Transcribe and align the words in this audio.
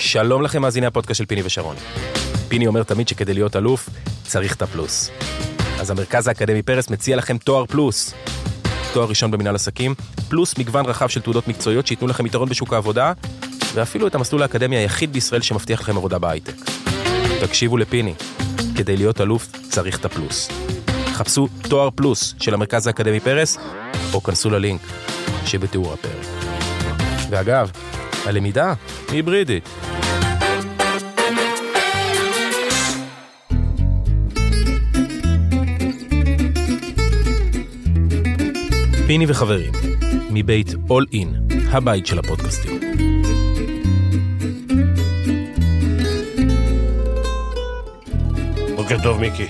שלום 0.00 0.42
לכם 0.42 0.62
מאזיני 0.62 0.86
הפודקאסט 0.86 1.18
של 1.18 1.26
פיני 1.26 1.42
ושרון. 1.44 1.76
פיני 2.48 2.66
אומר 2.66 2.82
תמיד 2.82 3.08
שכדי 3.08 3.34
להיות 3.34 3.56
אלוף, 3.56 3.88
צריך 4.22 4.54
את 4.54 4.62
הפלוס. 4.62 5.10
אז 5.80 5.90
המרכז 5.90 6.28
האקדמי 6.28 6.62
פרס 6.62 6.90
מציע 6.90 7.16
לכם 7.16 7.38
תואר 7.38 7.66
פלוס. 7.66 8.14
תואר 8.92 9.08
ראשון 9.08 9.30
במנהל 9.30 9.54
עסקים, 9.54 9.94
פלוס 10.28 10.58
מגוון 10.58 10.86
רחב 10.86 11.08
של 11.08 11.20
תעודות 11.20 11.48
מקצועיות 11.48 11.86
שייתנו 11.86 12.08
לכם 12.08 12.26
יתרון 12.26 12.48
בשוק 12.48 12.72
העבודה, 12.72 13.12
ואפילו 13.74 14.06
את 14.06 14.14
המסלול 14.14 14.42
האקדמי 14.42 14.76
היחיד 14.76 15.12
בישראל 15.12 15.42
שמבטיח 15.42 15.80
לכם 15.80 15.96
עבודה 15.96 16.18
בהייטק. 16.18 16.54
תקשיבו 17.40 17.76
לפיני, 17.76 18.14
כדי 18.76 18.96
להיות 18.96 19.20
אלוף 19.20 19.46
צריך 19.70 19.98
את 19.98 20.04
הפלוס. 20.04 20.48
חפשו 21.12 21.48
תואר 21.68 21.88
פלוס 21.94 22.34
של 22.38 22.54
המרכז 22.54 22.86
האקדמי 22.86 23.20
פרס, 23.20 23.58
או 24.12 24.22
כנסו 24.22 24.50
ללינק 24.50 24.80
שבתיאור 25.46 25.92
הפרק. 25.92 26.26
ואגב, 27.30 27.70
הלמידה 28.26 28.74
היא 29.08 29.16
היברידית. 29.16 29.68
פיני 39.06 39.26
וחברים, 39.28 39.72
מבית 40.30 40.68
All 40.68 41.14
In, 41.14 41.54
הבית 41.72 42.06
של 42.06 42.18
הפודקאסטים. 42.18 42.80
בוקר 48.76 49.02
טוב, 49.02 49.20
מיקי. 49.20 49.46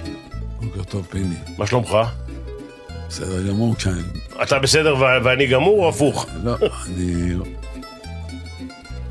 בוקר 0.61 0.83
טוב, 0.83 1.07
פיני. 1.11 1.35
מה 1.59 1.67
שלומך? 1.67 1.97
בסדר 3.09 3.49
גמור, 3.49 3.77
כשאני... 3.77 4.03
אתה 4.43 4.59
בסדר 4.59 4.97
ואני 5.25 5.47
גמור 5.47 5.85
או 5.85 5.89
הפוך? 5.89 6.27
לא, 6.45 6.57
אני 6.87 7.35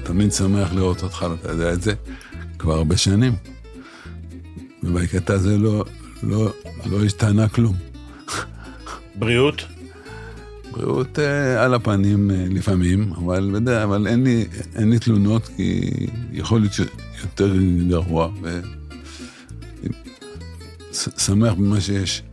תמיד 0.09 0.31
שמח 0.31 0.73
לראות 0.73 1.03
אותך, 1.03 1.25
אתה 1.41 1.51
יודע 1.51 1.73
את 1.73 1.81
זה, 1.81 1.93
כבר 2.59 2.73
הרבה 2.73 2.97
שנים. 2.97 3.33
ובקטע 4.83 5.33
הזה 5.33 5.57
לא, 5.57 5.85
לא, 6.23 6.53
לא 6.85 7.05
השתנה 7.05 7.49
כלום. 7.49 7.75
בריאות? 9.15 9.65
בריאות 10.71 11.19
אה, 11.19 11.63
על 11.63 11.73
הפנים 11.73 12.31
אה, 12.31 12.45
לפעמים, 12.49 13.13
אבל, 13.13 13.49
בדרך, 13.53 13.83
אבל 13.83 14.07
אין, 14.07 14.23
לי, 14.23 14.45
אין 14.75 14.89
לי 14.89 14.99
תלונות, 14.99 15.47
כי 15.55 15.89
יכול 16.31 16.59
להיות 16.61 16.73
שיותר 16.73 17.53
גרוע, 17.89 18.31
ושמח 20.91 21.53
במה 21.53 21.81
שיש. 21.81 22.23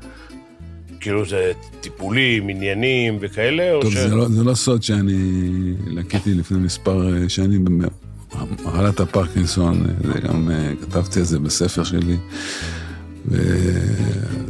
כאילו 1.06 1.26
זה 1.26 1.52
טיפולים, 1.80 2.48
עניינים 2.48 3.18
וכאלה? 3.20 3.72
או 3.72 3.82
טוב, 3.82 3.92
ש... 3.92 3.96
זה, 3.96 4.14
לא, 4.14 4.28
זה 4.28 4.44
לא 4.44 4.54
סוד 4.54 4.82
שאני 4.82 5.74
לקיתי 5.86 6.34
לפני 6.34 6.58
מספר 6.58 7.14
אה, 7.14 7.28
שנים 7.28 7.64
במחלת 7.64 9.00
הפרקינסון, 9.00 9.86
אה, 9.86 10.12
זה 10.12 10.20
גם 10.20 10.50
אה, 10.50 10.72
כתבתי 10.80 11.20
את 11.20 11.26
זה 11.26 11.38
בספר 11.38 11.84
שלי. 11.84 12.16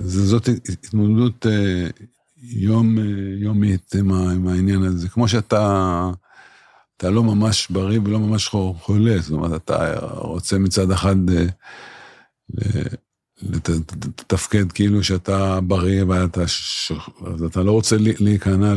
וזאת 0.04 0.48
התמודדות 0.68 1.46
יום, 2.42 2.96
יומית 3.38 3.94
עם, 3.94 4.12
ה, 4.12 4.32
עם 4.32 4.48
העניין 4.48 4.82
הזה. 4.82 5.08
כמו 5.08 5.28
שאתה 5.28 6.10
אתה 6.96 7.10
לא 7.10 7.22
ממש 7.22 7.66
בריא 7.70 8.00
ולא 8.04 8.18
ממש 8.18 8.48
חולה, 8.78 9.18
זאת 9.18 9.30
אומרת, 9.30 9.64
אתה 9.64 9.98
רוצה 10.14 10.58
מצד 10.58 10.90
אחד 10.90 11.16
לתפקד 13.42 14.72
כאילו 14.72 15.04
שאתה 15.04 15.60
בריא 15.60 16.04
ואתה 16.04 16.48
ש... 16.48 16.92
אז 17.26 17.42
אתה 17.42 17.62
לא 17.62 17.72
רוצה 17.72 17.96
להיכנע 17.98 18.74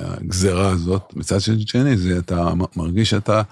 לגזרה 0.00 0.68
הזאת. 0.70 1.16
מצד 1.16 1.40
שני, 1.40 1.96
זה 1.96 2.18
אתה 2.18 2.52
מרגיש 2.76 3.10
שאתה 3.10 3.42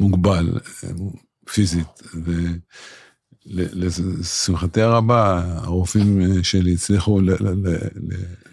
מוגבל 0.00 0.60
פיזית. 1.50 2.02
ולשמחתי 3.46 4.80
הרבה, 4.82 5.42
הרופאים 5.56 6.42
שלי 6.42 6.74
הצליחו 6.74 7.20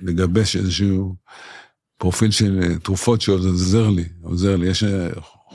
לגבש 0.01 0.55
איזשהו 0.55 1.15
פרופיל 1.97 2.31
של 2.31 2.79
תרופות 2.83 3.21
שעוזר 3.21 3.89
לי, 3.89 4.09
עוזר 4.21 4.55
לי. 4.55 4.69
יש 4.69 4.83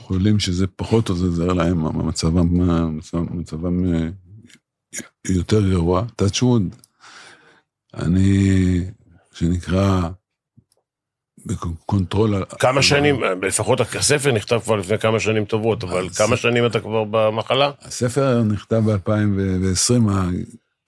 חולים 0.09 0.39
שזה 0.39 0.67
פחות 0.67 1.09
עוזר 1.09 1.53
להם, 1.53 2.07
מצבם, 2.07 2.47
מצבם 3.13 3.83
יותר 5.27 5.69
גרוע. 5.69 6.03
touch 6.21 6.41
wood. 6.41 6.75
אני, 7.93 8.81
שנקרא, 9.33 10.01
ב 11.45 11.56
control. 11.56 12.45
כמה 12.59 12.81
שנים, 12.81 13.23
לפחות 13.41 13.79
הספר 13.81 14.31
נכתב 14.31 14.59
כבר 14.63 14.75
לפני 14.75 14.97
כמה 14.97 15.19
שנים 15.19 15.45
טובות, 15.45 15.83
אבל 15.83 16.09
כמה 16.09 16.37
שנים 16.37 16.65
אתה 16.65 16.79
כבר 16.79 17.03
במחלה? 17.11 17.71
הספר 17.81 18.43
נכתב 18.43 18.83
ב-2020, 18.85 20.11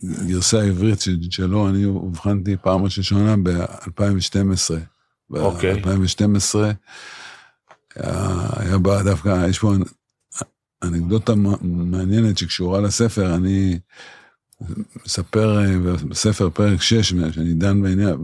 הגרסה 0.03 0.61
העברית 0.61 0.99
שלו, 1.29 1.69
אני 1.69 1.85
אובחנתי 1.85 2.55
פעם 2.61 2.83
ראשונה 2.83 3.35
ב-2012. 3.43 4.71
אוקיי. 5.33 5.73
ב-2012. 5.73 6.55
היה 7.95 8.77
בה 8.77 9.03
דווקא, 9.03 9.47
יש 9.49 9.59
פה 9.59 9.73
אנקדוטה 10.83 11.33
מעניינת 11.61 12.37
שקשורה 12.37 12.81
לספר, 12.81 13.35
אני 13.35 13.79
מספר 15.05 15.59
בספר 16.09 16.49
פרק 16.49 16.81
6, 16.81 17.09
שאני 17.09 17.53
דן 17.53 17.81
בעניין, 17.81 18.17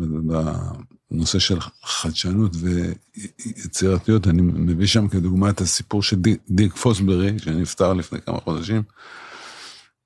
בנושא 1.12 1.40
של 1.40 1.60
חדשנות 1.84 2.52
ויצירתיות, 2.56 4.28
אני 4.28 4.42
מביא 4.42 4.88
שם 4.88 5.08
כדוגמה 5.08 5.50
את 5.50 5.62
הסיפור 5.62 6.04
של 6.04 6.18
דיק 6.50 6.76
פוסברי, 6.76 7.40
שנפטר 7.40 7.94
לפני 7.94 8.22
כמה 8.22 8.40
חודשים. 8.40 8.84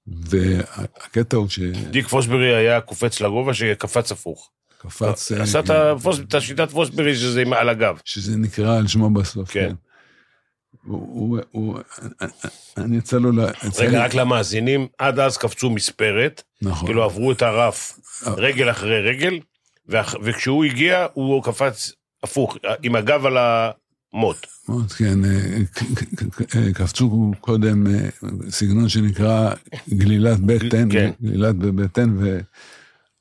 והקטע 0.08 1.38
הוא 1.38 1.50
ש... 1.50 1.60
דיק 1.92 2.08
פוסברי 2.08 2.56
היה 2.56 2.82
קופץ 2.82 3.22
לגובה 3.22 3.54
שקפץ 3.54 4.12
הפוך. 4.12 4.50
קפץ... 4.82 5.32
עשה 5.32 5.60
את 5.60 6.34
השיטת 6.34 6.70
פוסברי 6.70 7.16
שזה 7.16 7.44
על 7.56 7.70
הגב. 7.70 8.00
שזה 8.06 8.38
נקרא 8.38 8.78
על 8.78 8.88
שמו 8.88 9.10
בסוף, 9.10 9.52
כן. 9.52 9.74
הוא, 10.84 11.40
הוא, 11.52 11.80
אני 12.78 12.98
יצא 12.98 13.18
לו... 13.18 13.32
רגע, 13.80 14.06
רק 14.06 14.14
למאזינים, 14.14 14.88
עד 14.98 15.20
אז 15.20 15.38
קפצו 15.38 15.70
מספרת, 15.70 16.44
נכון. 16.62 16.88
כאילו 16.88 17.04
עברו 17.04 17.32
את 17.32 17.42
הרף 17.42 18.00
רגל 18.38 18.72
אחרי 18.72 19.02
רגל, 19.02 19.40
וכשהוא 20.24 20.66
הגיע, 20.66 21.06
הוא 21.14 21.44
קפץ 21.44 21.92
הפוך, 22.24 22.58
עם 22.84 22.96
הגב 22.96 23.26
על 23.26 23.38
המוט. 23.38 24.48
מוט, 24.68 24.92
כן, 24.92 25.20
קפצו 26.74 27.32
קודם 27.42 27.84
סגנון 28.50 28.90
שנקרא 28.90 29.54
גלילת 29.90 30.40
בטן, 30.40 30.92
כן. 30.92 31.12
גלילת 31.22 31.56
בבטן, 31.56 32.18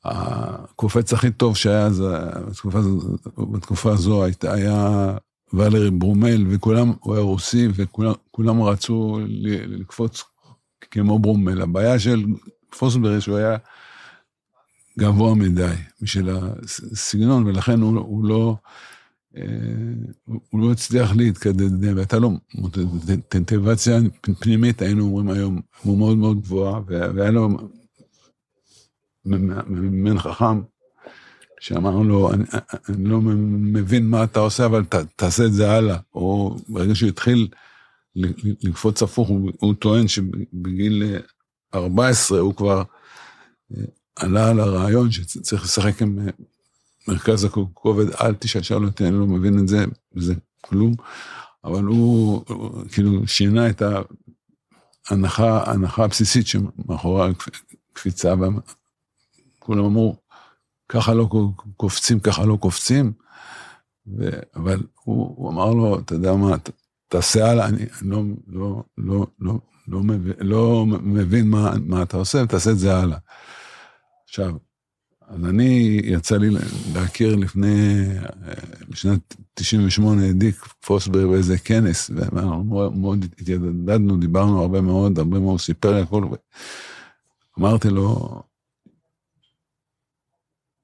והקופץ 0.05 1.12
הכי 1.12 1.31
טוב 1.31 1.56
שהיה 1.56 1.87
אז, 1.87 2.05
בתקופה, 2.49 2.78
בתקופה 3.53 3.93
הזו 3.93 4.25
היה 4.43 5.16
ולרי 5.53 5.91
ברומל, 5.91 6.44
וכולם, 6.49 6.93
הוא 7.00 7.15
היה 7.15 7.22
רוסי, 7.22 7.69
וכולם 7.75 8.62
רצו 8.62 9.19
לקפוץ 9.66 10.22
כמו 10.91 11.19
ברומל. 11.19 11.62
הבעיה 11.62 11.99
של 11.99 12.25
פוסברי 12.78 13.21
שהוא 13.21 13.37
היה 13.37 13.56
גבוה 14.99 15.34
מדי 15.34 15.75
בשביל 16.03 16.31
הסגנון, 16.31 17.47
ולכן 17.47 17.81
הוא, 17.81 17.99
הוא 17.99 18.25
לא, 18.25 18.56
הוא 20.50 20.61
לא 20.61 20.72
הצליח 20.72 21.17
להתקדם, 21.17 21.97
והייתה 21.97 22.19
לו 22.19 22.32
מוטיבציה 22.55 23.99
פנימית, 24.41 24.82
היינו 24.82 25.05
אומרים 25.05 25.31
היום, 25.31 25.61
הוא 25.82 25.99
מאוד 25.99 26.17
מאוד 26.17 26.41
גבוהה, 26.41 26.81
והיה 26.87 27.31
לו 27.31 27.49
מאמן 29.25 30.19
חכם, 30.19 30.60
שאמרנו 31.60 32.04
לו, 32.04 32.32
אני, 32.32 32.44
אני 32.88 33.04
לא 33.04 33.20
מבין 33.20 34.06
מה 34.06 34.25
אתה 34.25 34.41
עושה, 34.41 34.66
אבל 34.66 34.84
ת, 34.84 34.94
תעשה 34.94 35.44
את 35.44 35.52
זה 35.52 35.70
הלאה. 35.70 35.96
או 36.14 36.56
ברגע 36.69 36.94
שהוא 36.94 37.08
התחיל 37.08 37.49
לקפוץ 38.62 39.02
הפוך, 39.02 39.28
הוא, 39.28 39.50
הוא 39.58 39.75
טוען 39.75 40.08
שבגיל 40.08 41.19
14 41.75 42.38
הוא 42.38 42.55
כבר 42.55 42.82
עלה 44.17 44.50
על 44.50 44.61
הרעיון 44.61 45.11
שצריך 45.11 45.64
לשחק 45.64 46.02
עם 46.02 46.19
מרכז 47.08 47.44
הכובד, 47.44 48.14
אל 48.14 48.34
תשאל 48.34 48.84
אותי, 48.84 49.06
אני 49.06 49.19
לא 49.19 49.26
מבין 49.26 49.58
את 49.58 49.69
זה, 49.69 49.84
זה 50.16 50.34
כלום. 50.61 50.94
אבל 51.64 51.84
הוא 51.84 52.44
כאילו 52.93 53.26
שינה 53.26 53.69
את 53.70 53.82
ההנחה, 55.11 55.62
ההנחה 55.62 56.05
הבסיסית 56.05 56.46
שמאחורי 56.46 57.31
הקפיצה, 57.93 58.34
וכולם 59.62 59.85
אמרו, 59.85 60.17
ככה 60.89 61.15
לא 61.15 61.29
קופצים, 61.77 62.21
ככה 62.21 62.45
לא 62.45 62.57
קופצים. 62.57 63.12
ו... 64.19 64.29
אבל 64.57 64.83
הוא, 65.05 65.35
הוא 65.37 65.51
אמר 65.51 65.71
לו, 65.71 65.99
אתה 65.99 66.15
יודע 66.15 66.33
מה, 66.35 66.59
ת, 66.59 66.71
תעשה 67.09 67.51
הלאה, 67.51 67.67
אני, 67.67 67.85
לא, 68.03 68.23
לא, 68.47 68.83
לא, 68.99 69.27
לא, 69.39 69.59
לא, 69.89 70.03
מבין, 70.03 70.33
לא 70.41 70.87
מבין 71.03 71.51
מה, 71.51 71.73
מה 71.87 72.03
אתה 72.03 72.17
עושה, 72.17 72.43
ותעשה 72.43 72.71
את 72.71 72.79
זה 72.79 72.97
הלאה. 72.97 73.19
עכשיו, 74.25 74.55
אז 75.29 75.45
אני, 75.45 76.01
יצא 76.05 76.37
לי 76.37 76.49
להכיר 76.95 77.37
לפני, 77.37 78.05
בשנת 78.89 79.37
98 79.55 80.23
העדיק 80.23 80.57
פוסברג 80.87 81.27
באיזה 81.31 81.59
כנס, 81.59 82.11
ואנחנו 82.15 82.65
מאוד- 82.91 83.25
התיידדנו, 83.39 84.17
דיברנו 84.17 84.61
הרבה 84.61 84.81
מאוד, 84.81 85.19
הרבה 85.19 85.39
מאוד, 85.39 85.61
סיפר 85.61 85.93
לי 85.93 86.01
הכל. 86.01 86.25
אמרתי 87.59 87.89
לו, 87.89 88.43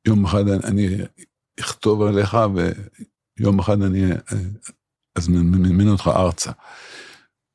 יום 0.06 0.24
אחד 0.24 0.48
אני 0.48 0.88
אכתוב 1.60 2.02
עליך, 2.02 2.36
ויום 3.40 3.58
אחד 3.58 3.82
אני 3.82 4.04
אזמין 5.18 5.88
אותך 5.88 6.10
ארצה. 6.16 6.52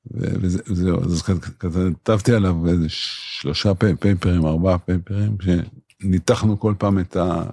וזהו, 0.06 1.04
אז 1.04 1.22
כתבתי 1.60 2.34
עליו 2.34 2.68
איזה 2.68 2.90
שלושה 2.90 3.76
פי- 3.76 3.96
פייפרים, 4.00 4.46
ארבעה 4.46 4.78
פייפרים, 4.78 5.38
שניתחנו 5.42 6.60
כל 6.60 6.74
פעם 6.78 7.00
את 7.00 7.16
ה... 7.16 7.44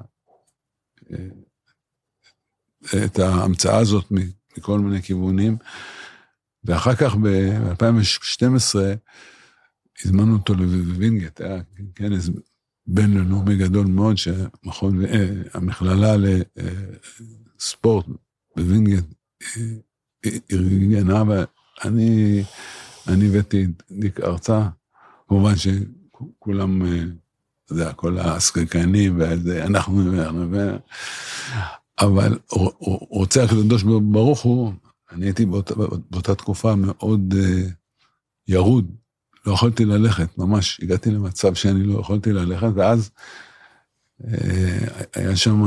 את 3.04 3.18
ההמצאה 3.18 3.78
הזאת 3.78 4.04
מכל 4.10 4.78
מיני 4.78 5.02
כיוונים, 5.02 5.56
ואחר 6.64 6.94
כך 6.94 7.14
ב-2012 7.16 8.78
הזמנו 10.04 10.32
אותו 10.36 10.54
לווינגייט, 10.54 11.40
היה 11.40 11.62
כנס 11.94 12.30
בינלאומי 12.88 13.56
גדול 13.56 13.87
מאוד, 13.87 14.19
שמכון, 14.19 15.05
אה, 15.05 15.29
המכללה 15.55 16.14
לספורט 17.58 18.06
בווינגייט 18.56 19.05
אה, 19.56 20.31
ארגנה, 20.52 21.23
ואני 21.29 22.43
אני 23.08 23.29
הבאתי 23.29 23.64
את 23.64 23.82
דיק 23.90 24.20
הרצאה, 24.20 24.69
כמובן 25.29 25.52
שכולם, 25.56 26.82
אה, 26.82 27.02
אתה 27.64 27.73
יודע, 27.73 27.93
כל 27.93 28.19
הסקקנים, 28.19 29.20
וזה, 29.20 29.64
אנחנו, 29.64 30.23
אנחנו, 30.23 30.56
אבל 32.00 32.38
רוצה 33.11 33.44
הקדוש 33.44 33.82
ברוך 33.82 34.41
הוא, 34.41 34.73
אני 35.12 35.26
הייתי 35.26 35.46
באותה, 35.46 35.75
באותה 36.11 36.34
תקופה 36.34 36.75
מאוד 36.75 37.34
ירוד, 38.49 38.96
לא 39.48 39.52
יכולתי 39.52 39.84
ללכת, 39.84 40.38
ממש 40.38 40.80
הגעתי 40.82 41.10
למצב 41.10 41.54
שאני 41.54 41.82
לא 41.82 42.00
יכולתי 42.00 42.32
ללכת, 42.32 42.68
ואז 42.74 43.10
uh, 44.22 44.26
היה 45.14 45.36
שם, 45.36 45.62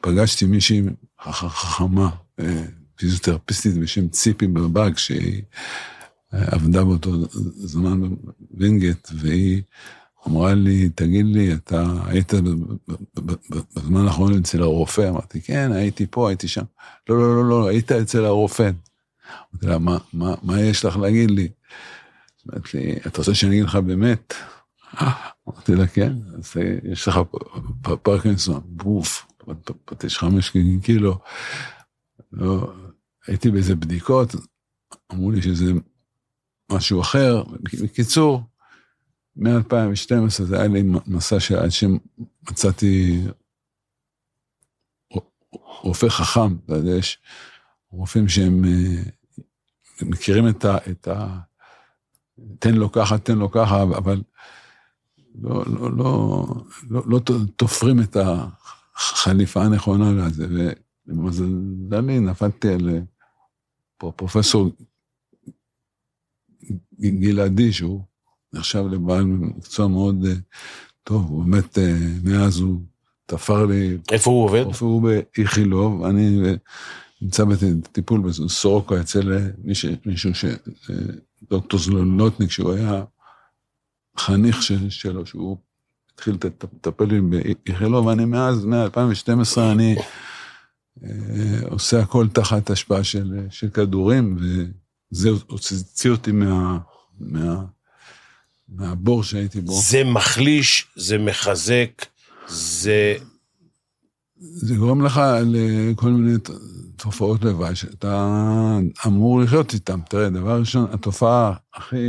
פגשתי 0.00 0.44
מישהי 0.44 0.82
חכמה, 1.20 2.10
אה, 2.40 2.44
פיזיותרפיסטית 2.96 3.74
בשם 3.74 4.08
ציפי 4.08 4.46
בבאג, 4.46 4.96
שהיא 4.96 5.42
עבדה 6.32 6.84
באותו 6.84 7.12
זמן 7.56 8.00
בווינגייט, 8.50 9.08
והיא 9.14 9.62
אמרה 10.28 10.54
לי, 10.54 10.88
תגיד 10.88 11.26
לי, 11.26 11.54
אתה 11.54 11.84
היית 12.06 12.32
בזמן 13.76 14.06
האחרון 14.06 14.38
אצל 14.38 14.62
הרופא? 14.62 15.08
אמרתי, 15.08 15.40
כן, 15.40 15.72
הייתי 15.72 16.06
פה, 16.10 16.28
הייתי 16.28 16.48
שם. 16.48 16.64
לא, 17.08 17.18
לא, 17.18 17.36
לא, 17.36 17.48
לא, 17.48 17.68
היית 17.68 17.92
אצל 17.92 18.24
הרופא. 18.24 18.70
אמרתי 19.52 19.66
לה, 19.66 19.78
מה, 19.78 19.98
מה, 20.12 20.34
מה 20.42 20.60
יש 20.60 20.84
לך 20.84 20.96
להגיד 20.96 21.30
לי? 21.30 21.48
אמרתי 22.54 22.78
לי, 22.78 22.96
אתה 23.06 23.18
רוצה 23.18 23.34
שאני 23.34 23.54
אגיד 23.54 23.64
לך 23.64 23.76
באמת? 23.76 24.34
אמרתי 25.48 25.74
לה, 25.74 25.86
כן, 25.86 26.12
אז 26.38 26.54
יש 26.82 27.08
לך 27.08 27.20
פרקינסון, 28.02 28.60
בוף, 28.66 29.26
פטיש 29.84 30.18
חמש 30.18 30.56
כאילו. 30.82 31.18
לא, 32.32 32.74
הייתי 33.26 33.50
באיזה 33.50 33.76
בדיקות, 33.76 34.34
אמרו 35.12 35.30
לי 35.30 35.42
שזה 35.42 35.72
משהו 36.72 37.00
אחר. 37.00 37.42
בקיצור, 37.82 38.42
מ-2012 39.36 40.42
זה 40.42 40.58
היה 40.58 40.68
לי 40.68 40.82
מסע 41.06 41.40
שעד 41.40 41.70
שמצאתי 41.70 43.22
רופא 45.82 46.08
חכם, 46.08 46.56
אתה 46.64 46.74
יודע, 46.74 46.90
יש 46.90 47.18
רופאים 47.90 48.28
שהם 48.28 48.62
מכירים 50.02 50.48
את 50.48 50.64
ה... 50.64 50.76
את 50.90 51.08
ה 51.08 51.38
תן 52.58 52.74
לו 52.74 52.92
ככה, 52.92 53.18
תן 53.18 53.38
לו 53.38 53.50
ככה, 53.50 53.82
אבל 53.82 54.22
לא, 55.42 55.64
לא, 55.66 55.96
לא, 55.96 56.46
לא, 56.90 57.02
לא 57.06 57.20
תופרים 57.56 58.00
את 58.00 58.16
החליפה 58.96 59.62
הנכונה 59.62 60.12
לזה, 60.12 60.72
ולמזלי 61.08 62.20
נפלתי 62.20 62.68
על 62.68 63.00
פרופסור 63.96 64.70
גלעדי, 67.00 67.72
שהוא 67.72 68.02
נחשב 68.52 68.84
לבעל 68.90 69.24
מקצוע 69.24 69.88
מאוד 69.88 70.24
טוב, 71.02 71.26
הוא 71.28 71.44
באמת, 71.44 71.78
מאז 72.24 72.58
הוא 72.58 72.80
תפר 73.26 73.66
לי... 73.66 73.98
איפה 74.12 74.30
הוא 74.30 74.44
עובד? 74.44 74.64
איפה 74.68 74.86
הוא 74.86 75.02
באיכילוב, 75.02 76.04
אני 76.04 76.40
נמצא 77.22 77.44
בטיפול 77.44 78.20
בסורוקה 78.20 79.00
אצל 79.00 79.38
מישהו 80.04 80.34
ש... 80.34 80.44
דוקטור 81.50 81.80
זלוטניק, 81.80 82.50
שהוא 82.50 82.72
היה 82.72 83.04
חניך 84.18 84.62
שלו, 84.88 85.26
שהוא 85.26 85.56
התחיל 86.14 86.34
לטפל 86.34 87.04
לי 87.04 87.20
באיכילוב, 87.20 88.06
ואני 88.06 88.24
מאז, 88.24 88.64
מ-2012, 88.64 89.60
אני 89.72 89.96
עושה 91.70 92.00
הכל 92.00 92.28
תחת 92.28 92.70
השפעה 92.70 93.04
של, 93.04 93.46
של 93.50 93.70
כדורים, 93.70 94.36
וזה 95.10 95.28
הוציא 95.48 96.10
אותי 96.10 96.32
מה... 96.32 96.78
מה 97.20 97.64
מהבור 98.68 99.22
שהייתי 99.22 99.60
בו. 99.60 99.80
זה 99.80 100.04
מחליש, 100.04 100.86
זה 100.96 101.18
מחזק, 101.18 102.06
זה... 102.48 103.16
זה 104.38 104.76
גורם 104.76 105.04
לך 105.04 105.20
לכל 105.44 106.10
מיני 106.10 106.38
תופעות 106.96 107.44
לוואי 107.44 107.76
שאתה 107.76 108.78
אמור 109.06 109.40
לחיות 109.40 109.74
איתן. 109.74 110.00
תראה, 110.00 110.30
דבר 110.30 110.60
ראשון, 110.60 110.86
התופעה 110.92 111.54
הכי, 111.74 112.06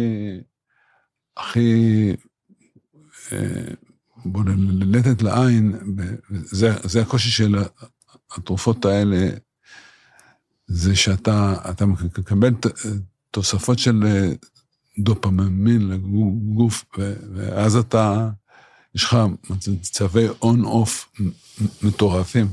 הכי 1.38 2.14
בולטת 4.26 5.22
לעין, 5.22 5.76
זה, 6.30 6.74
זה 6.84 7.02
הקושי 7.02 7.30
של 7.30 7.56
התרופות 8.36 8.86
האלה, 8.86 9.30
זה 10.68 10.96
שאתה 10.96 11.56
מקבל 12.18 12.54
תוספות 13.32 13.80
של 13.80 14.04
דופמין 15.00 15.90
לגוף, 15.90 16.86
ואז 17.34 17.76
אתה, 17.76 18.30
יש 18.98 19.04
לך 19.04 19.18
מצבי 19.50 20.28
on-off 20.42 21.12
מטורפים. 21.84 22.48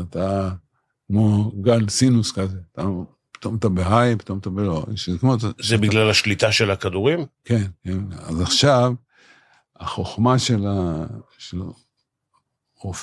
אתה 0.00 0.50
כמו 1.06 1.52
גל 1.62 1.88
סינוס 1.88 2.32
כזה, 2.32 2.58
אתה, 2.72 2.82
פתאום 3.32 3.56
אתה 3.56 3.68
ב 3.68 3.76
high, 3.76 4.16
פתאום 4.16 4.38
אתה 4.38 4.50
ב 4.50 4.57
low. 4.57 4.86
זה 4.88 4.96
שאתה... 4.96 5.76
בגלל 5.76 6.10
השליטה 6.10 6.52
של 6.52 6.70
הכדורים? 6.70 7.26
כן, 7.44 7.66
כן. 7.84 7.98
אז 8.12 8.40
עכשיו, 8.40 8.92
החוכמה 9.76 10.38
של, 10.38 10.66
ה, 10.66 11.06
של 11.38 11.58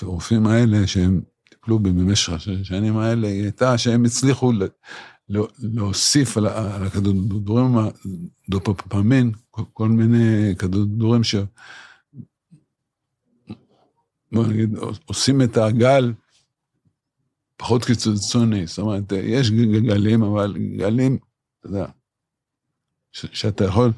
הרופאים 0.01 0.47
האלה, 0.47 0.87
שהם 0.87 1.21
טיפלו 1.49 1.79
בי 1.79 1.91
במשך 1.91 2.33
השנים 2.33 2.97
האלה, 2.97 3.27
היא 3.27 3.43
הייתה 3.43 3.77
שהם 3.77 4.05
הצליחו 4.05 4.51
להוסיף 5.59 6.37
על, 6.37 6.47
על 6.47 6.83
הכדורים 6.83 7.77
הדופמין, 8.47 9.31
כל 9.73 9.89
מיני 9.89 10.55
כדורים 10.55 11.23
ש... 11.23 11.35
בוא 14.31 14.47
נגיד, 14.47 14.77
עושים 15.05 15.41
את 15.41 15.57
הגל 15.57 16.13
פחות 17.57 17.85
קיצוני, 17.85 18.67
זאת 18.67 18.79
אומרת, 18.79 19.11
יש 19.11 19.51
גלים, 19.51 20.23
אבל 20.23 20.57
גלים, 20.77 21.17
אתה 21.59 21.67
יודע, 21.67 21.85
שאתה 23.11 23.65
יכול, 23.65 23.91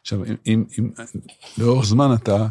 עכשיו, 0.00 0.24
אם, 0.46 0.64
אם 0.78 0.90
לאורך 1.58 1.86
זמן 1.86 2.14
אתה 2.14 2.48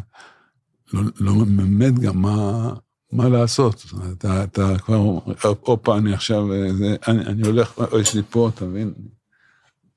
לא, 0.92 1.02
לא 1.20 1.32
מלמד 1.32 1.98
גם 1.98 2.22
מה, 2.22 2.72
מה 3.12 3.28
לעשות, 3.28 3.78
זאת 3.78 3.92
אומרת, 3.92 4.16
אתה, 4.18 4.44
אתה 4.44 4.78
כבר, 4.78 5.18
הופה, 5.60 5.98
אני 5.98 6.14
עכשיו, 6.14 6.44
זה, 6.78 6.96
אני, 7.08 7.26
אני 7.26 7.46
הולך, 7.46 7.80
יש 8.00 8.14
לי 8.14 8.22
פה, 8.30 8.50
אתה 8.54 8.64
מבין? 8.64 8.94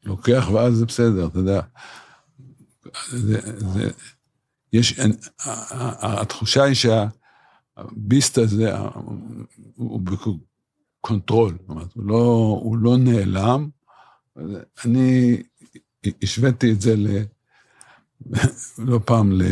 לוקח 0.04 0.50
ואז 0.54 0.74
זה 0.74 0.86
בסדר, 0.86 1.28
אתה 1.28 1.40
יודע. 1.40 1.62
זה, 3.10 3.40
זה, 3.58 3.90
יש, 4.74 5.00
התחושה 6.02 6.64
היא 6.64 6.76
שה 7.76 7.99
beast 7.99 8.38
הזה 8.38 8.74
הוא 9.76 10.02
ב 11.02 11.08
control, 11.08 11.58
זאת 11.62 11.70
אומרת, 11.70 11.94
הוא 11.94 12.04
לא, 12.04 12.60
הוא 12.64 12.78
לא 12.78 12.98
נעלם. 12.98 13.70
אני 14.86 15.44
השוויתי 16.24 16.72
את 16.72 16.82
זה 16.82 16.96
ל... 16.96 17.08
לא 18.90 19.00
פעם, 19.06 19.32
ל... 19.32 19.44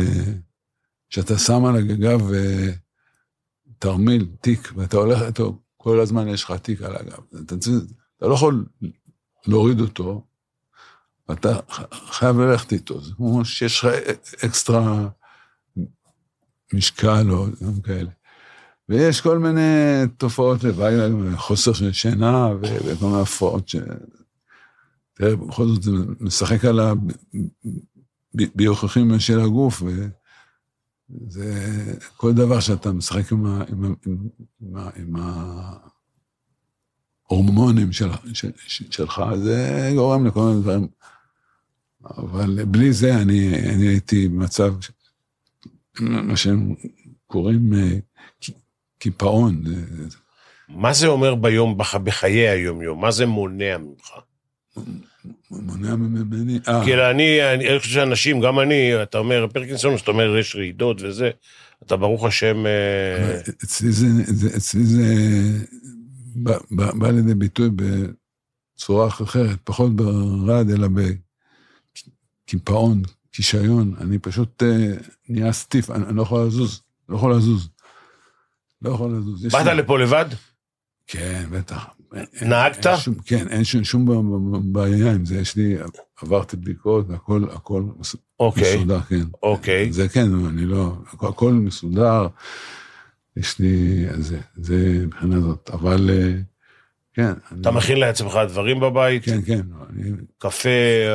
שאתה 1.08 1.38
שם 1.38 1.64
על 1.64 1.76
הגגב 1.76 2.20
תרמיל, 3.78 4.28
תיק, 4.40 4.72
ואתה 4.76 4.96
הולך 4.96 5.22
איתו, 5.22 5.58
כל 5.76 6.00
הזמן 6.00 6.28
יש 6.28 6.44
לך 6.44 6.52
תיק 6.52 6.82
על 6.82 6.96
הגב. 6.96 7.20
אתה, 7.44 7.54
אתה 8.16 8.26
לא 8.26 8.34
יכול 8.34 8.66
להוריד 9.46 9.80
אותו, 9.80 10.26
ואתה 11.28 11.60
חייב 11.92 12.40
ללכת 12.40 12.72
איתו. 12.72 13.00
זה 13.00 13.12
כמו 13.16 13.44
שיש 13.44 13.78
לך 13.78 13.88
אקסטרה 14.44 15.08
משקל 16.74 17.30
או 17.30 17.46
גם 17.64 17.80
כאלה. 17.80 18.10
ויש 18.88 19.20
כל 19.20 19.38
מיני 19.38 19.60
תופעות 20.16 20.64
לוואי, 20.64 20.94
חוסר 21.36 21.72
של 21.72 21.92
שינה 21.92 22.48
וכל 22.62 23.06
מיני 23.06 23.20
הפרעות 23.20 23.68
ש... 23.68 23.76
תראה, 25.14 25.36
בכל 25.36 25.66
זאת 25.66 25.82
זה 25.82 25.90
משחק 26.20 26.64
על 26.64 26.80
הביוכחים 28.34 29.18
של 29.18 29.40
הגוף, 29.40 29.82
וזה 29.82 31.72
כל 32.16 32.32
דבר 32.32 32.60
שאתה 32.60 32.92
משחק 32.92 33.32
עם, 33.32 33.46
ה, 33.46 33.64
עם, 33.68 33.84
ה, 33.84 33.88
עם, 34.60 34.76
ה, 34.76 34.90
עם 34.96 35.16
ההורמונים 37.28 37.92
של, 37.92 38.10
של, 38.32 38.50
של, 38.56 38.84
שלך, 38.90 39.22
זה 39.42 39.90
גורם 39.94 40.26
לכל 40.26 40.40
מיני 40.40 40.60
דברים. 40.60 40.88
אבל 42.04 42.64
בלי 42.64 42.92
זה 42.92 43.14
אני, 43.14 43.70
אני 43.74 43.86
הייתי 43.88 44.28
במצב, 44.28 44.74
מה 46.00 46.36
שהם 46.36 46.74
קוראים 47.26 47.74
אה, 47.74 47.98
קיפאון. 48.98 49.62
מה 50.68 50.92
זה 50.92 51.06
אומר 51.06 51.34
ביום, 51.34 51.78
בח- 51.78 51.94
בחיי 51.96 52.48
היום-יום? 52.48 53.00
מה 53.00 53.10
זה 53.10 53.26
מונע 53.26 53.78
ממך? 53.78 54.10
מונע 55.50 55.96
ממני, 55.96 56.58
אה, 56.68 56.84
כאילו, 56.84 57.10
אני, 57.10 57.54
אני, 57.54 57.68
אני 57.70 57.78
חושב 57.78 57.90
שאנשים, 57.92 58.40
גם 58.40 58.60
אני, 58.60 59.02
אתה 59.02 59.18
אומר 59.18 59.46
פרקינסון, 59.52 59.94
אז 59.94 60.00
אתה 60.00 60.10
אומר, 60.10 60.36
יש 60.38 60.56
רעידות 60.56 61.02
וזה, 61.02 61.30
אתה 61.82 61.96
ברוך 61.96 62.24
השם... 62.24 62.66
אה, 62.66 63.40
אצלי 63.64 63.92
זה, 63.92 64.06
זה, 64.26 64.56
אצלי 64.56 64.84
זה 64.84 65.04
בא, 66.34 66.58
בא, 66.70 66.92
בא 66.92 67.10
לידי 67.10 67.34
ביטוי 67.34 67.68
בצורה 67.76 69.08
אחרת, 69.08 69.58
פחות 69.64 69.96
ברעד, 69.96 70.70
אלא 70.70 70.88
בקיפאון, 72.46 73.02
כישיון. 73.32 73.94
אני 74.00 74.18
פשוט 74.18 74.62
אה, 74.62 74.92
נהיה 75.28 75.52
סטיף, 75.52 75.90
אני, 75.90 76.04
אני 76.06 76.16
לא 76.16 76.22
יכול 76.22 76.46
לזוז, 76.46 76.82
לא 77.08 77.16
יכול 77.16 77.34
לזוז. 77.36 77.68
לא 78.82 78.90
יכול 78.90 79.10
לזוז. 79.18 79.46
באת 79.46 79.66
לי- 79.66 79.74
לפה 79.74 79.98
לבד? 79.98 80.26
כן, 81.06 81.44
בטח. 81.50 81.86
נהגת? 82.42 82.86
אין 82.86 82.96
שום, 82.96 83.14
כן, 83.14 83.48
אין 83.48 83.64
שום, 83.64 83.84
שום 83.84 84.06
בעיה 84.72 85.12
עם 85.12 85.24
זה, 85.24 85.38
יש 85.40 85.56
לי, 85.56 85.76
עברתי 86.22 86.56
בדיקות, 86.56 87.10
הכל, 87.10 87.44
הכל 87.52 87.82
מס- 87.98 88.16
אוקיי, 88.40 88.76
מסודר, 88.76 89.00
כן. 89.00 89.20
אוקיי. 89.42 89.92
זה 89.92 90.08
כן, 90.08 90.28
אני 90.48 90.64
לא, 90.64 90.96
הכל, 91.12 91.26
הכל 91.28 91.52
מסודר, 91.52 92.26
יש 93.36 93.58
לי, 93.58 94.04
זה, 94.18 94.40
זה 94.56 94.76
מבחינה 95.06 95.40
זאת, 95.40 95.70
אבל 95.72 96.10
אה, 96.12 96.32
כן. 97.14 97.32
אתה 97.60 97.68
אני, 97.68 97.76
מכין 97.76 97.98
לעצמך 97.98 98.38
דברים 98.48 98.80
בבית? 98.80 99.24
כן, 99.24 99.42
כן, 99.46 99.60
אני, 99.90 100.10
קפה, 100.38 100.68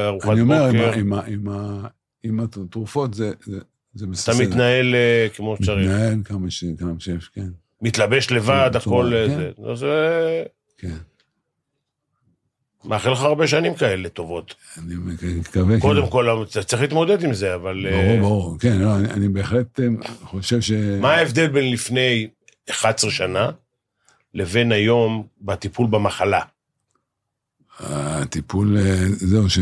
ארוחת 0.08 0.30
אני 0.30 0.42
אומר, 0.42 0.66
עם, 0.66 0.72
בוקר? 0.78 0.94
עם, 0.94 1.14
עם, 1.14 1.48
ה- 1.50 1.88
עם 2.26 2.40
התרופות 2.40 3.14
זה, 3.14 3.32
זה, 3.46 3.60
זה 3.94 4.06
אתה 4.06 4.12
בסדר. 4.12 4.36
מתנהל 4.50 4.96
אה, 4.96 5.28
כמו 5.36 5.56
שצריך. 5.62 5.90
מתנהל 5.90 6.18
כמה 6.26 6.52
ש- 6.52 6.64
כמה 6.80 6.92
שיש, 7.00 7.28
כן, 7.28 7.48
מתלבש 7.82 8.32
לבד, 8.32 8.70
כן, 8.72 8.78
הכל... 8.78 9.12
כן. 9.12 9.32
אה, 9.32 9.38
זה. 9.38 9.72
אז 9.72 9.84
אה, 9.84 10.44
כן. 10.78 10.96
מאחל 12.86 13.12
לך 13.12 13.22
הרבה 13.22 13.48
שנים 13.48 13.76
כאלה 13.76 14.10
טובות. 14.10 14.56
אני 14.78 14.96
מקווה, 15.40 15.80
קודם 15.80 16.04
כן. 16.06 16.10
כל, 16.12 16.44
אתה 16.44 16.64
צריך 16.64 16.82
להתמודד 16.82 17.24
עם 17.24 17.34
זה, 17.34 17.56
אבל... 17.56 17.86
ברור, 17.92 18.20
ברור, 18.20 18.60
כן, 18.60 18.78
לא, 18.78 18.96
אני, 18.96 19.12
אני 19.12 19.28
בהחלט 19.28 19.80
חושב 20.24 20.62
ש... 20.62 20.72
מה 21.02 21.14
ההבדל 21.14 21.48
בין 21.48 21.72
לפני 21.72 22.28
11 22.70 23.12
שנה 23.12 23.50
לבין 24.34 24.72
היום 24.72 25.28
בטיפול 25.42 25.88
במחלה? 25.88 26.42
הטיפול, 27.80 28.78
זהו, 29.12 29.50
ש... 29.50 29.60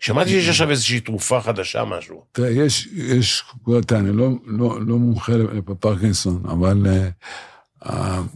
שמעתי 0.00 0.30
שיש 0.30 0.48
עכשיו 0.48 0.70
איזושהי 0.70 1.00
תרופה 1.00 1.40
חדשה, 1.40 1.84
משהו. 1.84 2.24
תראה, 2.32 2.50
יש, 2.50 2.86
יש, 2.86 3.44
אני 3.92 4.12
לא, 4.12 4.28
לא, 4.46 4.86
לא 4.86 4.96
מומחה 4.96 5.32
לפרקינסון, 5.36 6.42
אבל 6.44 6.86
uh, 7.84 7.88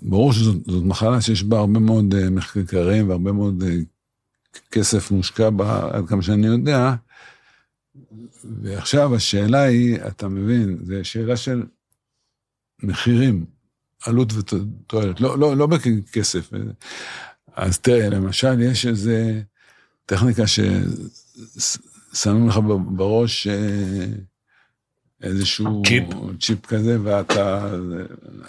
ברור 0.02 0.32
שזאת 0.32 0.56
זאת 0.66 0.84
מחלה 0.84 1.20
שיש 1.20 1.42
בה 1.42 1.58
הרבה 1.58 1.80
מאוד 1.80 2.14
uh, 2.14 2.30
מחקרים 2.30 3.08
והרבה 3.08 3.32
מאוד 3.32 3.62
uh, 3.62 3.66
כסף 4.70 5.10
מושקע 5.10 5.50
בה, 5.50 5.88
עד 5.92 6.08
כמה 6.08 6.22
שאני 6.22 6.46
יודע. 6.46 6.94
ועכשיו 8.62 9.14
השאלה 9.14 9.62
היא, 9.62 9.98
אתה 10.06 10.28
מבין, 10.28 10.78
זו 10.82 10.94
שאלה 11.02 11.36
של 11.36 11.62
מחירים, 12.82 13.44
עלות 14.06 14.32
ותועלת, 14.32 15.20
לא, 15.20 15.38
לא, 15.38 15.56
לא 15.56 15.66
בכסף. 15.66 16.50
אז 17.54 17.78
תראה, 17.78 18.08
למשל, 18.08 18.60
יש 18.60 18.86
איזה 18.86 19.42
טכניקה 20.06 20.46
ששמים 21.58 22.48
לך 22.48 22.58
בראש 22.86 23.46
אה, 23.46 24.06
איזשהו 25.22 25.82
צ'יפ. 25.86 26.04
צ'יפ 26.40 26.66
כזה, 26.66 26.98
ואתה... 27.02 27.70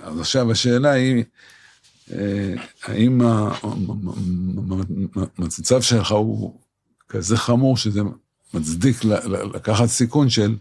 אז 0.02 0.20
עכשיו 0.20 0.52
השאלה 0.52 0.92
היא, 0.92 1.24
אה, 2.12 2.54
האם 2.84 3.22
המצב 5.38 5.82
שלך 5.82 6.12
הוא 6.12 6.60
כזה 7.10 7.38
חמור 7.38 7.78
שזה 7.78 8.02
מצדיק 8.54 9.04
לקחת 9.54 9.86
סיכון 9.86 10.30
של 10.30 10.56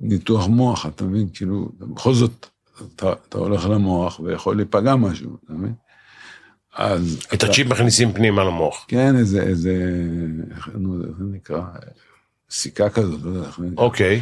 ניתוח 0.00 0.46
מוח, 0.46 0.86
אתה 0.86 1.04
מבין? 1.04 1.28
כאילו, 1.34 1.68
בכל 1.78 2.14
זאת, 2.14 2.46
אתה, 2.94 3.12
אתה 3.28 3.38
הולך 3.38 3.64
למוח 3.64 4.20
ויכול 4.20 4.56
להיפגע 4.56 4.96
משהו, 4.96 5.36
אתה 5.44 5.52
מבין? 5.52 5.74
אז... 6.74 7.18
את 7.28 7.34
אתה- 7.34 7.46
הצ'יפ 7.46 7.66
מכניסים 7.66 8.12
פנימה 8.12 8.44
למוח. 8.44 8.84
כן, 8.88 9.16
איזה, 9.16 9.42
איזה, 9.42 9.74
איך 10.56 10.68
זה 11.18 11.24
נקרא? 11.24 11.62
סיכה 12.50 12.90
כזאת, 12.90 13.20
לא 13.22 13.30
יודע 13.30 13.46
איך 13.48 13.58
זה 13.60 13.66
נקרא. 13.66 13.84
אוקיי. 13.84 14.20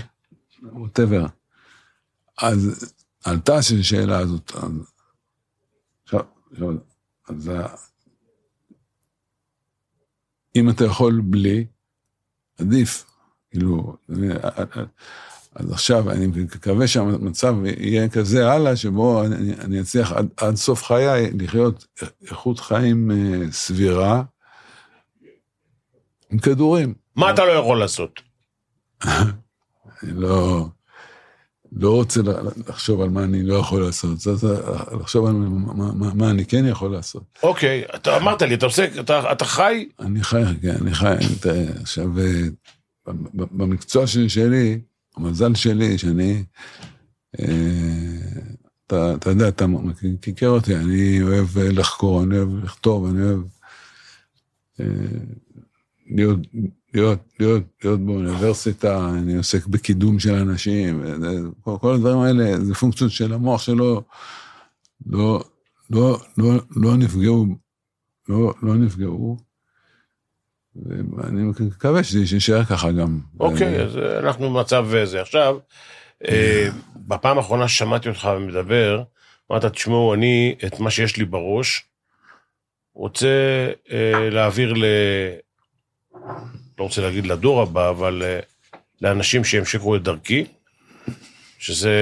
ווטאבר. 0.62 1.26
אז 2.38 2.92
עלתה 3.24 3.56
השאלה 3.56 4.18
הזאת. 4.18 4.52
אז, 4.56 4.70
עכשיו, 6.04 6.20
עכשיו, 6.52 6.68
אז 7.28 7.48
ה- 7.48 7.66
אם 10.56 10.70
אתה 10.70 10.84
יכול 10.84 11.20
בלי, 11.24 11.66
עדיף. 12.58 13.04
כאילו, 13.50 13.96
אז 15.54 15.72
עכשיו 15.72 16.10
אני 16.10 16.26
מקווה 16.26 16.86
שהמצב 16.86 17.54
יהיה 17.64 18.08
כזה 18.08 18.52
הלאה, 18.52 18.76
שבו 18.76 19.24
אני, 19.24 19.54
אני 19.54 19.80
אצליח 19.80 20.12
עד, 20.12 20.28
עד 20.36 20.54
סוף 20.54 20.84
חיי 20.84 21.30
לחיות 21.38 21.86
איכות 22.30 22.60
חיים 22.60 23.10
אה, 23.10 23.52
סבירה, 23.52 24.22
עם 26.30 26.38
כדורים. 26.38 26.94
מה 27.16 27.30
אתה 27.30 27.44
לא 27.44 27.52
יכול 27.52 27.78
לעשות? 27.80 28.20
אני 30.02 30.12
לא, 30.14 30.66
לא 31.72 31.90
רוצה 31.90 32.20
לחשוב 32.68 33.00
על 33.00 33.08
מה 33.08 33.24
אני 33.24 33.42
לא 33.42 33.54
יכול 33.54 33.82
לעשות, 33.82 34.18
צריך 34.18 34.44
לחשוב 35.00 35.26
על 35.26 35.32
מה, 35.32 35.92
מה, 35.92 36.14
מה 36.14 36.30
אני 36.30 36.44
כן 36.44 36.66
יכול 36.66 36.92
לעשות. 36.92 37.22
אוקיי, 37.42 37.82
אתה 37.94 38.16
אמרת 38.16 38.42
לי, 38.42 38.54
אתה 38.54 38.66
עושה, 38.66 38.86
אתה, 39.00 39.32
אתה 39.32 39.44
חי, 39.44 39.88
אני 40.00 40.24
חי, 40.24 40.42
כן, 40.62 40.74
אני 40.80 40.94
חי, 40.94 41.14
עכשיו, 41.80 42.18
אה, 42.18 42.42
במקצוע 43.34 44.06
שלי, 44.06 44.80
המזל 45.16 45.54
שלי, 45.54 45.98
שאני, 45.98 46.44
אה, 47.40 47.46
אתה, 48.86 49.14
אתה 49.14 49.30
יודע, 49.30 49.48
אתה 49.48 49.66
מכיר 49.66 50.48
אותי, 50.50 50.76
אני 50.76 51.22
אוהב 51.22 51.58
אה, 51.58 51.72
לחקור, 51.72 52.22
אני 52.22 52.36
אוהב 52.38 52.64
לכתוב, 52.64 53.06
אני 53.06 53.22
אוהב 53.22 53.40
אה, 54.80 54.86
להיות, 56.06 56.38
להיות, 56.94 57.18
להיות, 57.40 57.62
להיות 57.84 58.00
באוניברסיטה, 58.00 59.10
אני 59.10 59.36
עוסק 59.36 59.66
בקידום 59.66 60.18
של 60.18 60.34
אנשים, 60.34 61.00
וזה- 61.02 61.40
כל, 61.60 61.76
כל 61.80 61.94
הדברים 61.94 62.18
האלה, 62.18 62.64
זה 62.64 62.74
פונקציות 62.74 63.10
של 63.10 63.32
המוח 63.32 63.62
שלו, 63.62 64.02
לא, 65.06 65.44
לא, 65.90 66.20
לא, 66.38 66.54
לא 66.76 66.96
נפגעו, 66.96 67.46
לא, 68.28 68.54
לא 68.62 68.74
נפגעו. 68.74 69.51
ואני 70.76 71.42
מקווה 71.60 72.04
שזה 72.04 72.34
יישאר 72.34 72.64
ככה 72.64 72.92
גם. 72.92 73.18
אוקיי, 73.40 73.82
אז 73.82 73.98
אה, 73.98 74.18
אנחנו 74.18 74.50
במצב 74.50 74.86
זה. 75.04 75.20
עכשיו, 75.20 75.58
אה, 76.28 76.68
בפעם 76.96 77.38
האחרונה 77.38 77.68
ששמעתי 77.68 78.08
אותך 78.08 78.30
מדבר, 78.40 79.02
אמרת, 79.50 79.64
תשמעו, 79.64 80.14
אני, 80.14 80.54
את 80.66 80.80
מה 80.80 80.90
שיש 80.90 81.16
לי 81.16 81.24
בראש, 81.24 81.84
רוצה 82.94 83.28
אה, 83.92 84.30
להעביר 84.30 84.72
ל... 84.72 84.84
לא 86.78 86.84
רוצה 86.84 87.02
להגיד 87.02 87.26
לדור 87.26 87.62
הבא, 87.62 87.90
אבל 87.90 88.22
לאנשים 89.02 89.44
שימשיכו 89.44 89.96
את 89.96 90.02
דרכי, 90.02 90.44
שזה 91.58 91.94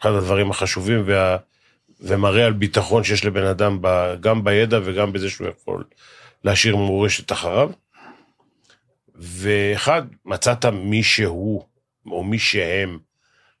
אחד 0.00 0.10
הדברים 0.10 0.50
החשובים 0.50 1.02
וה... 1.06 1.36
ומראה 2.00 2.46
על 2.46 2.52
ביטחון 2.52 3.04
שיש 3.04 3.24
לבן 3.24 3.44
אדם 3.44 3.78
ב... 3.80 4.14
גם 4.20 4.44
בידע 4.44 4.80
וגם 4.84 5.12
בזה 5.12 5.30
שהוא 5.30 5.48
יכול 5.48 5.84
להשאיר 6.44 6.76
מורשת 6.76 7.32
אחריו. 7.32 7.70
ואחד, 9.14 10.02
מצאת 10.24 10.64
מישהו 10.64 11.66
או 12.06 12.24
מי 12.24 12.38
שהם, 12.38 12.98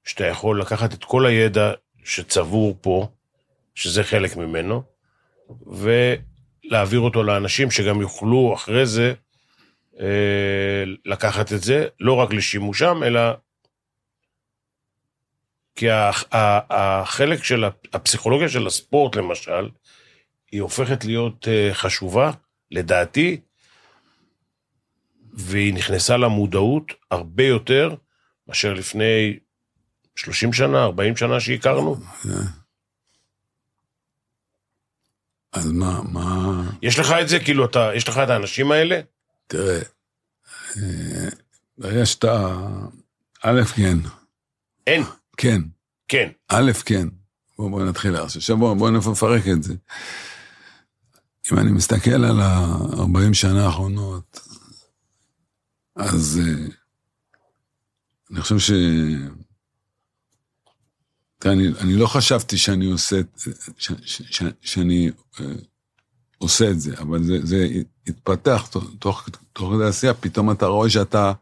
שאתה 0.04 0.26
יכול 0.26 0.60
לקחת 0.60 0.94
את 0.94 1.04
כל 1.04 1.26
הידע 1.26 1.72
שצבור 2.04 2.78
פה, 2.80 3.08
שזה 3.74 4.04
חלק 4.04 4.36
ממנו, 4.36 4.82
ולהעביר 5.66 7.00
אותו 7.00 7.22
לאנשים 7.22 7.70
שגם 7.70 8.00
יוכלו 8.00 8.54
אחרי 8.54 8.86
זה 8.86 9.14
אה, 10.00 10.84
לקחת 11.04 11.52
את 11.52 11.62
זה, 11.62 11.86
לא 12.00 12.12
רק 12.12 12.32
לשימושם, 12.32 13.02
אלא 13.06 13.20
כי 15.74 15.86
החלק 16.70 17.44
של 17.44 17.64
הפסיכולוגיה 17.92 18.48
של 18.48 18.66
הספורט, 18.66 19.16
למשל, 19.16 19.68
היא 20.52 20.62
הופכת 20.62 21.04
להיות 21.04 21.48
אה, 21.48 21.70
חשובה, 21.74 22.30
לדעתי, 22.72 23.40
והיא 25.32 25.74
נכנסה 25.74 26.16
למודעות 26.16 26.92
הרבה 27.10 27.44
יותר 27.44 27.94
מאשר 28.48 28.72
לפני 28.72 29.38
30 30.16 30.52
שנה, 30.52 30.84
40 30.84 31.16
שנה 31.16 31.40
שהכרנו. 31.40 31.96
אז 35.52 35.72
מה, 35.72 36.00
מה, 36.02 36.62
יש 36.82 36.98
לך 36.98 37.14
את 37.22 37.28
זה? 37.28 37.38
כאילו, 37.38 37.64
אתה, 37.64 37.90
יש 37.94 38.08
לך 38.08 38.18
את 38.18 38.28
האנשים 38.30 38.72
האלה? 38.72 39.00
תראה, 39.46 39.80
אה, 40.76 41.28
ברגע 41.78 42.06
שאתה, 42.06 42.56
א', 43.42 43.62
כן, 43.76 43.98
אין. 44.86 45.02
כן, 45.36 45.60
כן. 46.08 46.28
א', 46.48 46.72
כן. 46.84 47.08
בואו 47.58 47.70
בוא 47.70 47.84
נתחיל. 47.84 48.16
עכשיו 48.16 48.56
בואו 48.56 48.76
בוא 48.76 48.90
נפרק 48.90 49.42
את 49.52 49.62
זה. 49.62 49.74
אם 51.52 51.58
אני 51.58 51.72
מסתכל 51.72 52.24
על 52.24 52.40
ה-40 52.40 53.32
שנה 53.34 53.64
האחרונות, 53.66 54.40
אז 55.96 56.40
אה, 56.42 56.66
אני 58.30 58.40
חושב 58.40 58.58
ש... 58.58 58.70
תראה, 61.38 61.54
אני, 61.54 61.68
אני 61.80 61.96
לא 61.96 62.06
חשבתי 62.06 62.58
שאני 62.58 62.86
עושה, 62.86 63.20
ש, 63.78 63.92
ש, 64.04 64.22
ש, 64.30 64.42
שאני 64.60 65.10
אה, 65.40 65.46
עושה 66.38 66.70
את 66.70 66.80
זה, 66.80 66.98
אבל 66.98 67.22
זה, 67.22 67.38
זה 67.42 67.68
התפתח 68.06 68.68
תוך, 68.98 69.28
תוך, 69.52 69.72
כדי 69.74 69.84
עשייה, 69.88 70.14
פתאום 70.14 70.50
אתה 70.50 70.66
רואה 70.66 70.90
שאתה, 70.90 71.32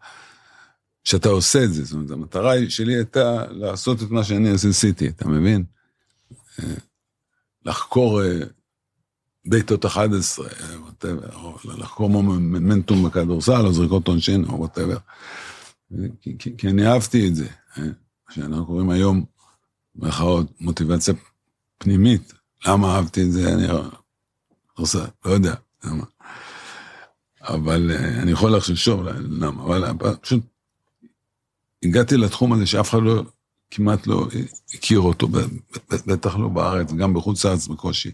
שאתה 1.05 1.29
עושה 1.29 1.65
את 1.65 1.73
זה. 1.73 1.85
זאת 1.85 1.93
אומרת, 1.93 2.11
המטרה 2.11 2.55
שלי 2.69 2.95
הייתה 2.95 3.45
לעשות 3.51 4.03
את 4.03 4.11
מה 4.11 4.25
שאני 4.25 4.51
עשיתי, 4.51 5.09
אתה 5.09 5.29
מבין? 5.29 5.65
אה, 6.59 6.75
לחקור 7.65 8.23
אה, 8.23 8.41
בעיטות 9.45 9.87
11, 9.87 10.47
אה, 10.47 10.53
whatever, 10.75 11.35
או 11.35 11.59
לחקור 11.79 12.11
מומנטום 12.11 13.05
בכדורסל, 13.05 13.67
או 13.67 13.73
זריקות 13.73 14.09
עונשין, 14.09 14.45
או 14.45 14.59
וואטאבר. 14.59 14.97
כי, 16.59 16.69
אני 16.69 16.87
אהבתי 16.87 17.29
את 17.29 17.35
זה, 17.35 17.47
אה, 17.79 17.83
מה 18.29 18.35
שאנחנו 18.35 18.67
קוראים 18.67 18.91
היום, 18.91 19.25
במירכאות, 19.95 20.61
מוטיבציה 20.61 21.15
פנימית. 21.79 22.33
למה 22.67 22.97
אהבתי 22.97 23.23
את 23.23 23.33
זה? 23.33 23.55
אני 23.55 23.67
עושה, 24.75 25.05
לא 25.25 25.31
יודע 25.31 25.55
למה. 25.85 26.05
אבל 27.41 27.91
אה, 27.91 28.23
אני 28.23 28.31
יכול 28.31 28.57
לחשוב 28.57 28.77
שוב 28.77 29.03
למה, 29.19 29.63
אבל 29.63 29.85
פשוט 30.21 30.43
הגעתי 31.85 32.17
לתחום 32.17 32.53
הזה 32.53 32.67
שאף 32.67 32.91
אחד 32.91 32.99
לא, 33.03 33.23
כמעט 33.71 34.07
לא 34.07 34.27
הכיר 34.75 35.01
אותו, 35.01 35.29
בטח 36.07 36.37
לא 36.37 36.49
בארץ, 36.49 36.93
גם 36.93 37.15
בחוץ 37.15 37.45
לארץ 37.45 37.67
בקושי. 37.67 38.11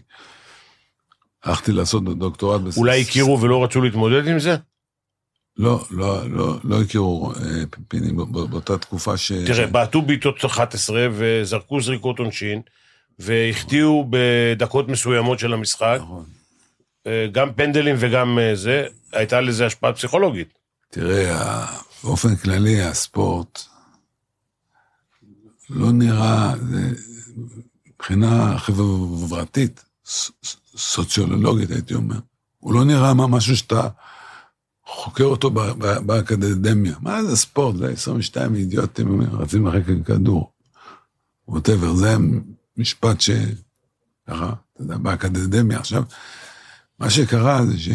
הלכתי 1.43 1.71
לעשות 1.71 2.03
דוקטורט. 2.19 2.61
בס- 2.61 2.77
אולי 2.77 3.01
הכירו 3.01 3.41
ולא 3.41 3.63
רצו 3.63 3.81
להתמודד 3.81 4.27
עם 4.27 4.39
זה? 4.39 4.55
לא, 5.57 5.85
לא, 5.91 6.29
לא, 6.29 6.59
לא 6.63 6.81
הכירו 6.81 7.31
אה, 7.33 7.39
פיני 7.87 8.11
באותה 8.31 8.77
תקופה 8.77 9.17
ש... 9.17 9.31
תראה, 9.31 9.67
בעטו 9.67 10.01
בעיטות 10.01 10.45
11 10.45 11.07
וזרקו 11.11 11.81
זריקות 11.81 12.19
עונשין, 12.19 12.61
והחטיאו 13.19 14.07
בדקות 14.09 14.87
מסוימות 14.87 15.39
של 15.39 15.53
המשחק, 15.53 15.97
נכון. 16.01 16.25
אה, 17.07 17.27
גם 17.31 17.53
פנדלים 17.53 17.95
וגם 17.99 18.39
אה, 18.39 18.55
זה, 18.55 18.85
הייתה 19.13 19.41
לזה 19.41 19.65
השפעה 19.65 19.93
פסיכולוגית. 19.93 20.53
תראה, 20.91 21.65
באופן 22.03 22.35
כללי 22.35 22.81
הספורט 22.81 23.61
לא 25.69 25.91
נראה, 25.91 26.53
זה- 26.69 26.91
מבחינה 27.87 28.57
חברתית, 28.59 29.83
סוציולוגית 30.77 31.71
הייתי 31.71 31.93
אומר, 31.93 32.19
הוא 32.57 32.73
לא 32.73 32.85
נראה 32.85 33.13
מה- 33.13 33.27
משהו 33.27 33.57
שאתה 33.57 33.87
חוקר 34.85 35.23
אותו 35.23 35.51
באקדמיה. 36.05 36.95
מה 37.01 37.23
זה 37.23 37.35
ספורט? 37.35 37.75
זה 37.75 37.89
22 37.91 38.55
אידיוטים 38.55 39.21
רצים 39.21 39.67
אחרי 39.67 39.83
כדור. 40.05 40.51
ווטאבר, 41.47 41.93
זה 41.93 42.15
משפט 42.77 43.21
ש... 43.21 43.29
ככה, 44.27 44.53
אתה 44.73 44.81
יודע, 44.81 44.97
באקדמיה. 44.97 45.79
עכשיו, 45.79 46.03
מה 46.99 47.09
שקרה 47.09 47.65
זה 47.65 47.77
ש... 47.79 47.89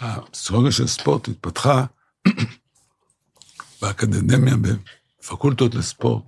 הפסיכולוגיה 0.00 0.72
של 0.72 0.86
ספורט 0.86 1.28
התפתחה 1.28 1.84
באקדמיה, 3.82 4.54
בפקולטות 5.20 5.74
לספורט, 5.74 6.24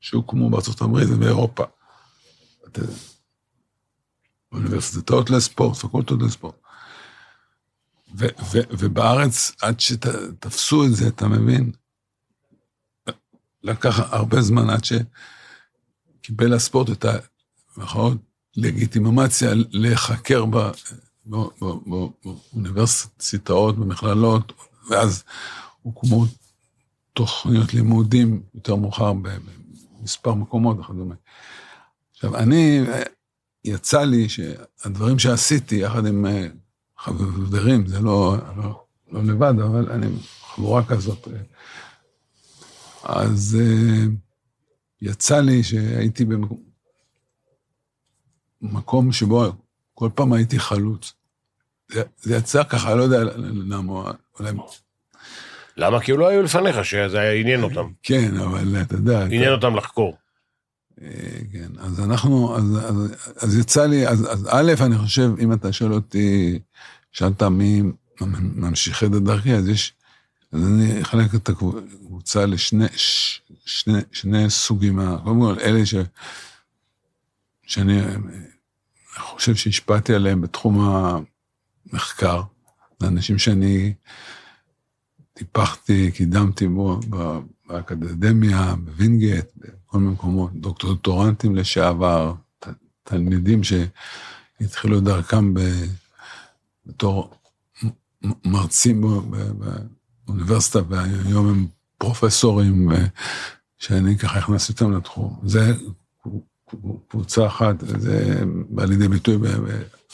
שהוקמו 0.00 0.50
בארצות 0.50 0.80
הברית 0.80 1.08
ובאירופה. 1.10 1.64
אוניברסיטאות 4.54 5.30
לספורט, 5.30 5.76
פקולטות 5.76 6.22
לספורט. 6.22 6.54
ו- 8.18 8.34
ו- 8.52 8.68
ובארץ, 8.70 9.52
עד 9.62 9.80
שתפסו 9.80 10.84
את 10.84 10.94
זה, 10.94 11.08
אתה 11.08 11.28
מבין? 11.28 11.72
לקח 13.62 14.00
הרבה 14.00 14.42
זמן 14.42 14.70
עד 14.70 14.82
שקיבל 14.84 16.54
הספורט 16.54 16.90
את 16.90 17.04
ה... 17.04 17.12
במירכאות, 17.76 18.18
לגיטימציה 18.56 19.50
להיחקר 19.70 20.44
באוניברסיטאות, 21.26 23.78
במכללות, 23.78 24.52
ואז 24.90 25.24
הוקמו 25.82 26.24
תוכניות 27.12 27.74
לימודים 27.74 28.42
יותר 28.54 28.76
מאוחר 28.76 29.12
במספר 29.12 30.34
מקומות 30.34 30.78
וכדומה. 30.78 31.14
עכשיו, 32.12 32.36
אני, 32.36 32.80
יצא 33.64 34.04
לי 34.04 34.28
שהדברים 34.28 35.18
שעשיתי 35.18 35.76
יחד 35.76 36.06
עם 36.06 36.26
אה, 36.26 36.46
חברים, 36.98 37.86
זה 37.86 38.00
לא, 38.00 38.36
לא, 38.56 38.84
לא 39.12 39.24
לבד, 39.24 39.54
אבל 39.60 39.92
אני 39.92 40.06
חבורה 40.40 40.84
כזאת. 40.86 41.28
אה, 41.28 43.22
אז 43.22 43.58
אה, 43.60 44.04
יצא 45.00 45.40
לי 45.40 45.62
שהייתי 45.62 46.24
במקום 46.24 46.74
מקום 48.62 49.12
שבו 49.12 49.52
כל 49.94 50.08
פעם 50.14 50.32
הייתי 50.32 50.58
חלוץ. 50.58 51.12
זה, 51.92 52.02
זה 52.22 52.36
יצא 52.36 52.64
ככה, 52.64 52.94
לא 52.94 53.02
יודע 53.02 53.24
למה, 53.66 54.12
אולי... 54.38 54.52
למה? 55.76 56.00
כי 56.00 56.12
לא 56.12 56.28
היו 56.28 56.42
לפניך, 56.42 56.84
שזה 56.84 57.30
עניין 57.30 57.62
אותם. 57.62 57.88
כן, 58.02 58.36
אבל 58.36 58.82
אתה 58.82 58.94
יודע... 58.94 59.24
עניין 59.24 59.52
אותם 59.52 59.76
לחקור. 59.76 60.16
אה, 61.02 61.38
כן, 61.52 61.70
אז 61.78 62.00
אנחנו, 62.00 62.56
אז, 62.56 62.64
אז, 62.84 63.14
אז 63.36 63.58
יצא 63.58 63.86
לי, 63.86 64.08
אז, 64.08 64.32
אז 64.32 64.48
א', 64.50 64.72
אני 64.80 64.98
חושב, 64.98 65.30
אם 65.40 65.52
אתה 65.52 65.72
שואל 65.72 65.92
אותי, 65.92 66.58
שאלת 67.12 67.42
מי 67.42 67.82
ממשיכי 68.54 69.06
את 69.06 69.10
דרכי, 69.10 69.54
אז 69.54 69.68
יש, 69.68 69.92
אז 70.52 70.60
אני 70.66 71.02
אחלק 71.02 71.34
את 71.34 71.48
הקבוצה 71.48 72.46
לשני 72.46 72.86
ש, 72.96 73.40
שני, 73.64 73.98
שני 74.12 74.50
סוגים, 74.50 75.00
קודם 75.24 75.40
כל, 75.40 75.56
אלה 75.60 75.86
ש, 75.86 75.94
שאני 77.66 78.00
חושב 79.16 79.54
שהשפעתי 79.54 80.14
עליהם 80.14 80.40
בתחום 80.40 80.78
המחקר, 81.92 82.42
זה 83.00 83.06
אנשים 83.08 83.38
שאני 83.38 83.94
טיפחתי, 85.32 86.12
קידמתי 86.12 86.68
בו, 86.68 87.00
באקדמיה, 87.66 88.74
בווינגייט, 88.84 89.46
בכל 89.56 89.98
מיני 89.98 90.12
מקומות, 90.12 90.52
דוקטורנטים 90.54 91.56
לשעבר, 91.56 92.34
ת, 92.58 92.68
תלמידים 93.02 93.60
שהתחילו 93.64 95.00
דרכם 95.00 95.54
ב, 95.54 95.60
בתור 96.86 97.34
מרצים 98.44 99.04
באוניברסיטה, 100.26 100.78
והיום 100.88 101.48
הם 101.48 101.66
פרופסורים, 101.98 102.88
שאני 103.78 104.18
ככה 104.18 104.38
הכנסתי 104.38 104.72
אותם 104.72 104.96
לתחום. 104.96 105.40
זה 105.44 105.72
קבוצה 107.08 107.46
אחת, 107.46 107.74
זה 107.80 108.42
בא 108.68 108.84
לידי 108.84 109.08
ביטוי 109.08 109.38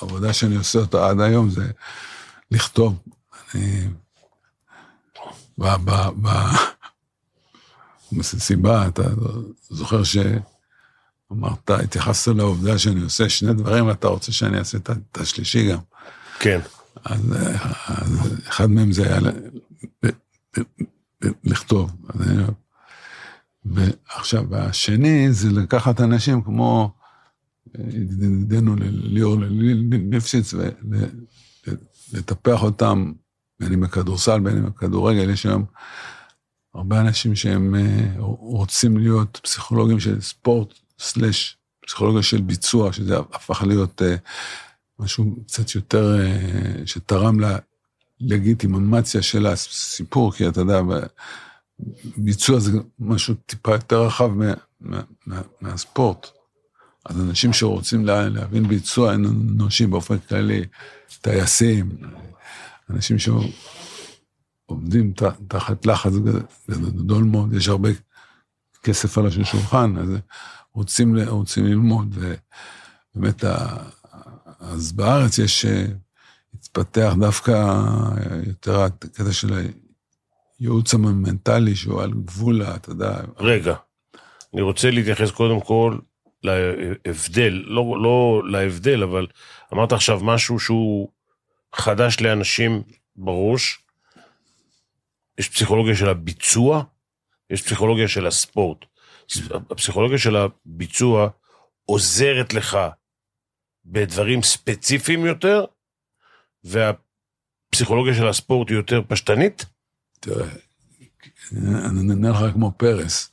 בעבודה 0.01 0.33
שאני 0.33 0.57
עושה 0.57 0.79
אותה 0.79 1.09
עד 1.09 1.21
היום, 1.21 1.51
זה 1.51 1.71
לכתוב. 2.51 2.99
אני... 3.55 3.89
ב... 5.59 5.65
ב... 5.85 5.91
ב... 6.23 6.29
מסיבה, 8.13 8.89
אתה 8.89 9.03
זוכר 9.71 10.03
שאמרת, 10.03 11.71
התייחסת 11.71 12.33
לעובדה 12.37 12.79
שאני 12.79 13.01
עושה 13.01 13.29
שני 13.29 13.53
דברים, 13.55 13.87
ואתה 13.87 14.09
רוצה 14.09 14.33
שאני 14.33 14.59
אעשה 14.59 14.79
את 14.79 15.19
השלישי 15.19 15.71
גם. 15.71 15.79
כן. 16.39 16.61
אז, 17.05 17.21
אז 17.87 18.35
אחד 18.49 18.67
מהם 18.67 18.93
זה 18.93 19.07
היה 19.07 19.21
לכתוב. 21.45 21.91
ועכשיו, 23.65 24.57
השני 24.57 25.33
זה 25.33 25.51
לקחת 25.51 26.01
אנשים 26.01 26.43
כמו 26.43 26.95
ידידנו 27.75 28.77
ליאור 28.91 29.37
ליפשיץ 30.11 30.55
ולטפח 32.13 32.63
אותם, 32.63 33.13
בין 33.61 33.73
אם 33.73 33.81
בכדורסל, 33.81 34.41
בין 34.41 34.57
אם 34.57 34.67
בכדורגל, 34.67 35.31
יש 35.31 35.47
היום 35.47 35.65
הרבה 36.75 37.01
אנשים 37.01 37.35
שהם 37.35 37.75
אה, 37.75 38.13
רוצים 38.39 38.97
להיות 38.97 39.41
פסיכולוגים 39.43 40.01
של 40.01 40.21
ספורט, 40.21 40.75
סלאש 40.99 41.57
פסיכולוגיה 41.87 42.23
של 42.23 42.41
ביצוע, 42.41 42.93
שזה 42.93 43.19
הפך 43.19 43.63
להיות 43.67 44.03
אה, 44.03 44.17
משהו 44.99 45.37
קצת 45.47 45.75
יותר, 45.75 46.21
אה, 46.21 46.87
שתרם 46.87 47.39
ללגיטימציה 48.21 49.23
של 49.23 49.47
הסיפור, 49.47 50.33
כי 50.33 50.49
אתה 50.49 50.61
יודע, 50.61 50.81
ביצוע 52.17 52.59
זה 52.59 52.73
משהו 52.99 53.35
טיפה 53.47 53.73
יותר 53.73 54.07
רחב 54.07 54.27
מה, 54.27 54.55
מה, 54.81 55.01
מה, 55.27 55.41
מהספורט. 55.61 56.27
אז 57.05 57.21
אנשים 57.21 57.53
שרוצים 57.53 58.07
לה, 58.07 58.29
להבין 58.29 58.69
ביצוע 58.69 59.15
אנושי 59.15 59.87
באופן 59.87 60.19
כללי, 60.19 60.65
טייסים, 61.21 61.91
אנשים 62.91 63.19
שעובדים 64.71 65.13
תחת 65.49 65.87
לחץ 65.87 66.13
גדול 66.71 67.25
מאוד, 67.25 67.53
יש 67.53 67.69
הרבה 67.69 67.89
כסף 68.83 69.19
על 69.19 69.27
השולחן, 69.27 69.99
אז 69.99 70.09
רוצים, 70.75 71.19
רוצים 71.27 71.67
ללמוד, 71.67 72.15
ובאמת, 73.15 73.45
אז 74.61 74.93
בארץ 74.93 75.39
יש, 75.39 75.67
התפתח 76.55 77.13
דווקא 77.21 77.65
יותר 78.47 78.81
הקטע 78.81 79.33
של 79.33 79.49
הייעוץ 80.61 80.95
המנטלי 80.95 81.77
שהוא 81.77 82.03
על 82.03 82.13
גבול, 82.13 82.63
אתה 82.63 82.91
יודע. 82.91 83.17
רגע, 83.39 83.75
אני 84.55 84.63
רוצה 84.63 84.91
להתייחס 84.91 85.31
קודם 85.31 85.61
כל 85.61 85.99
להבדל, 86.43 87.63
לא, 87.67 88.03
לא 88.03 88.43
להבדל, 88.51 89.03
אבל 89.03 89.27
אמרת 89.73 89.93
עכשיו 89.93 90.21
משהו 90.25 90.59
שהוא 90.59 91.09
חדש 91.75 92.21
לאנשים 92.21 92.83
בראש. 93.17 93.83
יש 95.41 95.49
פסיכולוגיה 95.49 95.95
של 95.97 96.09
הביצוע, 96.09 96.85
יש 97.51 97.63
פסיכולוגיה 97.63 98.09
של 98.09 98.27
הספורט. 98.27 98.79
הפסיכולוגיה 99.71 100.19
של 100.19 100.37
הביצוע 100.37 101.29
עוזרת 101.85 102.55
לך 102.55 102.79
בדברים 103.85 104.43
ספציפיים 104.43 105.27
יותר, 105.27 105.65
והפסיכולוגיה 106.65 108.15
של 108.15 108.29
הספורט 108.29 108.69
היא 108.69 108.77
יותר 108.77 109.03
פשטנית? 109.09 109.67
תראה, 110.21 110.49
אני 111.53 112.11
אענה 112.11 112.31
לך 112.31 112.53
כמו 112.53 112.73
פרס. 112.77 113.31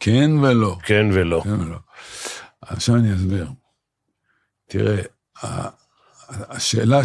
כן 0.00 0.30
ולא. 0.42 0.76
כן 0.82 1.06
ולא. 1.12 1.40
כן 1.44 1.60
ולא. 1.60 1.78
עכשיו 2.60 2.96
אני 2.96 3.14
אסביר. 3.14 3.48
תראה, 4.68 5.02
השאלה, 6.30 7.00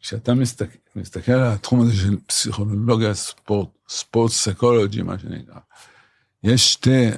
כשאתה 0.00 0.34
מסתכל, 0.34 0.78
מסתכל 0.96 1.32
על 1.32 1.52
התחום 1.52 1.80
הזה 1.80 1.96
של 1.96 2.16
פסיכולוגיה 2.26 3.14
ספורט, 3.14 3.68
ספורט 3.88 4.32
סקולוגי, 4.32 5.02
מה 5.02 5.18
שנקרא, 5.18 5.58
יש 6.42 6.72
שתי 6.72 7.10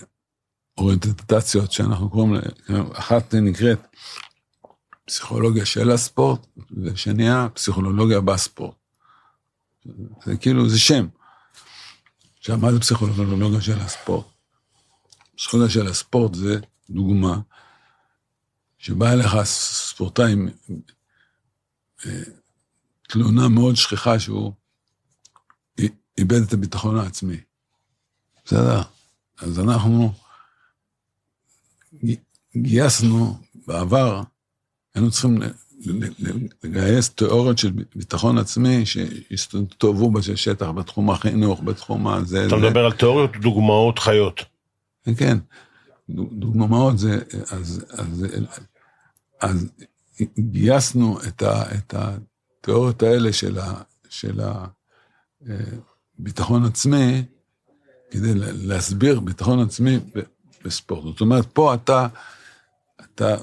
אוריינטציות 0.79 1.73
שאנחנו 1.73 2.11
קוראים 2.11 2.35
לה, 2.35 2.41
אחת 2.93 3.35
נקראת 3.35 3.79
פסיכולוגיה 5.05 5.67
של 5.67 5.91
הספורט, 5.91 6.47
ושנייה 6.83 7.49
פסיכולוגיה 7.55 8.21
בספורט. 8.21 8.75
זה 10.25 10.37
כאילו, 10.37 10.69
זה 10.69 10.79
שם. 10.79 11.07
עכשיו, 12.39 12.59
מה 12.59 12.73
זה 12.73 12.81
פסיכולוגיה 12.81 13.61
של 13.61 13.81
הספורט? 13.81 14.27
פסיכולוגיה 15.37 15.71
של 15.71 15.87
הספורט 15.87 16.35
זה 16.35 16.61
דוגמה 16.91 17.39
שבא 18.79 19.13
אליך 19.13 19.43
ספורטאי 19.43 20.35
תלונה 23.09 23.49
מאוד 23.49 23.77
שכיחה 23.77 24.19
שהוא 24.19 24.53
איבד 26.19 26.43
את 26.43 26.53
הביטחון 26.53 26.99
העצמי. 26.99 27.37
בסדר? 28.45 28.83
אז 29.39 29.61
אנחנו 29.61 30.13
גייסנו 32.57 33.39
בעבר, 33.67 34.23
היינו 34.95 35.11
צריכים 35.11 35.39
לגייס 36.65 37.11
תיאוריות 37.11 37.59
של 37.59 37.71
ביטחון 37.95 38.39
עצמי 38.39 38.87
שהסתובבו 38.87 40.11
בשטח, 40.11 40.67
בתחום 40.67 41.11
החינוך, 41.11 41.61
בתחום 41.65 42.09
הזה. 42.09 42.47
אתה. 42.47 42.57
מדבר 42.57 42.85
על 42.85 42.93
תיאוריות 42.93 43.37
דוגמאות 43.37 43.99
חיות. 43.99 44.41
כן, 45.17 45.39
דוגמאות 46.09 46.99
זה, 46.99 47.19
אז, 47.51 47.85
אז, 47.91 48.27
אז 49.41 49.67
גייסנו 50.39 51.19
את, 51.29 51.43
ה, 51.43 51.75
את 51.75 51.95
התיאוריות 51.95 53.03
האלה 53.03 53.33
של, 53.33 53.59
ה, 53.59 53.83
של 54.09 54.41
הביטחון 56.19 56.63
אה, 56.63 56.69
עצמי, 56.69 57.25
כדי 58.11 58.33
להסביר 58.35 59.21
ביטחון 59.21 59.61
עצמי 59.61 59.99
בספורט. 60.65 61.05
זאת 61.05 61.21
אומרת, 61.21 61.47
פה 61.53 61.75
אתה, 61.75 62.07
אתה 63.01 63.37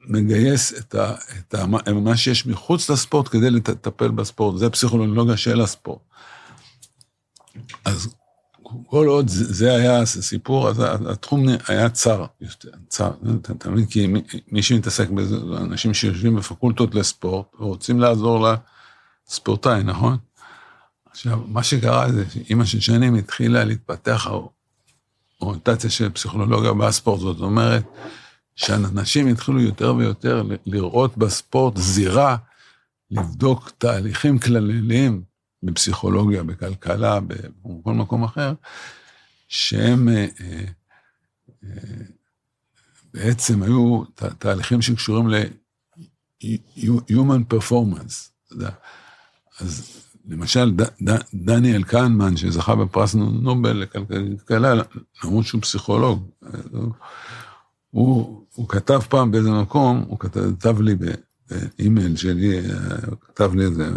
מגייס 0.00 0.78
את, 0.78 0.94
ה, 0.94 1.14
את 1.38 1.54
ה, 1.54 1.66
מה 1.92 2.16
שיש 2.16 2.46
מחוץ 2.46 2.90
לספורט 2.90 3.28
כדי 3.28 3.50
לטפל 3.50 4.08
בספורט, 4.08 4.58
זה 4.58 4.70
פסיכולוגיה 4.70 5.36
של 5.36 5.60
הספורט. 5.60 6.00
אז 7.84 8.14
כל 8.86 9.06
עוד 9.06 9.28
זה 9.28 9.74
היה 9.76 10.00
הסיפור, 10.00 10.68
אז 10.68 10.82
התחום 11.10 11.46
היה 11.68 11.88
צר, 11.88 12.24
צר, 12.88 13.10
אתה 13.40 13.70
מבין? 13.70 13.86
כי 13.86 14.06
מי 14.52 14.62
שמתעסק 14.62 15.08
בזה, 15.08 15.36
אנשים 15.56 15.94
שיושבים 15.94 16.36
בפקולטות 16.36 16.94
לספורט 16.94 17.46
ורוצים 17.60 18.00
לעזור 18.00 18.46
לספורטאי, 19.28 19.82
נכון? 19.82 20.16
עכשיו, 21.10 21.40
מה 21.46 21.62
שקרה 21.62 22.12
זה 22.12 22.24
שעם 22.30 22.60
השנים 22.60 23.14
התחילה 23.14 23.64
להתפתח 23.64 24.28
האוריינטציה 25.40 25.90
של 25.90 26.10
פסיכולוגיה 26.10 26.72
בספורט, 26.72 27.20
זאת 27.20 27.40
אומרת, 27.40 27.84
שאנשים 28.56 29.26
התחילו 29.26 29.60
יותר 29.60 29.94
ויותר 29.94 30.42
לראות 30.66 31.16
בספורט 31.16 31.76
זירה, 31.76 32.36
לבדוק 33.10 33.70
תהליכים 33.78 34.38
כלליים 34.38 35.22
בפסיכולוגיה, 35.62 36.42
בכלכלה, 36.42 37.20
בכל 37.20 37.94
מקום 37.94 38.24
אחר, 38.24 38.52
שהם 39.48 40.08
אה, 40.08 40.26
אה, 40.40 40.64
אה, 41.64 41.70
בעצם 43.14 43.62
היו 43.62 44.02
תהליכים 44.38 44.82
שקשורים 44.82 45.28
ל-human 45.28 47.54
performance. 47.54 48.30
אז 49.60 50.02
למשל, 50.28 50.74
ד, 50.76 50.82
ד, 50.82 51.18
דניאל 51.34 51.82
קנמן, 51.82 52.36
שזכה 52.36 52.76
בפרס 52.76 53.14
נובל 53.14 53.72
לכלכלה, 53.72 54.74
למרות 55.24 55.46
שהוא 55.46 55.62
פסיכולוג, 55.62 56.30
הוא, 57.90 58.44
הוא 58.54 58.68
כתב 58.68 59.00
פעם 59.08 59.30
באיזה 59.30 59.50
מקום, 59.50 60.04
הוא 60.08 60.18
כתב 60.18 60.80
לי 60.80 60.94
באימייל 61.48 62.16
שלי, 62.16 62.60
כתב 63.20 63.54
לי 63.54 63.66
את 63.66 63.74
זה, 63.74 63.88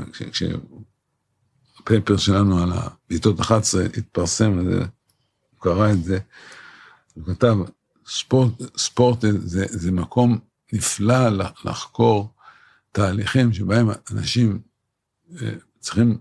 כשהפייפר 1.75 2.17
שלנו 2.17 2.63
על 2.63 2.71
הבעיטות 2.73 3.39
11 3.39 3.83
התפרסם, 3.83 4.59
הוא 4.59 4.85
קרא 5.59 5.91
את 5.91 6.03
זה, 6.03 6.19
הוא 7.13 7.25
כתב, 7.25 7.55
ספורט, 8.07 8.51
ספורט 8.77 9.19
זה, 9.21 9.65
זה 9.69 9.91
מקום 9.91 10.39
נפלא 10.73 11.29
לחקור 11.65 12.33
תהליכים 12.91 13.53
שבהם 13.53 13.89
אנשים 14.11 14.61
אה, 15.41 15.51
צריכים 15.79 16.17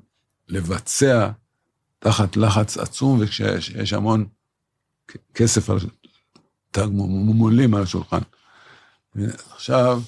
לבצע 0.49 1.31
תחת 1.99 2.37
לחץ 2.37 2.77
עצום, 2.77 3.21
וכשיש 3.21 3.93
המון 3.93 4.27
כסף 5.35 5.71
על 5.71 5.79
תגמולים 6.71 7.75
על 7.75 7.83
השולחן. 7.83 8.21
עכשיו, 9.51 10.03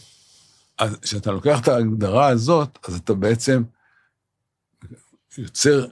כשאתה 1.03 1.31
לוקח 1.31 1.61
את 1.61 1.69
ההגדרה 1.69 2.29
הזאת, 2.29 2.79
אז 2.89 2.97
אתה 2.97 3.15
בעצם 3.15 3.63
יוצר 5.39 5.87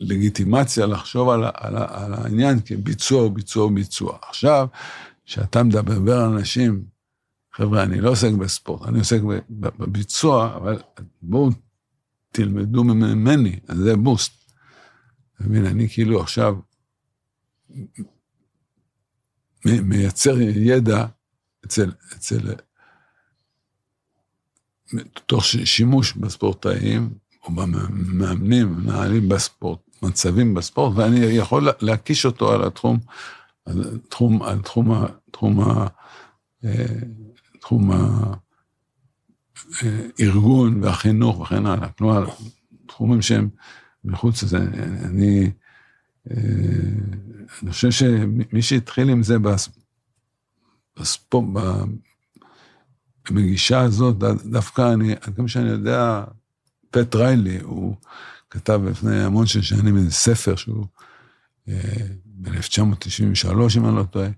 לגיטימציה 0.00 0.86
לחשוב 0.86 1.28
על, 1.28 1.44
על, 1.44 1.76
על 1.76 2.14
העניין 2.14 2.60
כביצוע 2.64 3.28
ביצוע 3.28 3.70
ביצוע. 3.74 4.18
עכשיו, 4.28 4.68
כשאתה 5.24 5.62
מדבר 5.62 6.20
על 6.20 6.32
אנשים, 6.32 6.84
חבר'ה, 7.52 7.82
אני 7.82 8.00
לא 8.00 8.10
עוסק 8.10 8.30
בספורט, 8.30 8.88
אני 8.88 8.98
עוסק 8.98 9.20
בביצוע, 9.50 10.56
אבל 10.56 10.82
בואו 11.22 11.50
תלמדו 12.30 12.84
ממני, 12.84 13.60
אז 13.68 13.78
זה 13.78 13.96
בוסט. 13.96 14.32
אתה 15.36 15.44
מבין, 15.44 15.66
אני 15.66 15.88
כאילו 15.88 16.20
עכשיו 16.20 16.56
מייצר 19.64 20.40
ידע 20.40 21.06
אצל, 21.64 21.92
אצל, 22.16 22.54
תוך 25.26 25.44
שימוש 25.44 26.12
בספורטאים, 26.12 27.14
או 27.44 27.50
במאמנים, 27.52 28.74
מנהלים 28.74 29.28
בספורט, 29.28 29.78
מצבים 30.02 30.54
בספורט, 30.54 30.92
ואני 30.96 31.18
יכול 31.18 31.68
להקיש 31.80 32.26
אותו 32.26 32.52
על 32.52 32.64
התחום, 32.64 32.98
על 33.66 33.98
תחום, 34.08 34.42
על 34.42 34.62
תחום, 34.62 35.04
תחום, 35.30 35.60
אה, 36.64 36.84
תחום 37.60 37.90
הארגון 40.18 40.82
והחינוך 40.82 41.40
וכן 41.40 41.66
הלאה. 41.66 41.88
כלומר, 41.88 42.26
תחומים 42.86 43.22
שהם 43.22 43.48
מחוץ 44.04 44.42
לזה. 44.42 44.58
אני 45.04 45.50
אה, 46.30 46.36
אני 47.62 47.70
חושב 47.70 47.90
שמי 47.90 48.62
שהתחיל 48.62 49.08
עם 49.08 49.22
זה 49.22 49.36
בספורט, 50.98 51.46
בגישה 53.30 53.80
הזאת, 53.80 54.18
דווקא 54.44 54.92
אני, 54.92 55.14
גם 55.36 55.48
שאני 55.48 55.68
יודע, 55.68 56.24
פט 56.94 57.14
ריילי, 57.14 57.58
הוא 57.62 57.96
כתב 58.50 58.80
לפני 58.84 59.24
המון 59.24 59.46
של 59.46 59.62
שנים 59.62 59.96
איזה 59.96 60.10
ספר 60.10 60.56
שהוא 60.56 60.86
אה, 61.68 61.74
ב-1993, 62.24 63.50
אם 63.76 63.86
אני 63.86 63.96
לא 63.96 64.02
טועה, 64.02 64.28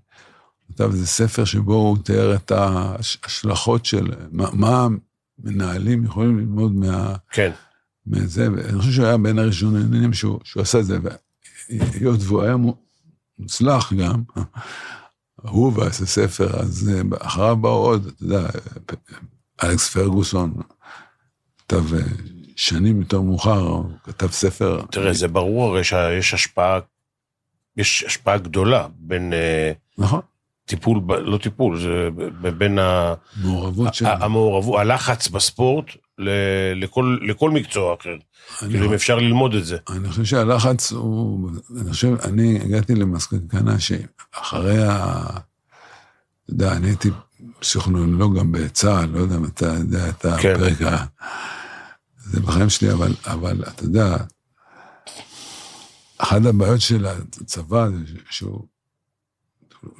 כתב 0.67 0.89
איזה 0.91 1.07
ספר 1.07 1.45
שבו 1.45 1.73
הוא 1.73 1.97
תיאר 2.03 2.35
את 2.35 2.51
ההשלכות 2.51 3.85
של 3.85 4.13
מה, 4.31 4.49
מה 4.53 4.87
מנהלים 5.39 6.03
יכולים 6.03 6.39
ללמוד 6.39 6.71
מה... 6.71 7.15
כן. 7.31 7.51
מזה, 8.05 8.47
ואני 8.51 8.77
חושב 8.77 8.91
שהוא 8.91 9.05
היה 9.05 9.17
בין 9.17 9.39
הראשונים 9.39 10.13
שהוא, 10.13 10.39
שהוא 10.43 10.61
עשה 10.61 10.79
את 10.79 10.85
זה, 10.85 10.97
והיות 10.99 12.19
והוא 12.23 12.43
היה 12.43 12.55
מוצלח 13.39 13.93
גם, 13.93 14.23
הוא 15.35 15.73
ועשה 15.75 16.05
ספר, 16.05 16.59
אז 16.59 16.91
אה, 16.93 17.01
אחריו 17.27 17.55
באו 17.55 17.85
עוד, 17.85 18.05
אתה 18.05 18.23
יודע, 18.23 18.49
אלכס 19.63 19.89
פרגוסון, 19.89 20.53
כתב 21.57 21.93
אה, 21.93 22.01
שנים 22.57 22.99
יותר 22.99 23.21
מאוחר, 23.21 23.59
הוא 23.59 23.85
כתב 24.03 24.31
ספר. 24.31 24.81
תראה, 24.91 25.13
זה 25.13 25.27
ברור 25.27 25.63
הרי 25.63 25.83
שיש 25.83 26.33
השפעה, 26.33 26.79
יש 27.77 28.03
השפעה 28.03 28.37
גדולה 28.37 28.87
בין... 28.99 29.33
אה, 29.33 29.71
נכון. 29.97 30.21
טיפול, 30.65 31.01
לא 31.07 31.37
טיפול, 31.37 31.79
זה 31.79 32.09
בין 32.57 32.79
המעורבות 32.79 33.93
של... 33.93 34.05
המעורבות, 34.05 34.79
הלחץ 34.79 35.27
בספורט 35.27 35.85
לכל, 36.75 37.17
לכל 37.21 37.51
מקצוע 37.51 37.95
אחר. 38.01 38.15
כאילו, 38.59 38.85
אם 38.85 38.93
אפשר 38.93 39.15
ללמוד 39.15 39.55
את 39.55 39.65
זה. 39.65 39.77
אני 39.89 40.09
חושב 40.09 40.23
שהלחץ 40.25 40.91
הוא, 40.91 41.49
אני 41.81 41.89
חושב, 41.89 42.15
אני 42.23 42.59
הגעתי 42.63 42.95
למסקנה 42.95 43.79
שאחרי 43.79 44.83
ה... 44.83 45.23
אתה 46.45 46.53
יודע, 46.53 46.73
אני 46.73 46.87
הייתי 46.87 47.09
פסיכולוג 47.59 48.39
גם 48.39 48.51
בצה"ל, 48.51 49.09
לא 49.09 49.19
יודע 49.19 49.35
אם 49.35 49.45
אתה 49.45 49.65
יודע 49.65 50.09
את 50.09 50.25
כן. 50.41 50.55
הפרק 50.55 50.81
ה... 50.81 51.05
זה 52.31 52.39
בחיים 52.39 52.69
שלי, 52.69 52.93
אבל, 52.93 53.13
אבל 53.25 53.63
אתה 53.67 53.83
יודע, 53.83 54.17
אחת 56.17 56.45
הבעיות 56.45 56.81
של 56.81 57.05
הצבא 57.05 57.87
זה 57.89 58.19
שהוא 58.29 58.67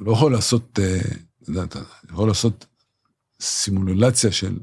לא 0.00 0.12
יכול 0.12 0.32
לעשות, 0.32 0.78
אה, 0.78 1.00
אתה 1.42 1.50
יודע, 1.50 1.62
אתה 1.62 1.78
יכול 2.10 2.28
לעשות 2.28 2.66
סימולציה 3.40 4.32
של 4.32 4.58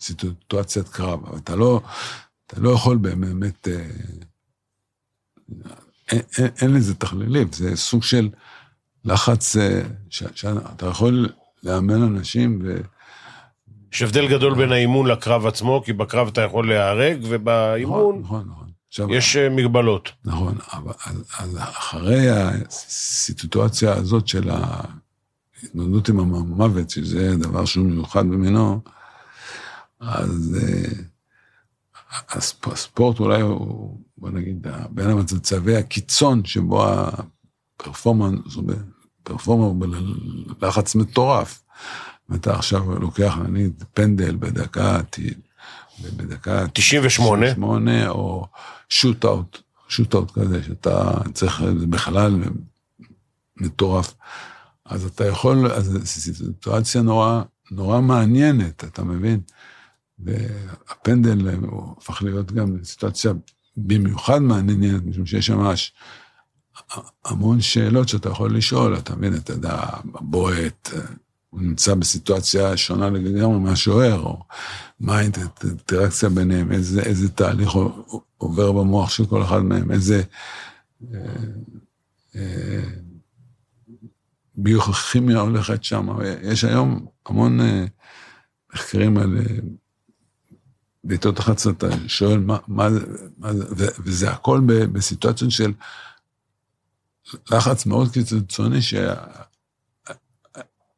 סיטואציית 0.00 0.88
קרב, 0.88 1.26
אבל 1.26 1.38
אתה 1.38 1.56
לא, 1.56 1.80
אתה 2.46 2.60
לא 2.60 2.70
יכול 2.70 2.96
באמת, 2.96 3.68
אה, 3.68 3.90
אין, 6.08 6.20
אין, 6.38 6.48
אין 6.60 6.74
לזה 6.74 6.94
תכלילים, 6.94 7.52
זה 7.52 7.76
סוג 7.76 8.02
של 8.02 8.30
לחץ 9.04 9.56
אה, 9.56 9.82
שאתה 10.10 10.86
יכול 10.86 11.28
לאמן 11.62 12.02
אנשים 12.02 12.60
ו... 12.64 12.80
יש 13.92 14.02
הבדל 14.02 14.28
גדול 14.28 14.54
בין 14.54 14.72
האימון 14.72 15.06
לקרב 15.06 15.46
עצמו, 15.46 15.82
כי 15.84 15.92
בקרב 15.92 16.28
אתה 16.28 16.40
יכול 16.40 16.68
להיהרג, 16.68 17.18
ובאימון 17.22 18.20
נכון, 18.20 18.20
נכון, 18.22 18.68
נכון. 18.96 19.10
יש 19.10 19.36
אה, 19.36 19.48
מגבלות. 19.48 20.12
נכון, 20.24 20.54
אבל 20.72 20.92
אז, 21.06 21.24
אז 21.38 21.58
אחרי 21.58 22.26
הסיטואציה 22.30 23.92
הזאת 23.92 24.28
של 24.28 24.50
ההתמודדות 24.50 26.08
עם 26.08 26.18
המוות, 26.20 26.90
שזה 26.90 27.36
דבר 27.36 27.64
שהוא 27.64 27.86
מיוחד 27.86 28.26
במינו, 28.26 28.80
אז 30.00 30.56
uh, 30.60 30.94
הספורט 32.66 33.20
אולי 33.20 33.40
הוא, 33.40 34.00
בוא 34.18 34.30
נגיד, 34.30 34.66
בין 34.90 35.10
המצבי 35.10 35.76
הקיצון 35.76 36.44
שבו 36.44 36.84
הפרפורמנס, 36.84 38.56
פרפורמר 39.22 39.86
בלחץ 40.58 40.94
מטורף. 40.94 41.62
ואתה 42.28 42.54
עכשיו 42.54 42.98
לוקח, 43.00 43.36
נגיד, 43.48 43.84
פנדל 43.94 44.36
בדקה, 44.36 45.00
בדקה 46.16 46.68
98, 46.72 47.46
98 47.46 48.08
או 48.08 48.46
שוט-אוט 48.88 50.30
כזה, 50.34 50.62
שאתה 50.62 51.10
צריך, 51.32 51.62
זה 51.78 51.86
בכלל 51.86 52.34
מטורף. 53.56 54.14
אז 54.84 55.04
אתה 55.04 55.26
יכול, 55.26 55.72
אז 55.72 55.84
זו 55.84 56.06
סיטואציה 56.06 57.02
נורא, 57.02 57.42
נורא 57.70 58.00
מעניינת, 58.00 58.84
אתה 58.84 59.04
מבין? 59.04 59.40
והפנדל 60.18 61.48
הוא 61.48 61.94
הפך 61.98 62.22
להיות 62.22 62.52
גם 62.52 62.76
סיטואציה 62.84 63.32
במיוחד 63.76 64.38
מעניינת, 64.38 65.02
משום 65.04 65.26
שיש 65.26 65.46
שם 65.46 65.58
ממש 65.58 65.92
המון 67.24 67.60
שאלות 67.60 68.08
שאתה 68.08 68.28
יכול 68.28 68.56
לשאול, 68.56 68.98
אתה 68.98 69.16
מבין, 69.16 69.36
אתה 69.36 69.52
יודע, 69.52 69.80
בועט, 70.04 70.90
הוא 71.50 71.60
נמצא 71.60 71.94
בסיטואציה 71.94 72.76
שונה 72.76 73.10
לגמרי 73.10 73.58
מהשוער, 73.58 74.20
או 74.20 74.42
מה 75.00 75.18
האינטראקציה 75.18 76.28
ביניהם, 76.28 76.72
איזה, 76.72 77.02
איזה 77.02 77.28
תהליך 77.28 77.70
עובר 78.38 78.72
במוח 78.72 79.10
של 79.10 79.26
כל 79.26 79.42
אחד 79.42 79.60
מהם, 79.60 79.90
איזה 79.90 80.22
אה, 81.14 81.18
אה, 82.36 82.82
ביוכימיה 84.54 85.40
הולכת 85.40 85.84
שם. 85.84 86.08
יש 86.42 86.64
היום 86.64 87.06
המון 87.26 87.60
אה, 87.60 87.84
מחקרים 88.74 89.18
על 89.18 89.38
אה, 89.38 89.56
בעיטות 91.04 91.40
אחת 91.40 91.66
אתה 91.70 91.86
שואל 92.06 92.38
מה, 92.38 92.58
מה, 92.68 92.88
מה 93.38 93.52
זה, 93.52 93.86
וזה 93.98 94.30
הכל 94.30 94.60
בסיטואציות 94.66 95.50
של 95.50 95.72
לחץ 97.50 97.86
מאוד 97.86 98.08
קיצוני, 98.12 98.78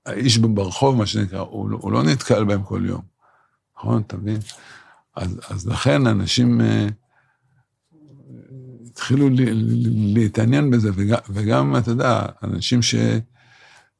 שהאיש 0.08 0.38
ברחוב, 0.38 0.96
מה 0.96 1.06
שנקרא, 1.06 1.40
הוא, 1.40 1.70
לא, 1.70 1.78
הוא 1.80 1.92
לא 1.92 2.02
נתקל 2.02 2.44
בהם 2.44 2.62
כל 2.62 2.82
יום, 2.86 3.02
נכון? 3.76 4.02
אתה 4.06 4.16
מבין? 4.16 4.40
אז, 5.16 5.40
אז 5.48 5.68
לכן 5.68 6.06
אנשים 6.06 6.60
אה, 6.60 6.88
התחילו 8.86 9.28
להתעניין 10.14 10.70
בזה, 10.70 10.90
וגם, 10.94 11.18
וגם, 11.28 11.76
אתה 11.76 11.90
יודע, 11.90 12.26
אנשים 12.42 12.82
ש, 12.82 12.94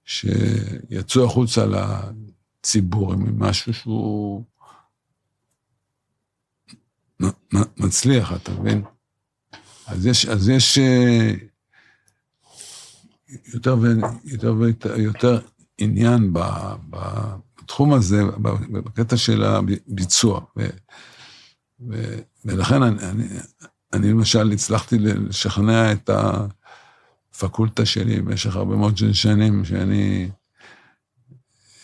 שיצאו 0.04 1.24
החוצה 1.24 1.64
לציבור 1.66 3.12
עם 3.12 3.42
משהו 3.42 3.74
שהוא 3.74 4.44
מצליח, 7.76 8.32
אתה 8.32 8.52
מבין? 8.52 8.82
אז 9.86 10.06
יש, 10.06 10.26
אז 10.26 10.48
יש 10.48 10.78
אה, 10.78 11.32
יותר 13.54 13.76
ויותר 13.78 14.54
ויותר 14.54 15.40
עניין 15.80 16.32
בתחום 16.90 17.92
הזה, 17.92 18.22
בקטע 18.72 19.16
של 19.16 19.44
הביצוע. 19.44 20.40
ו, 20.56 20.66
ו, 21.88 22.18
ולכן 22.44 22.82
אני, 22.82 23.02
אני, 23.02 23.24
אני 23.92 24.10
למשל 24.10 24.52
הצלחתי 24.52 24.98
לשכנע 24.98 25.92
את 25.92 26.10
הפקולטה 27.34 27.86
שלי 27.86 28.20
במשך 28.20 28.56
הרבה 28.56 28.76
מאוד 28.76 28.96
שנים, 29.12 29.64
שאני 29.64 30.28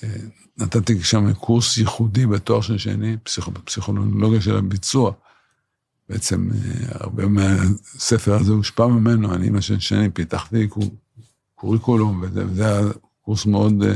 אה, 0.02 0.08
נתתי 0.58 1.04
שם 1.04 1.32
קורס 1.32 1.78
ייחודי 1.78 2.26
בתואר 2.26 2.60
של 2.60 2.78
שני, 2.78 3.16
פסיכולוגיה 3.64 4.40
של 4.40 4.56
הביצוע. 4.56 5.12
בעצם 6.08 6.48
אה, 6.50 6.88
הרבה 6.90 7.26
מהספר 7.26 8.34
הזה 8.34 8.52
הושפע 8.52 8.86
ממנו, 8.86 9.34
אני 9.34 9.50
מה 9.50 9.62
שני 9.62 10.10
פיתחתי 10.10 10.68
קוריקולום, 11.54 12.22
וזה, 12.22 12.46
וזה 12.46 12.64
קורס 13.26 13.46
מאוד, 13.46 13.82
אה, 13.82 13.94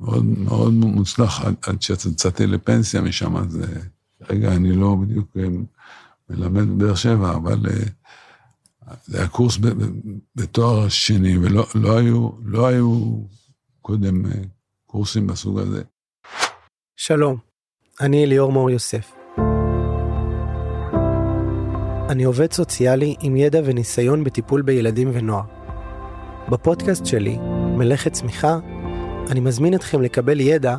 מאוד, 0.00 0.24
מאוד 0.24 0.72
מוצלח 0.72 1.40
עד, 1.40 1.54
עד 1.66 1.82
שיצאתי 1.82 2.46
לפנסיה 2.46 3.00
משם, 3.00 3.36
אז 3.36 3.58
רגע, 4.30 4.52
אני 4.52 4.72
לא 4.72 4.96
בדיוק 5.00 5.36
אה, 5.36 5.48
מלמד 6.30 6.68
בבאר 6.68 6.94
שבע, 6.94 7.34
אבל 7.34 7.58
זה 9.06 9.18
היה 9.18 9.28
קורס 9.28 9.58
בתואר 10.36 10.88
שני, 10.88 11.38
ולא 11.38 11.66
לא 11.74 11.98
היו, 11.98 12.30
לא 12.44 12.66
היו 12.66 13.20
קודם 13.82 14.22
קורסים 14.86 15.26
בסוג 15.26 15.58
הזה. 15.58 15.82
שלום, 16.96 17.36
אני 18.00 18.26
ליאור 18.26 18.52
מור 18.52 18.70
יוסף. 18.70 19.12
אני 22.08 22.24
עובד 22.24 22.52
סוציאלי 22.52 23.14
עם 23.20 23.36
ידע 23.36 23.60
וניסיון 23.64 24.24
בטיפול 24.24 24.62
בילדים 24.62 25.10
ונוער. 25.12 25.44
בפודקאסט 26.48 27.06
שלי, 27.06 27.38
מלאכת 27.80 28.12
צמיחה, 28.12 28.58
אני 29.30 29.40
מזמין 29.40 29.74
אתכם 29.74 30.02
לקבל 30.02 30.40
ידע 30.40 30.76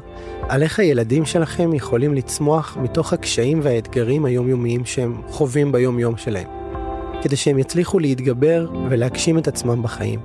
על 0.49 0.63
איך 0.63 0.79
הילדים 0.79 1.25
שלכם 1.25 1.73
יכולים 1.73 2.13
לצמוח 2.13 2.77
מתוך 2.81 3.13
הקשיים 3.13 3.59
והאתגרים 3.63 4.25
היומיומיים 4.25 4.85
שהם 4.85 5.21
חווים 5.27 5.71
ביום-יום 5.71 6.17
שלהם, 6.17 6.47
כדי 7.21 7.35
שהם 7.35 7.59
יצליחו 7.59 7.99
להתגבר 7.99 8.67
ולהגשים 8.89 9.37
את 9.37 9.47
עצמם 9.47 9.83
בחיים. 9.83 10.19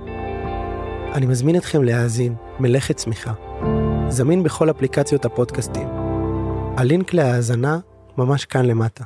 אני 1.13 1.25
מזמין 1.25 1.55
אתכם 1.55 1.83
להאזין 1.83 2.35
מלאכת 2.59 2.95
צמיחה, 2.95 3.33
זמין 4.09 4.43
בכל 4.43 4.69
אפליקציות 4.69 5.25
הפודקאסטים. 5.25 5.87
הלינק 6.77 7.13
להאזנה 7.13 7.79
ממש 8.17 8.45
כאן 8.45 8.65
למטה. 8.65 9.03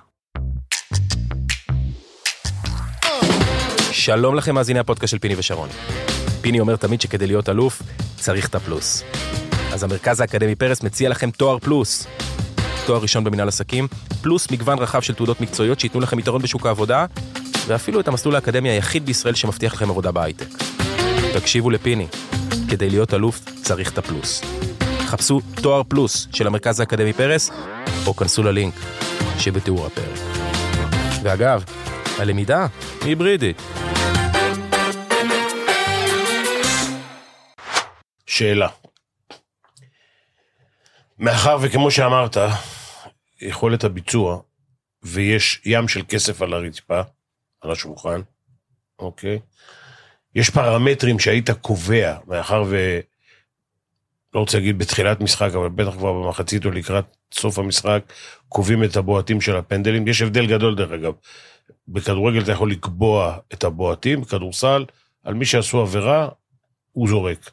שלום 3.92 4.36
לכם 4.36 4.56
מאזיני 4.56 4.80
הפודקאסט 4.80 5.12
של 5.12 5.20
פיני 5.20 5.36
ושרון. 5.38 5.70
פיני 6.42 6.60
אומר 6.60 6.76
תמיד 6.76 7.02
שכדי 7.02 7.28
להיות 7.28 7.50
אלוף, 7.50 7.82
צריך 8.20 8.48
את 8.48 8.56
הפלוס. 8.56 9.04
אז 9.74 9.84
המרכז 9.84 10.20
האקדמי 10.20 10.56
פרס 10.56 10.84
מציע 10.84 11.10
לכם 11.10 11.32
תואר 11.32 11.60
פלוס. 11.60 12.08
תואר 12.86 13.02
ראשון 13.02 13.24
במנהל 13.24 13.48
עסקים, 13.48 13.88
פלוס 14.22 14.52
מגוון 14.52 14.80
רחב 14.80 15.02
של 15.02 15.14
תעודות 15.14 15.42
מקצועיות 15.42 15.80
שייתנו 15.80 16.02
לכם 16.02 16.20
יתרון 16.20 16.42
בשוק 16.42 16.66
העבודה, 16.66 17.06
ואפילו 17.68 18.00
את 18.00 18.08
המסלול 18.08 18.36
האקדמי 18.36 18.70
היחיד 18.70 19.06
בישראל 19.06 19.36
שמבטיח 19.36 19.74
לכם 19.74 19.90
עבודה 19.90 20.12
בהייטק. 20.12 20.48
תקשיבו 21.34 21.70
לפיני, 21.70 22.08
כדי 22.70 22.90
להיות 22.90 23.14
אלוף 23.14 23.40
צריך 23.64 23.92
את 23.92 23.98
הפלוס. 23.98 24.42
חפשו 25.06 25.42
תואר 25.62 25.82
פלוס 25.88 26.28
של 26.34 26.48
המרכז 26.48 26.80
האקדמי 26.80 27.14
פרס, 27.14 27.52
או 28.08 28.16
כנסו 28.16 28.44
ללינק 28.44 28.74
שבתיאור 29.40 29.86
הפרק. 29.86 30.20
ואגב, 31.24 31.64
הלמידה 32.18 32.68
היא 33.02 33.10
היברידית. 33.10 33.62
שאלה. 38.42 38.68
מאחר 41.20 41.58
וכמו 41.62 41.92
שאמרת, 41.92 42.38
יכולת 43.42 43.84
הביצוע, 43.84 44.42
ויש 45.04 45.62
ים 45.66 45.88
של 45.88 46.02
כסף 46.10 46.42
על 46.42 46.54
הרצפה, 46.54 47.02
על 47.62 47.72
השולחן, 47.72 48.22
אוקיי? 49.00 49.40
יש 50.36 50.50
פרמטרים 50.50 51.20
שהיית 51.20 51.50
קובע, 51.50 52.18
מאחר 52.28 52.64
ו... 52.68 53.00
לא 54.34 54.40
רוצה 54.40 54.58
להגיד 54.58 54.78
בתחילת 54.78 55.22
משחק, 55.22 55.50
אבל 55.56 55.70
בטח 55.70 55.92
כבר 55.92 56.14
במחצית 56.14 56.66
או 56.66 56.72
לקראת 56.72 57.06
סוף 57.34 57.60
המשחק, 57.60 58.14
קובעים 58.50 58.84
את 58.84 58.96
הבועטים 58.96 59.42
של 59.42 59.56
הפנדלים. 59.56 60.08
יש 60.08 60.22
הבדל 60.22 60.48
גדול, 60.48 60.76
דרך 60.76 60.92
אגב. 60.92 61.14
בכדורגל 61.88 62.42
אתה 62.42 62.52
יכול 62.52 62.72
לקבוע 62.72 63.38
את 63.54 63.64
הבועטים, 63.64 64.22
בכדורסל, 64.22 64.86
על 65.24 65.34
מי 65.34 65.46
שעשו 65.46 65.82
עבירה, 65.82 66.30
הוא 66.92 67.08
זורק. 67.08 67.52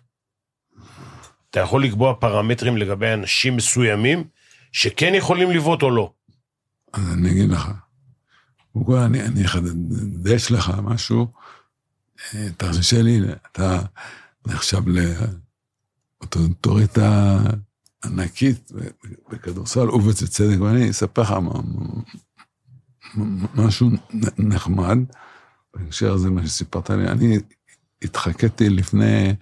אתה 1.59 1.67
יכול 1.67 1.85
לקבוע 1.85 2.15
פרמטרים 2.15 2.77
לגבי 2.77 3.13
אנשים 3.15 3.57
מסוימים, 3.57 4.25
שכן 4.73 5.15
יכולים 5.15 5.51
לבעוט 5.51 5.83
או 5.83 5.91
לא. 5.91 6.13
אז 6.93 7.13
אני 7.13 7.31
אגיד 7.31 7.51
לך. 7.51 7.71
קודם 8.85 9.03
אני, 9.03 9.23
אני 9.23 9.45
אחדש 9.45 10.51
לך 10.51 10.73
משהו. 10.83 11.27
אה, 12.35 12.49
תרשה 12.57 13.03
לי, 13.03 13.21
אתה 13.53 13.79
נחשב 14.47 14.83
לאוטוריטה 16.23 17.39
ענקית 18.05 18.73
בכדורסל 19.31 19.91
ובצדק, 19.91 20.61
ואני 20.61 20.91
אספר 20.91 21.23
לך 21.23 21.35
משהו 23.55 23.91
נחמד, 24.39 24.99
בהקשר 25.75 26.13
הזה, 26.13 26.31
מה 26.31 26.47
שסיפרת 26.47 26.91
לי, 26.91 27.09
אני 27.09 27.39
התחקתי 28.03 28.71
לפני 28.71 29.35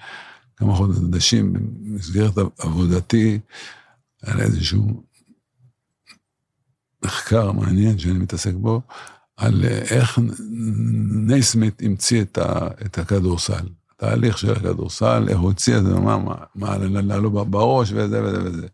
כמה 0.57 0.75
חודשים 0.75 1.53
במסגרת 1.53 2.33
עבודתי 2.59 3.39
על 4.23 4.41
איזשהו 4.41 5.03
מחקר 7.05 7.53
מעניין 7.53 7.99
שאני 7.99 8.19
מתעסק 8.19 8.55
בו, 8.55 8.83
על 9.37 9.65
איך 9.65 10.19
נייסמית 11.27 11.83
המציא 11.83 12.23
את, 12.23 12.39
ה, 12.39 12.69
את 12.87 12.99
הכדורסל. 12.99 13.67
התהליך 13.97 14.39
של 14.39 14.53
הכדורסל, 14.53 15.27
איך 15.29 15.39
הוא 15.39 15.47
הוציא 15.47 15.79
את 15.79 15.85
זה, 15.85 15.95
מה, 15.95 16.19
מה, 16.19 16.35
מה 16.55 16.75
עלה 16.75 17.17
לו 17.17 17.31
בראש 17.31 17.93
וזה 17.93 18.25
וזה 18.25 18.45
וזה. 18.45 18.67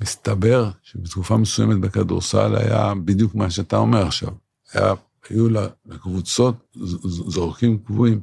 מסתבר 0.00 0.70
שבתקופה 0.82 1.36
מסוימת 1.36 1.80
בכדורסל 1.80 2.56
היה 2.56 2.92
בדיוק 3.04 3.34
מה 3.34 3.50
שאתה 3.50 3.76
אומר 3.76 4.06
עכשיו. 4.06 4.32
היה, 4.72 4.92
היו 5.28 5.48
לקבוצות 5.86 6.76
זורקים 7.04 7.78
קבועים. 7.78 8.20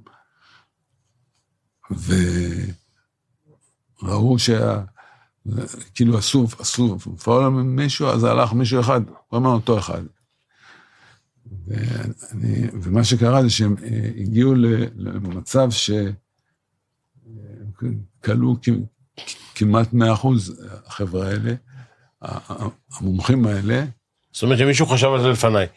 וראו 4.02 4.39
שה... 4.39 4.84
כאילו 5.96 6.17
עשו, 6.17 6.48
עשו 6.60 7.00
פאול 7.00 7.50
מישהו, 7.50 8.08
אז 8.08 8.24
הלך 8.24 8.54
מישהו 8.54 8.80
אחד, 8.80 9.02
הוא 9.28 9.39
אמר 9.39 9.50
אותו 9.50 9.80
אחד. 9.80 10.02
ואני, 11.67 12.67
ומה 12.82 13.04
שקרה 13.04 13.43
זה 13.43 13.50
שהם 13.50 13.76
אה, 13.84 14.10
הגיעו 14.17 14.56
למצב 14.96 15.69
שכלו 18.22 18.56
כמעט 19.56 19.93
100 19.93 20.13
אחוז, 20.13 20.62
החבר'ה 20.86 21.28
האלה, 21.28 21.54
המומחים 22.91 23.46
האלה. 23.46 23.86
זאת 24.32 24.43
אומרת 24.43 24.58
שמישהו 24.58 24.86
חשב 24.86 25.08
על 25.08 25.22
זה 25.22 25.28
לפניי. 25.28 25.67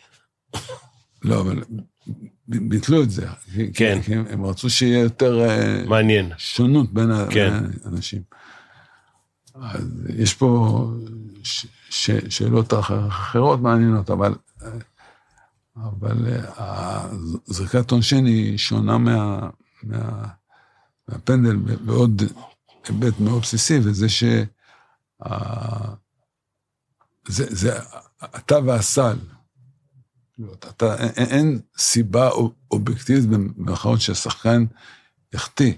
לא, 1.22 1.40
אבל 1.40 1.62
ביטלו 2.48 3.02
את 3.02 3.10
זה. 3.10 3.26
כן. 3.74 3.98
כי 4.02 4.14
הם 4.14 4.44
רצו 4.44 4.70
שיהיה 4.70 5.00
יותר... 5.00 5.40
אה, 5.40 5.84
מעניין. 5.86 6.32
שונות 6.36 6.92
בין 6.92 7.10
כן. 7.30 7.64
האנשים. 7.84 8.22
אז 9.54 10.06
יש 10.16 10.34
פה 10.34 10.90
ש, 11.42 11.66
ש, 11.90 12.10
שאלות 12.28 12.74
אחרות 12.74 13.60
מעניינות, 13.60 14.10
אבל, 14.10 14.34
אבל 15.76 16.26
אה, 16.58 17.08
זריקת 17.46 17.90
עונשין 17.90 18.26
היא 18.26 18.58
שונה 18.58 18.98
מה, 18.98 19.48
מה, 19.82 20.28
מהפנדל 21.08 21.56
בעוד 21.56 22.22
היבט 22.88 23.20
מאוד 23.20 23.42
בסיסי, 23.42 23.78
וזה 23.82 24.08
ש... 24.08 24.24
זה, 27.28 27.46
זה 27.48 27.78
אתה 28.36 28.58
והסל. 28.66 29.16
אתה, 30.54 30.96
אין, 30.98 31.10
אין 31.16 31.60
סיבה 31.78 32.30
אובייקטיבית 32.70 33.24
במירכאות 33.26 34.00
שהשחקן 34.00 34.64
יחטיא, 35.34 35.72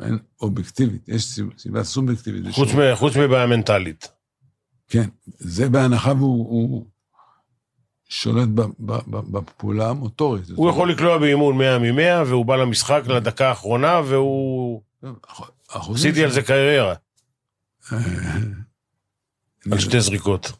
אין 0.00 0.18
אובייקטיבית, 0.40 1.08
יש 1.08 1.40
סיבה 1.58 1.84
סובייקטיבית. 1.84 2.54
חוץ, 2.54 2.68
מ, 2.72 2.94
חוץ 2.94 3.16
מבעיה 3.16 3.46
מנטלית. 3.46 4.08
כן, 4.88 5.08
זה 5.26 5.68
בהנחה 5.68 6.12
והוא 6.12 6.86
שולט 8.08 8.48
בפעולה 9.06 9.88
המוטורית. 9.88 10.44
הוא 10.54 10.70
יכול 10.70 10.90
לקלוע 10.90 11.18
באימון 11.18 11.58
100 11.58 11.78
מ-100, 11.78 12.28
והוא 12.28 12.46
בא 12.46 12.56
למשחק 12.56 13.02
לדקה 13.06 13.48
האחרונה, 13.48 14.00
והוא... 14.06 14.82
עשיתי 15.68 16.24
על 16.24 16.30
זה 16.30 16.42
קריירה. 16.42 16.94
על 19.72 19.78
שתי 19.78 20.00
זריקות. 20.00 20.52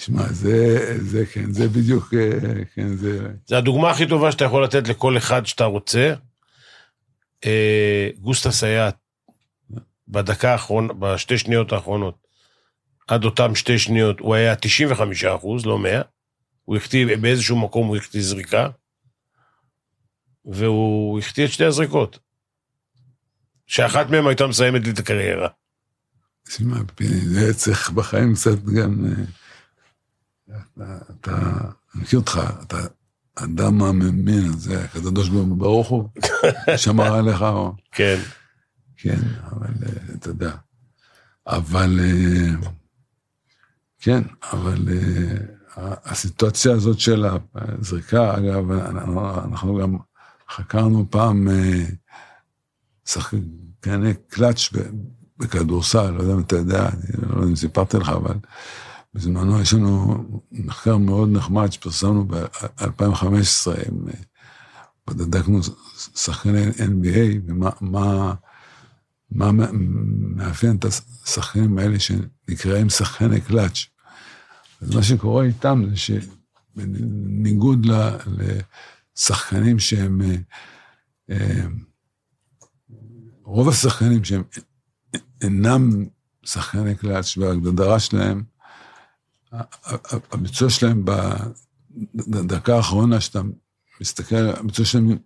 תשמע, 0.00 0.32
זה, 0.32 0.96
זה 1.00 1.26
כן, 1.26 1.52
זה 1.52 1.68
בדיוק, 1.68 2.14
אה, 2.14 2.64
כן, 2.74 2.96
זה... 2.96 3.28
זה 3.46 3.58
הדוגמה 3.58 3.90
הכי 3.90 4.06
טובה 4.08 4.32
שאתה 4.32 4.44
יכול 4.44 4.64
לתת 4.64 4.88
לכל 4.88 5.16
אחד 5.16 5.46
שאתה 5.46 5.64
רוצה. 5.64 6.14
אה, 7.46 8.08
גוסטה 8.18 8.50
סייעת, 8.50 8.96
בדקה 10.08 10.52
האחרונה, 10.52 10.92
בשתי 10.92 11.38
שניות 11.38 11.72
האחרונות, 11.72 12.26
עד 13.08 13.24
אותם 13.24 13.54
שתי 13.54 13.78
שניות, 13.78 14.20
הוא 14.20 14.34
היה 14.34 14.56
95 14.56 15.24
אחוז, 15.24 15.66
לא 15.66 15.78
100. 15.78 16.02
הוא 16.64 16.76
החטיא, 16.76 17.16
באיזשהו 17.16 17.58
מקום 17.58 17.86
הוא 17.86 17.96
החטיא 17.96 18.22
זריקה, 18.22 18.68
והוא 20.44 21.18
החטיא 21.18 21.44
את 21.44 21.50
שתי 21.50 21.64
הזריקות. 21.64 22.18
שאחת 23.66 24.10
מהן 24.10 24.26
הייתה 24.26 24.46
מסיימת 24.46 24.84
לי 24.84 24.90
את 24.90 24.98
הקריירה. 24.98 25.48
תשמע, 26.46 26.76
זה 27.24 27.54
צריך 27.54 27.90
בחיים 27.90 28.34
קצת 28.34 28.64
גם... 28.64 29.04
אתה, 31.10 31.38
אני 31.94 32.02
מכיר 32.02 32.18
אותך, 32.18 32.40
אתה 32.62 32.78
אדם 33.34 33.82
המאמין, 33.82 34.52
זה 34.52 34.84
הקדוש 34.84 35.28
ברוך 35.28 35.88
הוא, 35.88 36.08
שמר 36.76 37.14
עליך. 37.14 37.44
כן. 37.92 38.20
כן, 38.96 39.20
אבל 39.50 39.74
אה, 39.86 40.14
אתה 40.14 40.28
יודע. 40.28 40.52
אבל, 41.46 42.00
אה, 42.02 42.68
כן, 44.00 44.22
אבל 44.52 44.88
אה, 44.88 45.36
הסיטואציה 46.04 46.72
הזאת 46.72 47.00
של 47.00 47.26
הזריקה, 47.54 48.36
אגב, 48.36 48.70
אנחנו 49.44 49.76
גם 49.76 49.96
חקרנו 50.50 51.06
פעם 51.10 51.48
שחקני 53.04 54.14
קלאץ' 54.28 54.68
בכדורסל, 55.38 56.10
לא 56.10 56.22
יודע 56.22 56.34
אם 56.34 56.40
אתה 56.40 56.56
יודע, 56.56 56.88
אני 56.88 57.28
לא 57.28 57.34
יודע 57.36 57.48
אם 57.48 57.56
סיפרתי 57.56 57.96
לך, 57.96 58.08
אבל 58.08 58.34
בזמנו 59.14 59.60
יש 59.60 59.74
לנו 59.74 60.24
מחקר 60.52 60.96
מאוד 60.96 61.28
נחמד 61.28 61.72
שפרסמנו 61.72 62.24
ב-2015, 62.28 63.70
בדקנו 65.06 65.60
שחקני 66.14 66.70
NBA, 66.70 67.40
ומה 67.46 67.70
מה, 67.80 68.34
מה 69.30 69.66
מאפיין 70.36 70.76
את 70.76 70.84
השחקנים 70.84 71.78
האלה 71.78 71.96
שנקראים 72.00 72.90
שחקני 72.90 73.40
קלאץ'. 73.40 73.86
אז 74.80 74.94
מה 74.94 75.02
שקורה 75.02 75.44
איתם 75.44 75.82
זה 75.90 75.96
שבניגוד 76.76 77.86
לשחקנים 79.16 79.78
שהם, 79.78 80.20
אה, 81.30 81.66
רוב 83.44 83.68
השחקנים 83.68 84.24
שהם 84.24 84.42
אינם 85.40 86.04
שחקני 86.44 86.94
קלאץ' 86.94 87.38
וההגדרה 87.38 88.00
שלהם, 88.00 88.42
הביצוע 90.32 90.70
שלהם 90.70 91.04
בדקה 92.14 92.76
האחרונה 92.76 93.20
שאתה 93.20 93.40
מסתכל, 94.00 94.36
הביצוע 94.36 94.84
שלהם 94.84 95.18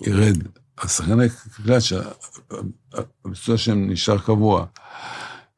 ירד. 0.00 0.36
השחקני 0.78 1.24
קלט 1.56 1.82
שהביצוע 1.82 3.56
שלהם 3.58 3.90
נשאר 3.90 4.18
קבוע. 4.18 4.66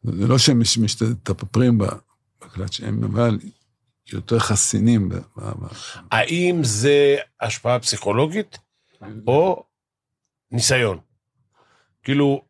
זה 0.03 0.27
לא 0.27 0.39
שהם 0.39 0.59
מש- 0.59 0.79
משתפרים 0.79 1.79
בקלט 2.41 2.73
שלהם, 2.73 3.05
אבל 3.05 3.39
יותר 4.13 4.39
חסינים. 4.39 5.09
האם 6.11 6.61
זה 6.63 7.17
השפעה 7.41 7.79
פסיכולוגית 7.79 8.59
או 9.27 9.65
ניסיון? 10.51 10.99
כאילו, 12.03 12.43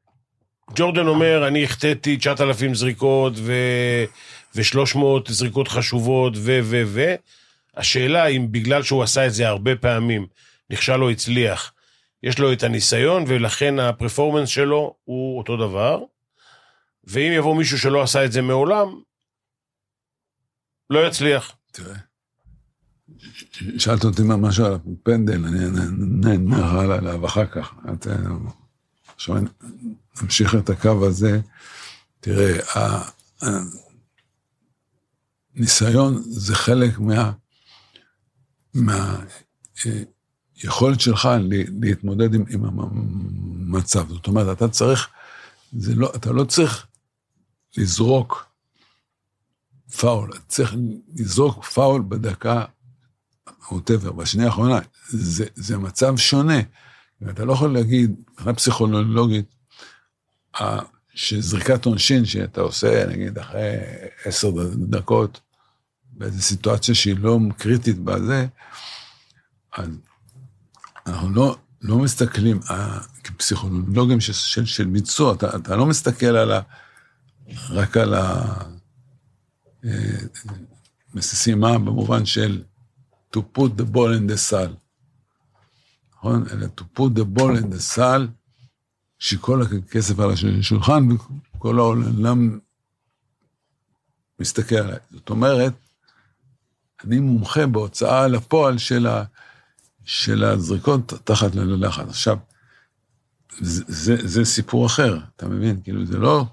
ג'ורדן 0.75 1.07
אומר, 1.07 1.49
אני 1.49 1.65
החטאתי 1.65 2.17
9,000 2.17 2.75
זריקות 2.75 3.33
ו... 3.37 3.53
ו-300 4.55 4.99
זריקות 5.33 5.69
חשובות 5.69 6.33
ו... 6.37 6.59
ו... 6.63 6.83
ו... 6.87 7.15
השאלה 7.77 8.27
אם 8.27 8.53
בגלל 8.53 8.83
שהוא 8.83 9.03
עשה 9.03 9.27
את 9.27 9.35
זה 9.35 9.49
הרבה 9.49 9.77
פעמים, 9.77 10.27
נכשל 10.71 11.03
או 11.03 11.11
הצליח, 11.11 11.73
יש 12.23 12.39
לו 12.39 12.53
את 12.53 12.63
הניסיון 12.63 13.25
ולכן 13.27 13.79
הפרפורמנס 13.79 14.49
שלו 14.49 14.95
הוא 15.05 15.39
אותו 15.39 15.57
דבר, 15.57 16.03
ואם 17.05 17.33
יבוא 17.37 17.57
מישהו 17.57 17.79
שלא 17.79 18.03
עשה 18.03 18.25
את 18.25 18.33
זה 18.33 18.43
מעולם, 18.43 18.89
לא 20.91 21.07
יצליח. 21.07 21.53
תראה, 21.73 21.97
שאלת 23.79 24.05
אותי 24.05 24.23
משהו 24.25 24.65
על 24.67 24.75
הפנדל, 24.75 25.45
אני 25.47 25.59
נענה 25.99 26.95
עליו 26.95 27.27
אחר 27.27 27.47
כך. 27.47 27.75
אתה- 27.95 28.17
עכשיו 29.15 29.37
נמשיך 30.23 30.55
את 30.55 30.71
הקו 30.71 31.07
הזה. 31.07 31.41
תראה, 32.21 32.59
הניסיון 35.61 36.23
זה 36.27 36.55
חלק 36.55 36.99
מה... 36.99 37.33
מהיכולת 40.65 41.01
שלך 41.01 41.29
ל- 41.41 41.85
להתמודד 41.87 42.35
עם, 42.35 42.45
עם 42.49 42.65
המצב. 42.65 44.09
זאת 44.09 44.27
אומרת, 44.27 44.57
אתה 44.57 44.69
צריך, 44.69 45.09
זה 45.73 45.95
לא, 45.95 46.13
אתה 46.17 46.33
לא 46.33 46.45
צריך 46.45 46.87
לזרוק 47.77 48.47
פאול, 49.97 50.31
אתה 50.31 50.41
צריך 50.49 50.75
לזרוק 51.17 51.65
פאול 51.65 52.03
בדקה, 52.09 52.65
ווטאבר, 53.73 54.13
בשנייה 54.13 54.49
האחרונה. 54.49 54.79
זה, 55.09 55.47
זה 55.55 55.79
מצב 55.79 56.17
שונה. 56.17 56.61
אתה 57.31 57.45
לא 57.45 57.53
יכול 57.53 57.73
להגיד, 57.73 58.15
מבחינה 58.31 58.55
פסיכולוגית, 58.55 59.55
שזריקת 61.15 61.87
עונשין 61.87 62.25
שאתה 62.25 62.61
עושה, 62.61 63.07
נגיד, 63.07 63.39
אחרי 63.39 63.77
עשר 64.25 64.51
דקות, 64.75 65.41
באיזו 66.21 66.43
סיטואציה 66.43 66.95
שהיא 66.95 67.17
לא 67.19 67.39
קריטית 67.57 67.99
בזה, 67.99 68.47
אז 69.73 69.89
אנחנו 71.07 71.31
לא, 71.31 71.57
לא 71.83 71.99
מסתכלים, 71.99 72.61
אה, 72.71 73.01
כפסיכולוגים 73.25 74.21
של, 74.21 74.33
של, 74.33 74.65
של 74.65 74.85
ביצוע, 74.85 75.35
אתה, 75.35 75.57
אתה 75.57 75.77
לא 75.77 75.87
מסתכל 75.87 76.27
על 76.27 76.53
ה, 76.53 76.61
רק 77.71 77.97
על 77.97 78.15
המשימה 81.15 81.79
במובן 81.79 82.27
של 82.27 82.63
to 83.37 83.41
put 83.59 83.81
the 83.81 83.95
ball 83.95 84.13
in 84.19 84.31
the 84.31 84.51
sal, 84.51 84.71
נכון? 86.17 86.45
אלא 86.53 86.67
to 86.77 86.83
put 86.99 87.19
the 87.19 87.39
ball 87.39 87.57
in 87.61 87.65
the 87.75 87.97
sal, 87.97 88.27
שכל 89.19 89.63
הכסף 89.63 90.19
על 90.19 90.31
השולחן 90.31 91.09
וכל 91.57 91.79
העולם 91.79 92.59
מסתכל 94.41 94.77
עליי. 94.77 94.99
זאת 95.11 95.31
אומרת, 95.31 95.73
אני 97.05 97.21
מומחה 97.21 97.67
בהוצאה 97.67 98.29
לפועל 98.29 98.79
של, 98.79 99.07
ה, 99.07 99.25
של 100.05 100.45
הזריקות 100.45 101.13
תחת 101.25 101.55
ללחץ. 101.55 102.09
עכשיו, 102.09 102.37
זה, 103.61 103.85
זה, 103.89 104.17
זה 104.29 104.45
סיפור 104.45 104.87
אחר, 104.87 105.19
אתה 105.37 105.49
מבין? 105.49 105.81
כאילו, 105.85 106.07
זה 106.07 106.19
לא... 106.19 106.45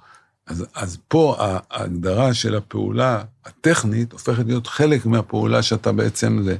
אז, 0.47 0.65
אז 0.75 0.97
פה 1.07 1.35
ההגדרה 1.39 2.33
של 2.33 2.55
הפעולה 2.55 3.23
הטכנית 3.45 4.11
הופכת 4.11 4.45
להיות 4.45 4.67
חלק 4.67 5.05
מהפעולה 5.05 5.63
שאתה 5.63 5.91
בעצם 5.91 6.41
זה, 6.43 6.57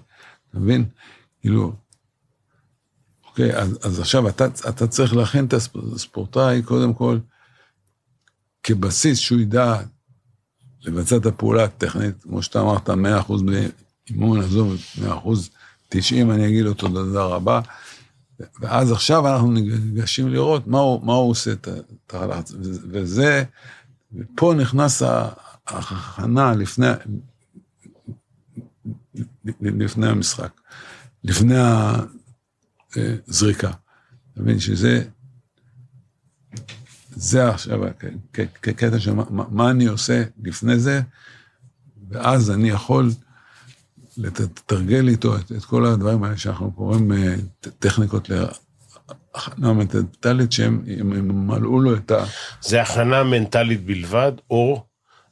אתה 0.49 0.59
מבין? 0.59 0.85
כאילו, 1.41 1.73
אוקיי, 3.27 3.55
אז, 3.55 3.79
אז 3.83 3.99
עכשיו 3.99 4.29
אתה, 4.29 4.45
אתה 4.45 4.88
צריך 4.88 5.15
להכין 5.15 5.45
את 5.45 5.53
הספורטאי, 5.93 6.61
קודם 6.61 6.93
כל, 6.93 7.19
כבסיס 8.63 9.17
שהוא 9.17 9.39
ידע 9.39 9.81
לבצע 10.88 11.17
את 11.17 11.25
הפעולה 11.25 11.63
הטכנית, 11.63 12.23
כמו 12.23 12.41
שאתה 12.41 12.61
אמרת, 12.61 12.89
100% 12.89 12.93
באימון, 14.09 14.41
עזוב, 14.41 14.75
100%, 15.05 15.07
90, 15.89 16.31
אני 16.31 16.47
אגיד 16.47 16.63
לו 16.63 16.73
תודה 16.73 17.23
רבה. 17.23 17.61
ואז 18.59 18.91
עכשיו 18.91 19.27
אנחנו 19.27 19.51
ניגשים 19.51 20.27
לראות 20.27 20.67
מה 20.67 20.79
הוא, 20.79 21.05
מה 21.05 21.13
הוא 21.13 21.31
עושה 21.31 21.51
את 21.51 21.67
הלחץ. 22.13 22.53
וזה, 22.91 23.43
פה 24.35 24.53
נכנס 24.57 25.01
ההכנה 25.67 26.53
לפני, 26.53 26.88
לפני 29.61 30.07
המשחק, 30.07 30.61
לפני 31.23 31.55
הזריקה. 32.95 33.71
אתה 34.33 34.41
מבין 34.41 34.59
שזה, 34.59 35.03
זה 37.20 37.49
עכשיו 37.49 37.80
קטע 38.61 38.99
של 38.99 39.13
מה, 39.13 39.24
מה 39.30 39.70
אני 39.70 39.86
עושה 39.86 40.24
לפני 40.43 40.80
זה, 40.80 41.01
ואז 42.09 42.51
אני 42.51 42.70
יכול 42.70 43.09
לתרגל 44.18 45.07
איתו 45.07 45.36
את, 45.36 45.51
את 45.51 45.65
כל 45.65 45.86
הדברים 45.86 46.24
האלה 46.24 46.38
שאנחנו 46.38 46.72
קוראים 46.72 47.11
טכניקות 47.80 48.30
להכנה 48.30 49.74
מנטלית, 49.74 50.51
שהם 50.51 50.82
מלאו 51.47 51.80
לו 51.80 51.95
את 51.95 52.11
ה... 52.11 52.26
זה 52.61 52.82
הכנה 52.82 53.24
מנטלית 53.24 53.86
בלבד, 53.86 54.32
או 54.49 54.86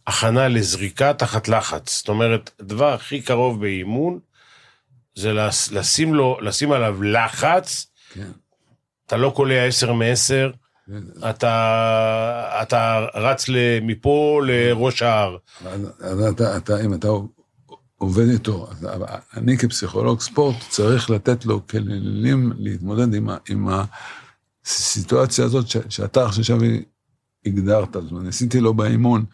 הכנה 0.07 0.47
לזריקה 0.47 1.13
תחת 1.13 1.47
לחץ. 1.47 1.97
זאת 1.97 2.09
אומרת, 2.09 2.51
הדבר 2.59 2.93
הכי 2.93 3.21
קרוב 3.21 3.61
באימון, 3.61 4.19
זה 5.15 5.33
לשים, 5.71 6.15
לו, 6.15 6.37
לשים 6.41 6.71
עליו 6.71 7.03
לחץ, 7.03 7.87
כן. 8.13 8.31
אתה 9.07 9.17
לא 9.17 9.33
קולע 9.35 9.65
עשר 9.65 9.93
מעשר, 9.93 10.51
אתה, 11.29 12.59
אתה 12.61 13.05
רץ 13.15 13.45
מפה 13.81 14.41
לראש 14.45 15.01
ההר. 15.01 15.37
אז, 15.99 16.21
אתה, 16.21 16.57
אתה, 16.57 16.81
אם 16.81 16.93
אתה 16.93 17.07
עובד 17.97 18.29
איתו, 18.29 18.67
אז 18.71 18.87
אני 19.37 19.57
כפסיכולוג 19.57 20.19
ספורט 20.19 20.55
צריך 20.69 21.09
לתת 21.09 21.45
לו 21.45 21.67
כלים 21.67 22.53
להתמודד 22.57 23.13
עם, 23.13 23.29
עם 23.49 23.69
הסיטואציה 24.65 25.45
הזאת 25.45 25.67
ש, 25.67 25.77
שאתה 25.89 26.25
עכשיו 26.25 26.57
הגדרת. 27.45 27.93
זאת 27.93 28.11
אומרת, 28.11 28.25
ניסיתי 28.25 28.59
לו 28.59 28.73
באימון 28.73 29.25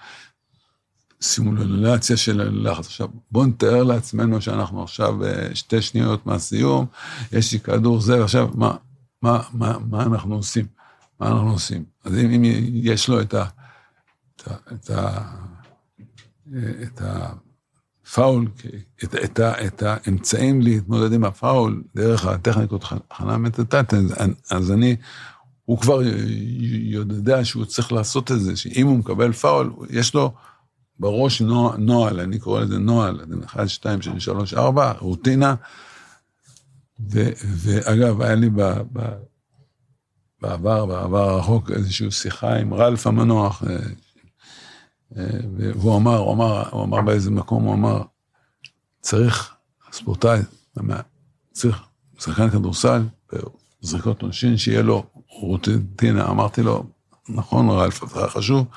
סימולציה 1.22 2.18
של 2.18 2.70
לחץ. 2.70 2.86
עכשיו, 2.86 3.08
בוא 3.32 3.46
נתאר 3.46 3.84
לעצמנו 3.84 4.42
שאנחנו 4.42 4.84
עכשיו 4.84 5.16
שתי 5.54 5.82
שניות 5.82 6.26
מהסיום, 6.26 6.86
יש 7.32 7.54
לי 7.54 7.60
כדור 7.60 8.02
זה, 8.02 8.20
ועכשיו, 8.20 8.50
מה, 8.54 8.76
מה, 9.22 9.42
מה, 9.54 9.78
מה 9.80 10.04
אנחנו 10.04 10.36
עושים? 10.36 10.81
מה 11.22 11.28
אנחנו 11.28 11.52
עושים? 11.52 11.84
אז 12.04 12.14
אם, 12.14 12.32
אם 12.32 12.42
יש 12.74 13.10
לו 13.10 13.22
את 13.22 13.34
ה... 13.34 13.46
את 14.36 14.48
ה... 14.48 14.56
את 14.74 14.90
ה... 14.90 15.22
את 16.84 17.02
הפאול, 17.02 18.48
את, 19.04 19.16
את, 19.16 19.40
ה, 19.40 19.66
את 19.66 19.84
האמצעים 19.84 20.62
להתמודד 20.62 21.14
עם 21.14 21.24
הפאול 21.24 21.84
דרך 21.96 22.26
הטכניקות 22.26 22.84
הכנה 22.84 23.38
מטטט, 23.38 23.94
אז, 23.94 24.14
אז 24.52 24.72
אני, 24.72 24.96
הוא 25.66 25.78
כבר 25.78 26.02
יודע 26.72 27.46
שהוא 27.46 27.66
צריך 27.66 27.92
לעשות 27.92 28.32
את 28.32 28.40
זה, 28.40 28.56
שאם 28.56 28.88
הוא 28.88 28.98
מקבל 28.98 29.34
פאול, 29.34 29.74
יש 29.90 30.14
לו 30.14 30.34
בראש 31.00 31.42
נוהל, 31.42 31.80
נוהל 31.80 32.20
אני 32.20 32.40
קורא 32.40 32.62
לזה 32.62 32.78
נוהל, 32.78 33.20
1, 33.46 33.70
2, 33.70 34.02
3, 34.02 34.54
4, 34.54 34.94
רוטינה, 35.00 35.56
ו, 37.12 37.30
ואגב, 37.44 38.22
היה 38.22 38.36
לי 38.36 38.50
ב, 38.50 38.62
ב, 38.94 39.02
בעבר, 40.42 40.86
בעבר 40.86 41.30
הרחוק, 41.30 41.72
איזושהי 41.72 42.12
שיחה 42.12 42.56
עם 42.56 42.74
רלף 42.74 43.08
המנוח, 43.08 43.64
והוא 45.58 45.98
אמר, 45.98 46.18
הוא 46.18 46.34
אמר, 46.34 46.70
הוא 46.70 46.84
אמר 46.84 47.02
באיזה 47.02 47.32
מקום, 47.32 47.64
הוא 47.64 47.74
אמר, 47.74 48.02
צריך, 49.02 49.56
ספורטאי, 49.92 50.40
צריך 51.52 51.82
שחקן 52.20 52.50
כדורסל, 52.50 53.02
זריקות 53.82 54.22
עונשין, 54.22 54.58
שיהיה 54.58 54.82
לו 54.82 55.06
רוטינה. 55.28 56.30
אמרתי 56.30 56.64
לו, 56.64 56.84
נכון, 57.30 57.70
רלף, 57.70 58.14
זה 58.14 58.28
חשוב, 58.28 58.68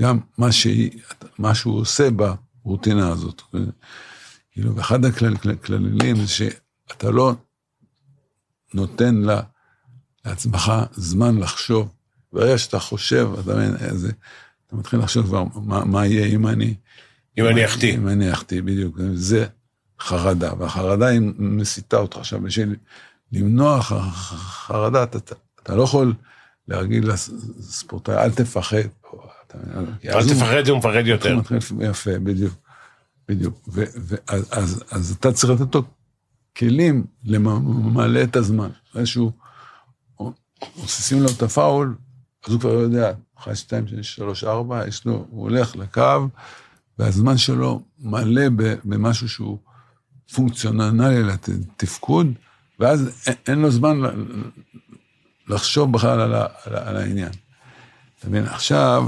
גם 0.00 0.18
מה, 0.38 0.52
שהיא, 0.52 1.00
מה 1.38 1.54
שהוא 1.54 1.80
עושה 1.80 2.08
ברוטינה 2.64 3.08
הזאת. 3.08 3.42
כאילו, 4.52 4.76
ואחד 4.76 5.04
הכללים 5.04 6.16
זה 6.16 6.26
שאתה 6.26 7.10
לא 7.10 7.32
נותן 8.74 9.14
לה, 9.14 9.40
לעצמך 10.24 10.72
זמן 10.92 11.38
לחשוב. 11.38 11.88
ברגע 12.32 12.58
שאתה 12.58 12.78
חושב, 12.78 13.28
אתה 13.40 13.54
מבין, 13.54 13.76
איזה... 13.80 14.10
אתה 14.66 14.76
מתחיל 14.76 14.98
לחשוב 15.00 15.26
כבר 15.26 15.44
מה, 15.54 15.84
מה 15.84 16.06
יהיה 16.06 16.26
אם 16.26 16.46
אני... 16.46 16.74
אם 17.38 17.46
אני 17.48 17.64
אחטיא. 17.64 17.94
אם 17.94 18.08
אני 18.08 18.32
אחטיא, 18.32 18.62
בדיוק. 18.62 18.96
זה 19.14 19.46
חרדה, 20.00 20.52
והחרדה 20.58 21.06
היא 21.06 21.20
מסיתה 21.38 21.96
אותך. 21.96 22.16
עכשיו, 22.16 22.40
בשביל 22.40 22.76
למנוע 23.32 23.82
חרדה, 23.82 25.02
אתה, 25.02 25.18
אתה, 25.62 25.74
לא 25.76 25.82
יכול 25.82 26.14
להגיד 26.68 27.04
לספורטאי, 27.04 28.14
אל 28.16 28.30
תפחד. 28.30 28.76
אתה- 29.46 29.58
אל 30.08 30.28
תפחד, 30.28 30.68
הוא 30.68 30.78
מפחד 30.78 31.02
יותר. 31.06 31.36
מתחיל 31.38 31.58
יפה, 31.80 32.18
בדיוק. 32.18 32.54
בדיוק. 33.28 33.60
ו- 33.68 33.84
ואז 33.96 34.48
אז, 34.50 34.82
אז 34.90 35.16
אתה 35.18 35.32
צריך 35.32 35.60
לתת 35.60 35.74
לו 35.74 35.82
כלים 36.56 37.04
למלא 37.24 38.22
את 38.22 38.36
הזמן. 38.36 38.68
איזשהו, 38.94 39.32
עושים 40.76 41.22
לו 41.22 41.28
את 41.36 41.42
הפאול, 41.42 41.96
אז 42.46 42.52
הוא 42.52 42.60
כבר 42.60 42.70
יודע, 42.72 43.12
1, 43.38 43.56
2, 43.56 43.84
3, 44.02 44.44
4, 44.44 44.88
יש 44.88 45.04
לו, 45.04 45.26
הוא 45.30 45.42
הולך 45.42 45.76
לקו, 45.76 46.28
והזמן 46.98 47.36
שלו 47.38 47.82
מלא 47.98 48.42
במשהו 48.84 49.28
שהוא 49.28 49.58
פונקציונלי 50.34 51.22
לתפקוד, 51.22 52.26
ואז 52.78 53.28
אין, 53.46 53.58
לו 53.58 53.70
זמן 53.70 54.00
לחשוב 55.48 55.92
בכלל 55.92 56.20
על, 56.20 56.34
ה- 56.34 56.46
על, 56.64 56.76
על 56.76 56.96
העניין. 56.96 57.30
אתה 58.18 58.28
מבין? 58.28 58.44
עכשיו, 58.44 59.06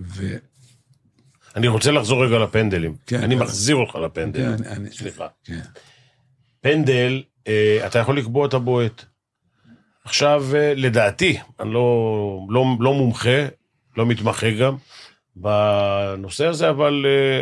ו... 0.00 0.36
אני 1.56 1.68
רוצה 1.68 1.90
לחזור 1.90 2.24
רגע 2.26 2.38
לפנדלים. 2.38 2.94
כן. 3.06 3.22
אני 3.22 3.34
מחזיר 3.34 3.76
אותך 3.76 3.94
לפנדלים. 3.94 4.56
כן, 4.58 4.64
אני- 4.64 4.92
סליחה. 4.92 5.26
כן. 5.44 5.60
פנדל, 6.60 7.22
אה, 7.48 7.86
אתה 7.86 7.98
יכול 7.98 8.18
לקבוע 8.18 8.46
את 8.46 8.54
הבועט. 8.54 9.04
עכשיו, 10.04 10.44
אה, 10.54 10.74
לדעתי, 10.76 11.38
אני 11.60 11.72
לא, 11.72 12.46
לא, 12.48 12.64
לא 12.80 12.94
מומחה, 12.94 13.46
לא 13.96 14.06
מתמחה 14.06 14.50
גם 14.50 14.76
בנושא 15.36 16.46
הזה, 16.46 16.70
אבל 16.70 17.06
אה, 17.08 17.40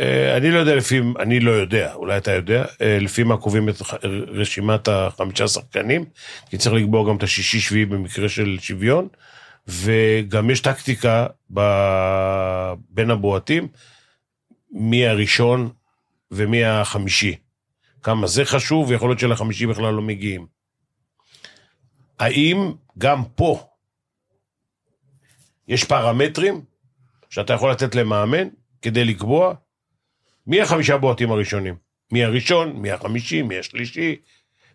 אה, 0.00 0.36
אני 0.36 0.50
לא 0.50 0.58
יודע 0.58 0.74
לפי, 0.76 1.00
אני 1.18 1.40
לא 1.40 1.50
יודע, 1.50 1.94
אולי 1.94 2.16
אתה 2.16 2.32
יודע, 2.32 2.64
אה, 2.80 2.98
לפי 3.00 3.22
מה 3.22 3.36
קובעים 3.36 3.68
את 3.68 3.74
רשימת 4.28 4.88
החמישה 4.88 5.48
שחקנים, 5.48 6.04
כי 6.50 6.58
צריך 6.58 6.74
לקבוע 6.74 7.08
גם 7.08 7.16
את 7.16 7.22
השישי-שביעי 7.22 7.84
במקרה 7.84 8.28
של 8.28 8.56
שוויון, 8.60 9.08
וגם 9.68 10.50
יש 10.50 10.60
טקטיקה 10.60 11.26
ב... 11.54 11.60
בין 12.90 13.10
הבועטים, 13.10 13.68
מי 14.70 15.06
הראשון 15.06 15.70
ומי 16.30 16.64
החמישי. 16.64 17.36
כמה 18.02 18.26
זה 18.26 18.44
חשוב, 18.44 18.88
ויכול 18.88 19.10
להיות 19.10 19.18
שלחמישי 19.18 19.66
בכלל 19.66 19.94
לא 19.94 20.02
מגיעים. 20.02 20.57
האם 22.18 22.72
גם 22.98 23.24
פה 23.34 23.68
יש 25.68 25.84
פרמטרים 25.84 26.60
שאתה 27.30 27.52
יכול 27.52 27.70
לתת 27.70 27.94
למאמן 27.94 28.48
כדי 28.82 29.04
לקבוע 29.04 29.54
מי 30.46 30.60
החמישה 30.60 30.98
בועטים 30.98 31.30
הראשונים? 31.30 31.74
מי 32.12 32.24
הראשון, 32.24 32.72
מי 32.72 32.90
החמישי, 32.90 33.42
מי 33.42 33.58
השלישי, 33.58 34.16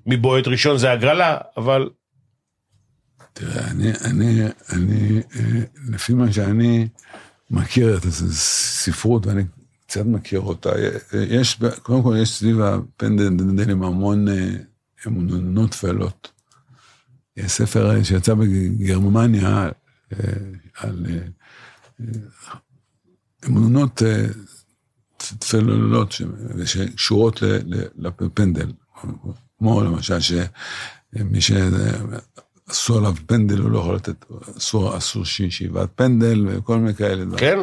מי 0.06 0.18
בועט 0.18 0.48
ראשון 0.48 0.78
זה 0.78 0.92
הגרלה, 0.92 1.38
אבל 1.58 1.90
תראה, 3.34 3.72
אני, 3.72 3.92
אני, 4.06 4.42
אני, 4.74 5.22
אה, 5.36 5.62
לפי 5.90 6.14
מה 6.14 6.34
שאני 6.34 6.88
מכיר 7.52 7.98
את 7.98 8.06
הספרות, 8.06 9.28
ואני 9.28 9.44
קצת 9.88 10.06
מכיר 10.06 10.40
אותה, 10.40 10.70
אה, 10.70 11.24
יש, 11.30 11.60
קודם 11.82 12.04
כל 12.04 12.16
יש 12.22 12.30
סביב 12.30 12.62
הפנדלים 12.62 13.84
המון 13.84 14.28
אה, 14.28 14.50
אמונות 15.08 15.72
טפלות. 15.72 16.33
ספר 17.48 18.04
שיצא 18.04 18.34
בגרמניה 18.34 19.70
אה, 20.14 20.18
על 20.78 21.06
אה, 21.10 21.18
אה, 22.02 22.06
אמונות 23.48 24.02
ש- 26.10 26.22
שקשורות 26.66 27.44
לפנדל. 28.20 28.72
כמו 29.58 29.84
למשל 29.84 30.20
שמי 30.20 31.42
שאסור 31.42 32.98
עליו 32.98 33.14
פנדל, 33.26 33.60
הוא 33.60 33.72
לא 33.72 33.80
יכול 33.80 33.96
לתת, 33.96 34.26
אסור, 34.58 34.98
אסור 34.98 35.26
שישיבת 35.26 35.90
פנדל 35.96 36.46
וכל 36.48 36.78
מיני 36.78 36.94
כאלה 36.96 37.26
דברים. 37.26 37.40
כן? 37.40 37.58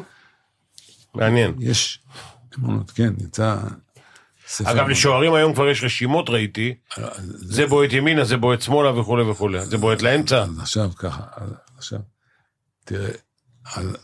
מעניין. 1.14 1.54
יש 1.58 2.00
אמונות, 2.58 2.90
כן, 2.90 3.12
יצא. 3.24 3.56
אגב, 4.64 4.88
לשוערים 4.88 5.34
היום 5.34 5.55
כבר 5.55 5.68
יש 5.68 5.84
רשימות, 5.84 6.30
ראיתי, 6.30 6.74
זה 7.34 7.66
בועט 7.66 7.92
ימינה, 7.92 8.24
זה 8.24 8.36
בועט 8.36 8.62
שמאלה 8.62 8.98
וכולי 8.98 9.22
וכולי. 9.22 9.64
זה 9.64 9.78
בועט 9.78 10.03
לאמצע. 10.03 10.42
אז 10.42 10.59
עכשיו 10.59 10.90
ככה, 10.96 11.22
עכשיו, 11.76 11.98
תראה, 12.84 13.11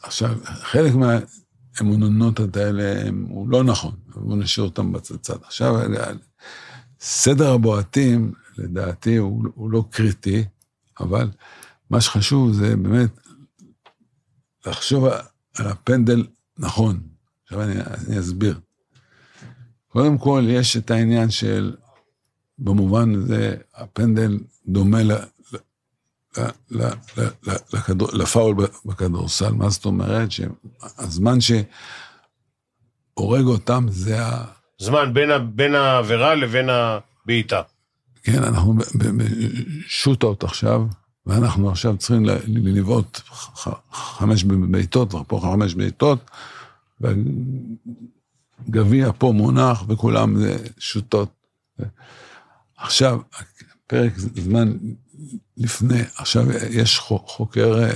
עכשיו, 0.02 0.30
חלק 0.44 0.92
מהאמונות 0.94 2.56
האלה 2.56 3.02
הוא 3.28 3.48
לא 3.48 3.64
נכון, 3.64 3.92
בואו 4.14 4.36
נשאיר 4.36 4.66
אותם 4.66 4.92
בצד. 4.92 5.36
עכשיו, 5.42 5.74
סדר 7.00 7.52
הבועטים, 7.52 8.32
לדעתי, 8.58 9.16
הוא, 9.16 9.44
הוא 9.54 9.70
לא 9.70 9.84
קריטי, 9.90 10.44
אבל 11.00 11.30
מה 11.90 12.00
שחשוב 12.00 12.52
זה 12.52 12.76
באמת 12.76 13.10
לחשוב 14.66 15.04
על 15.58 15.66
הפנדל 15.66 16.26
נכון. 16.58 17.00
עכשיו 17.44 17.62
אני, 17.62 17.74
אני 17.80 18.20
אסביר. 18.20 18.60
קודם 19.96 20.18
כל, 20.18 20.44
יש 20.48 20.76
את 20.76 20.90
העניין 20.90 21.30
של, 21.30 21.74
במובן 22.58 23.14
הזה, 23.14 23.56
הפנדל 23.74 24.38
דומה 24.66 25.02
ל, 25.02 25.12
ל, 25.12 25.16
ל, 26.70 26.82
ל, 27.18 27.26
לכדור, 27.72 28.08
לפאול 28.12 28.54
בכדורסל. 28.84 29.52
מה 29.52 29.70
זאת 29.70 29.84
אומרת? 29.84 30.28
שהזמן 30.32 31.38
שהורג 31.40 33.44
אותם 33.44 33.86
זה 33.88 34.26
ה... 34.26 34.44
זמן 34.78 35.14
בין 35.14 35.30
ה- 35.30 35.38
בין 35.38 35.74
העבירה 35.74 36.34
לבין 36.34 36.68
הבעיטה. 36.70 37.62
כן, 38.22 38.42
אנחנו 38.42 38.74
בשוט-אוט 39.16 40.44
עכשיו, 40.44 40.82
ואנחנו 41.26 41.70
עכשיו 41.70 41.96
צריכים 41.96 42.24
לבעוט 42.46 43.20
חמש 43.92 44.44
בעיטות, 44.44 45.14
פה 45.26 45.40
חמש 45.42 45.74
בעיטות, 45.74 46.30
והגביע 48.58 49.10
פה 49.18 49.32
מונח, 49.32 49.84
וכולם 49.88 50.38
זה 50.38 50.56
שוטות. 50.78 51.28
עכשיו, 52.76 53.20
פרק 53.86 54.12
זמן 54.18 54.76
לפני, 55.56 56.00
עכשיו 56.16 56.46
יש 56.70 56.98
חו- 56.98 57.18
חוקר 57.26 57.82
אה, 57.82 57.90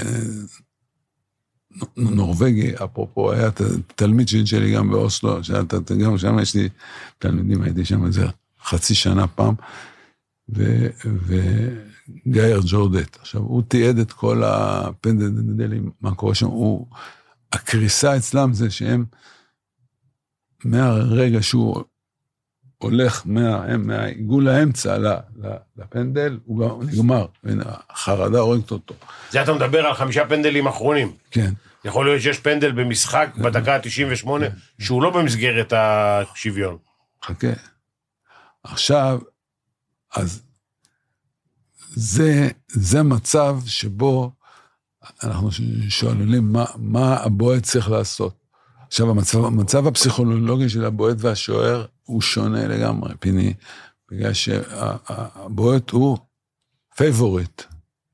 נורבגי, 1.96 2.72
אפרופו, 2.84 3.32
היה 3.32 3.50
תלמיד 3.96 4.28
שלי- 4.28 4.74
גם 4.74 4.90
באוסלו, 4.90 5.44
שאתה, 5.44 5.76
גם 6.04 6.18
שם 6.18 6.38
יש 6.38 6.54
לי 6.54 6.68
תלמידים, 7.18 7.62
הייתי 7.62 7.84
שם 7.84 8.06
איזה 8.06 8.26
חצי 8.64 8.94
שנה 8.94 9.26
פעם, 9.26 9.54
וגייר 12.26 12.60
ג'ורדט. 12.66 13.16
עכשיו, 13.20 13.40
הוא 13.40 13.62
תיעד 13.68 13.98
את 13.98 14.12
כל 14.12 14.42
הפנדלים, 14.44 15.90
מה 16.00 16.14
קורה 16.14 16.34
שם, 16.34 16.46
הוא, 16.46 16.86
הקריסה 17.52 18.16
אצלם 18.16 18.52
זה 18.52 18.70
שהם, 18.70 19.04
מהרגע 20.64 21.42
שהוא 21.42 21.84
הולך 22.78 23.22
מה, 23.24 23.76
מהעיגול 23.76 24.48
האמצע 24.48 24.98
לפנדל, 25.76 26.38
הוא 26.44 26.60
גם 26.60 26.88
נגמר, 26.88 27.26
החרדה 27.90 28.38
הורגת 28.38 28.70
אותו. 28.70 28.94
זה 29.30 29.42
אתה 29.42 29.52
מדבר 29.52 29.86
על 29.86 29.94
חמישה 29.94 30.26
פנדלים 30.28 30.66
אחרונים. 30.66 31.12
כן. 31.30 31.52
יכול 31.84 32.06
להיות 32.06 32.22
שיש 32.22 32.38
פנדל 32.38 32.72
במשחק 32.72 33.30
בדקה 33.38 33.76
ה-98 33.76 34.28
שהוא 34.78 35.02
לא 35.02 35.10
במסגרת 35.10 35.72
השוויון. 35.76 36.76
חכה. 37.24 37.52
עכשיו, 38.62 39.18
אז 40.14 40.42
זה, 41.90 42.48
זה 42.68 43.02
מצב 43.02 43.56
שבו 43.66 44.32
אנחנו 45.22 45.48
שואלים 45.88 46.52
מה, 46.52 46.64
מה 46.76 47.16
הבועט 47.16 47.62
צריך 47.62 47.90
לעשות. 47.90 48.39
עכשיו, 48.90 49.10
המצב, 49.10 49.44
המצב 49.44 49.86
הפסיכולוגי 49.86 50.68
של 50.68 50.84
הבועט 50.84 51.16
והשוער 51.20 51.86
הוא 52.02 52.20
שונה 52.20 52.68
לגמרי, 52.68 53.14
פיני, 53.20 53.54
בגלל 54.10 54.32
שהבועט 54.32 55.90
הוא 55.90 56.18
פייבוריט. 56.96 57.62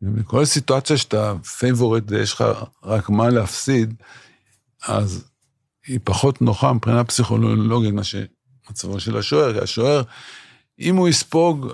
בכל 0.02 0.44
סיטואציה 0.44 0.96
שאתה 0.96 1.34
פייבוריט 1.58 2.04
ויש 2.08 2.32
לך 2.32 2.44
רק 2.82 3.08
מה 3.10 3.28
להפסיד, 3.30 3.94
אז 4.86 5.24
היא 5.86 6.00
פחות 6.04 6.42
נוחה 6.42 6.72
מבחינה 6.72 7.04
פסיכולוגית 7.04 7.92
מה 7.94 8.02
שמצבו 8.04 9.00
של 9.00 9.16
השוער, 9.16 9.52
כי 9.52 9.60
השוער, 9.60 10.02
אם 10.78 10.96
הוא 10.96 11.08
יספוג, 11.08 11.72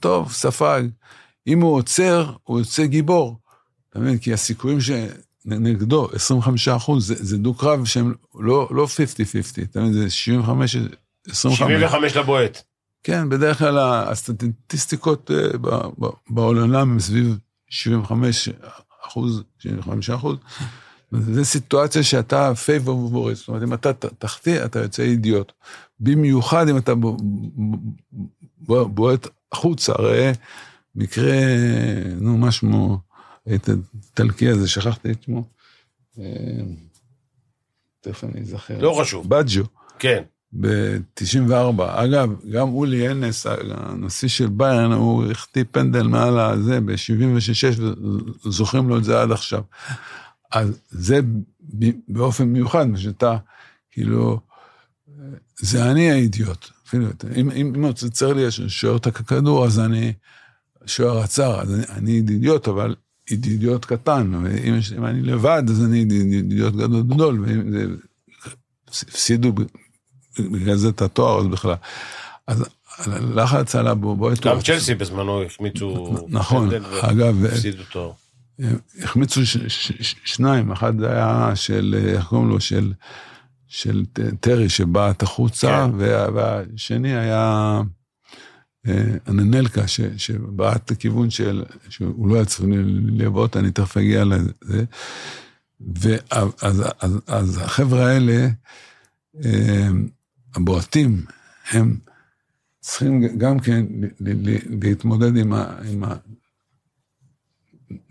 טוב, 0.00 0.32
ספג. 0.32 0.82
אם 1.46 1.60
הוא 1.60 1.74
עוצר, 1.74 2.32
הוא 2.42 2.58
יוצא 2.58 2.86
גיבור. 2.86 3.38
אתה 3.90 3.98
מבין? 3.98 4.18
כי 4.18 4.32
הסיכויים 4.32 4.78
שנגדו, 5.44 6.08
25 6.12 6.68
אחוז, 6.68 7.06
זה, 7.06 7.14
זה 7.18 7.38
דו-קרב 7.38 7.84
שהם 7.84 8.14
לא, 8.34 8.68
לא 8.70 8.84
50-50, 8.84 9.62
אתה 9.70 9.80
מבין? 9.80 9.92
זה 9.92 10.10
75, 10.10 10.76
25. 11.28 11.58
75 11.58 12.16
לבועט. 12.16 12.62
כן, 13.02 13.28
בדרך 13.28 13.58
כלל 13.58 13.78
הסטטיסטיקות 13.78 15.30
אה, 15.30 15.78
בעולם 16.30 16.74
הם 16.74 17.00
סביב 17.00 17.38
75 17.70 18.48
אחוז, 19.06 19.42
75 19.58 20.10
אחוז, 20.10 20.36
זו 21.12 21.44
סיטואציה 21.44 22.02
שאתה 22.02 22.54
פייבוריט, 22.54 23.40
זאת 23.40 23.48
אומרת, 23.48 23.62
אם 23.62 23.74
אתה 23.74 23.92
תחטיא, 23.92 24.64
אתה 24.64 24.78
יוצא 24.78 25.02
אידיוט. 25.02 25.52
במיוחד 26.00 26.68
אם 26.68 26.78
אתה 26.78 26.92
בועט 28.86 29.28
החוצה, 29.52 29.92
ראה 29.92 30.32
מקרה, 30.94 31.32
נו, 32.20 32.38
מה 32.38 32.52
שמו, 32.52 32.98
את 33.54 33.68
הטלקי 33.68 34.48
הזה, 34.48 34.68
שכחתי 34.68 35.10
את 35.10 35.22
שמו. 35.22 35.44
אה, 36.18 36.24
תכף 38.00 38.24
אני 38.24 38.40
אזכר. 38.40 38.78
לא 38.78 38.96
חשוב. 39.00 39.28
בג'ו. 39.28 39.62
כן. 39.98 40.22
ב-94. 40.60 41.82
אגב, 41.82 42.30
גם 42.50 42.68
אולי 42.68 43.08
אנס, 43.08 43.46
הנשיא 43.70 44.28
של 44.28 44.46
ביירן, 44.46 44.92
הוא 44.92 45.30
החטיא 45.30 45.64
פנדל 45.70 46.02
מעל 46.02 46.38
הזה 46.38 46.80
ב-76, 46.80 47.82
וזוכרים 48.46 48.88
לו 48.88 48.98
את 48.98 49.04
זה 49.04 49.20
עד 49.20 49.32
עכשיו. 49.32 49.62
אז 50.50 50.80
זה 50.90 51.20
באופן 52.08 52.44
מיוחד, 52.44 52.86
שאתה, 52.96 53.36
כאילו, 53.90 54.40
זה 55.58 55.90
אני 55.90 56.10
האידיוט. 56.10 56.66
אפילו, 56.86 57.06
אם, 57.36 57.50
אם, 57.50 57.84
אם 57.84 57.92
צריך 57.92 58.36
לי 58.36 58.68
שוער 58.68 58.96
את 58.96 59.06
הכדור, 59.06 59.66
אז 59.66 59.80
אני 59.80 60.12
שוער 60.86 61.18
הצר, 61.18 61.60
אז 61.60 61.74
אני, 61.74 61.84
אני 61.88 62.10
אידיוט, 62.10 62.68
אבל 62.68 62.94
אידיוט 63.30 63.84
קטן. 63.84 64.32
אם, 64.64 64.74
יש- 64.78 64.92
אם 64.92 65.04
אני 65.06 65.22
לבד, 65.22 65.62
אז 65.68 65.84
אני 65.84 65.98
אידיוט 66.32 66.74
גדול, 66.74 67.40
ואם 67.40 67.70
זה... 67.72 67.84
הפסידו 68.88 69.52
בגלל 70.38 70.76
זה 70.76 70.88
את 70.88 71.02
התואר 71.02 71.40
אז 71.40 71.46
בכלל. 71.46 71.74
אז 72.46 72.64
לחץ 73.34 73.74
על 73.74 73.86
הבועט. 73.86 74.40
גם 74.46 74.60
צ'לסי 74.60 74.94
בזמנו 74.94 75.42
החמיצו... 75.42 76.16
נכון, 76.28 76.68
אגב, 77.00 77.36
והפסידו 77.42 77.82
תואר. 77.92 78.12
החמיצו 79.02 79.40
שניים, 80.24 80.72
אחד 80.72 81.02
היה 81.02 81.50
של, 81.54 81.94
איך 82.08 82.26
קוראים 82.26 82.48
לו, 82.48 82.60
של, 82.60 82.92
טרי 84.40 84.68
שבעט 84.68 85.22
החוצה, 85.22 85.86
כן. 85.92 85.98
וה- 85.98 86.26
והשני 86.34 87.16
היה 87.16 87.38
אה, 87.38 87.80
אננלקה 89.28 89.82
שבעט 90.16 90.90
לכיוון 90.90 91.30
של, 91.30 91.64
שהוא 91.88 92.28
לא 92.28 92.34
היה 92.34 92.44
צריך 92.44 92.64
לבעוט, 93.06 93.56
אני 93.56 93.70
תכף 93.70 93.96
אגיע 93.96 94.24
לזה. 94.24 94.84
ואז 95.80 96.48
אז, 96.62 96.82
אז, 97.00 97.18
אז 97.26 97.58
החבר'ה 97.58 98.06
האלה, 98.06 98.48
הבועטים, 100.54 101.24
הם 101.70 101.96
צריכים 102.80 103.38
גם 103.38 103.60
כן 103.60 103.86
להתמודד 104.80 105.36
עם, 105.36 105.52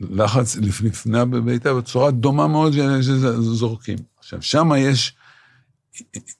הלחץ 0.02 0.56
לפ- 0.56 0.82
לפני 0.82 1.20
הבעיטה 1.20 1.74
בצורה 1.74 2.12
דומה 2.12 2.48
מאוד 2.48 2.74
שזורקים. 3.02 3.98
עכשיו, 4.20 4.42
שם 4.42 4.70
יש 4.78 5.16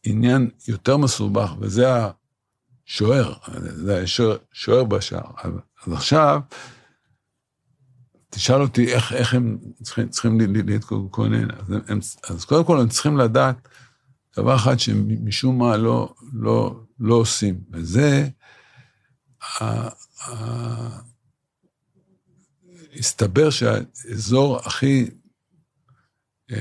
עניין 0.04 0.50
יותר 0.68 0.98
מסובך, 0.98 1.54
וזה 1.60 1.86
השוער, 2.92 3.34
זה 3.62 4.02
השוער 4.02 4.38
שוער 4.54 4.84
בשער. 4.84 5.32
אז, 5.44 5.94
עכשיו, 5.94 6.42
תשאל 8.30 8.62
אותי 8.62 8.94
איך, 8.94 9.14
איך 9.14 9.34
הם 9.34 9.58
צריכים, 9.84 10.10
צריכים 10.10 10.40
ל- 10.40 10.44
ל- 10.44 10.72
להתכונן. 10.72 11.48
אז, 11.88 12.18
אז 12.30 12.46
קודם 12.46 12.66
כל 12.66 12.80
הם 12.80 12.90
צריכים 12.90 13.18
לדעת 13.18 13.68
דבר 14.38 14.56
אחד 14.56 14.80
שמשום 14.80 15.58
מה 15.58 15.78
לא, 15.78 16.14
לא, 16.34 16.84
לא 17.00 17.16
עושים, 17.16 17.62
וזה, 17.72 18.30
הסתבר 23.00 23.50
שהאזור 23.50 24.58
הכי 24.58 25.10
אה, 26.52 26.58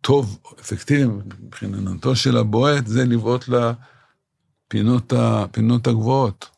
טוב, 0.00 0.42
אפקטיבי 0.60 1.04
מבחינתו 1.04 2.16
של 2.16 2.36
הבועט, 2.36 2.86
זה 2.86 3.04
לבעוט 3.04 3.48
לפינות 3.48 3.97
ה- 5.12 5.46
פינות 5.50 5.86
הגבוהות. 5.86 6.48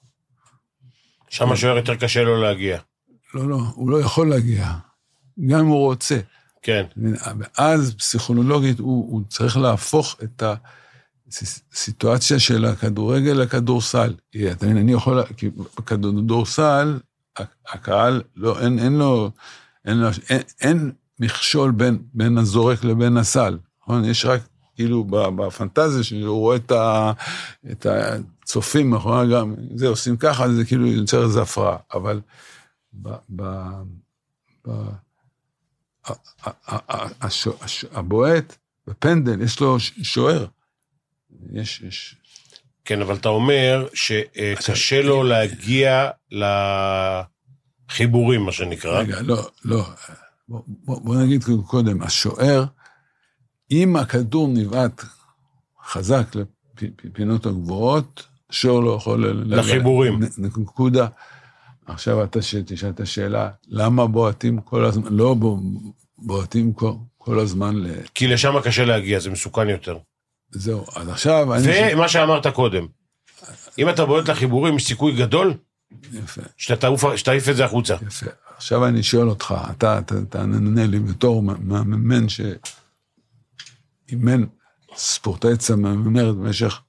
שם 1.28 1.52
השוער 1.52 1.76
יותר 1.76 1.96
קשה 1.96 2.22
לו 2.22 2.42
להגיע. 2.42 2.78
לא, 3.34 3.48
לא, 3.48 3.56
הוא 3.74 3.90
לא 3.90 4.00
יכול 4.00 4.30
להגיע, 4.30 4.68
גם 5.46 5.60
אם 5.60 5.66
הוא 5.66 5.78
רוצה. 5.86 6.18
כן. 6.62 6.84
ואז 7.38 7.94
פסיכולוגית 7.94 8.78
הוא, 8.78 9.12
הוא 9.12 9.22
צריך 9.28 9.56
להפוך 9.56 10.16
את 10.24 10.42
הסיטואציה 11.72 12.38
של 12.38 12.64
הכדורגל 12.64 13.32
לכדורסל. 13.32 14.14
אתה 14.52 14.66
מבין, 14.66 14.76
אני 14.76 14.92
יכול, 14.92 15.22
כי 15.36 15.50
בכדורסל, 15.50 16.98
הקהל, 17.68 18.22
לא, 18.36 18.60
אין, 18.60 18.78
אין 18.78 18.92
לו, 18.98 19.30
אין, 19.84 19.96
לו, 19.98 20.08
אין, 20.30 20.40
אין 20.60 20.92
מכשול 21.20 21.70
בין, 21.70 21.98
בין 22.14 22.38
הזורק 22.38 22.84
לבין 22.84 23.16
הסל, 23.16 23.58
נכון? 23.82 24.04
יש 24.04 24.24
רק, 24.24 24.40
כאילו, 24.80 25.04
בפנטזיה 25.04 26.02
שהוא 26.02 26.38
רואה 26.38 26.56
את, 26.56 26.70
ה, 26.70 27.12
את 27.70 27.86
הצופים, 27.86 28.94
נכון? 28.94 29.32
גם, 29.32 29.54
זה 29.74 29.88
עושים 29.88 30.16
ככה, 30.16 30.52
זה 30.52 30.64
כאילו 30.64 30.86
יוצר 30.86 31.24
איזו 31.24 31.42
הפרעה, 31.42 31.76
אבל 31.94 32.20
ב... 33.02 33.08
ב, 33.36 33.42
ב 34.66 34.70
הבועט 37.92 38.56
בפנדל, 38.86 39.42
יש 39.42 39.60
לו 39.60 39.76
שוער. 40.02 40.46
יש, 41.52 41.80
יש. 41.80 42.16
כן, 42.84 43.00
אבל 43.00 43.14
אתה 43.14 43.28
אומר 43.28 43.86
שקשה 43.94 45.02
לו 45.02 45.22
להגיע 45.22 46.10
לחיבורים, 47.90 48.40
מה 48.40 48.52
שנקרא. 48.52 49.00
רגע, 49.00 49.20
לא, 49.20 49.50
לא. 49.64 49.84
בוא, 50.48 50.62
בוא, 50.66 51.00
בוא 51.00 51.16
נגיד 51.16 51.44
קודם, 51.66 52.02
השוער, 52.02 52.64
אם 53.70 53.96
הכדור 53.96 54.48
נבעט 54.48 55.04
חזק 55.86 56.26
לפינות 57.04 57.46
הגבוהות, 57.46 58.26
שוער 58.50 58.80
לא 58.80 58.90
יכול... 58.90 59.44
לחיבורים. 59.46 60.20
נקודה. 60.38 61.06
עכשיו 61.86 62.24
אתה 62.24 62.38
תשאל 62.66 62.90
את 62.90 63.00
השאלה, 63.00 63.50
למה 63.68 64.06
בועטים 64.06 64.60
כל 64.60 64.84
הזמן, 64.84 65.12
לא 65.12 65.36
בועטים 66.18 66.72
כל, 66.72 66.92
כל 67.18 67.38
הזמן 67.38 67.76
ל... 67.76 67.86
כי 68.14 68.28
לשם 68.28 68.60
קשה 68.60 68.84
להגיע, 68.84 69.20
זה 69.20 69.30
מסוכן 69.30 69.68
יותר. 69.68 69.98
זהו, 70.50 70.84
אז 70.96 71.08
עכשיו... 71.08 71.46
ומה 71.92 72.08
ש... 72.08 72.12
שאמרת 72.12 72.46
קודם, 72.46 72.86
אם 73.78 73.88
אתה 73.88 74.06
בועט 74.06 74.28
לחיבורים, 74.28 74.76
יש 74.76 74.86
סיכוי 74.86 75.12
גדול 75.12 75.54
יפה. 76.12 76.42
שתעיף 77.16 77.48
את 77.48 77.56
זה 77.56 77.64
החוצה. 77.64 77.94
יפה. 78.06 78.26
עכשיו 78.56 78.86
אני 78.86 79.02
שואל 79.02 79.28
אותך, 79.28 79.54
אתה 79.70 80.00
תענה 80.28 80.86
לי 80.86 80.98
בתור 80.98 81.42
מאמן 81.42 82.28
שאימן 84.10 84.44
ספורטאי 84.96 85.56
צמרת 85.56 86.34
במשך 86.36 86.80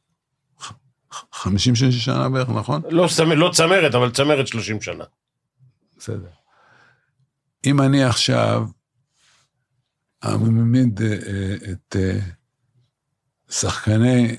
50 1.32 1.76
שנה 1.76 2.30
בערך, 2.30 2.50
נכון? 2.50 2.82
לא, 2.90 3.08
לא 3.36 3.50
צמרת, 3.54 3.96
אבל 3.96 4.12
צמרת 4.12 4.48
30 4.48 4.82
שנה. 4.82 5.04
בסדר. 5.98 6.28
אם 7.66 7.82
אני 7.82 8.04
עכשיו 8.04 8.66
מעמיד 10.24 11.02
את 11.72 11.96
שחקני, 13.50 14.36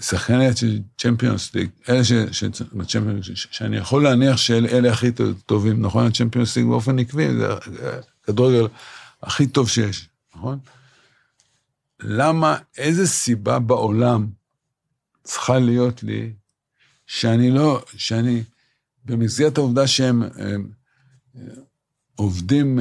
שחקני 0.00 0.46
הצ'מפיונס 0.48 1.54
ליג, 1.54 1.70
אלה 1.88 2.04
ש, 2.04 2.12
ש, 2.12 2.44
ש, 3.22 3.46
שאני 3.50 3.76
יכול 3.76 4.02
להניח 4.02 4.36
שאלה 4.36 4.92
הכי 4.92 5.08
טובים, 5.46 5.82
נכון? 5.82 6.06
הצ'מפיונס 6.06 6.56
ליג 6.56 6.66
באופן 6.66 6.98
עקבי, 6.98 7.34
זה 7.34 7.46
הכדורגל 8.22 8.68
הכי 9.22 9.46
טוב 9.46 9.68
שיש, 9.68 10.08
נכון? 10.36 10.58
למה, 12.02 12.56
איזה 12.78 13.06
סיבה 13.06 13.58
בעולם 13.58 14.26
צריכה 15.24 15.58
להיות 15.58 16.02
לי, 16.02 16.32
שאני 17.06 17.50
לא, 17.50 17.82
שאני, 17.96 18.42
במסגרת 19.04 19.58
העובדה 19.58 19.86
שהם 19.86 20.22
הם, 20.22 20.70
עובדים 22.14 22.78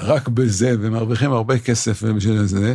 רק 0.00 0.28
בזה 0.28 0.70
ומרוויחים 0.80 1.32
הרבה 1.32 1.58
כסף 1.58 2.02
בשביל 2.02 2.46
זה, 2.46 2.74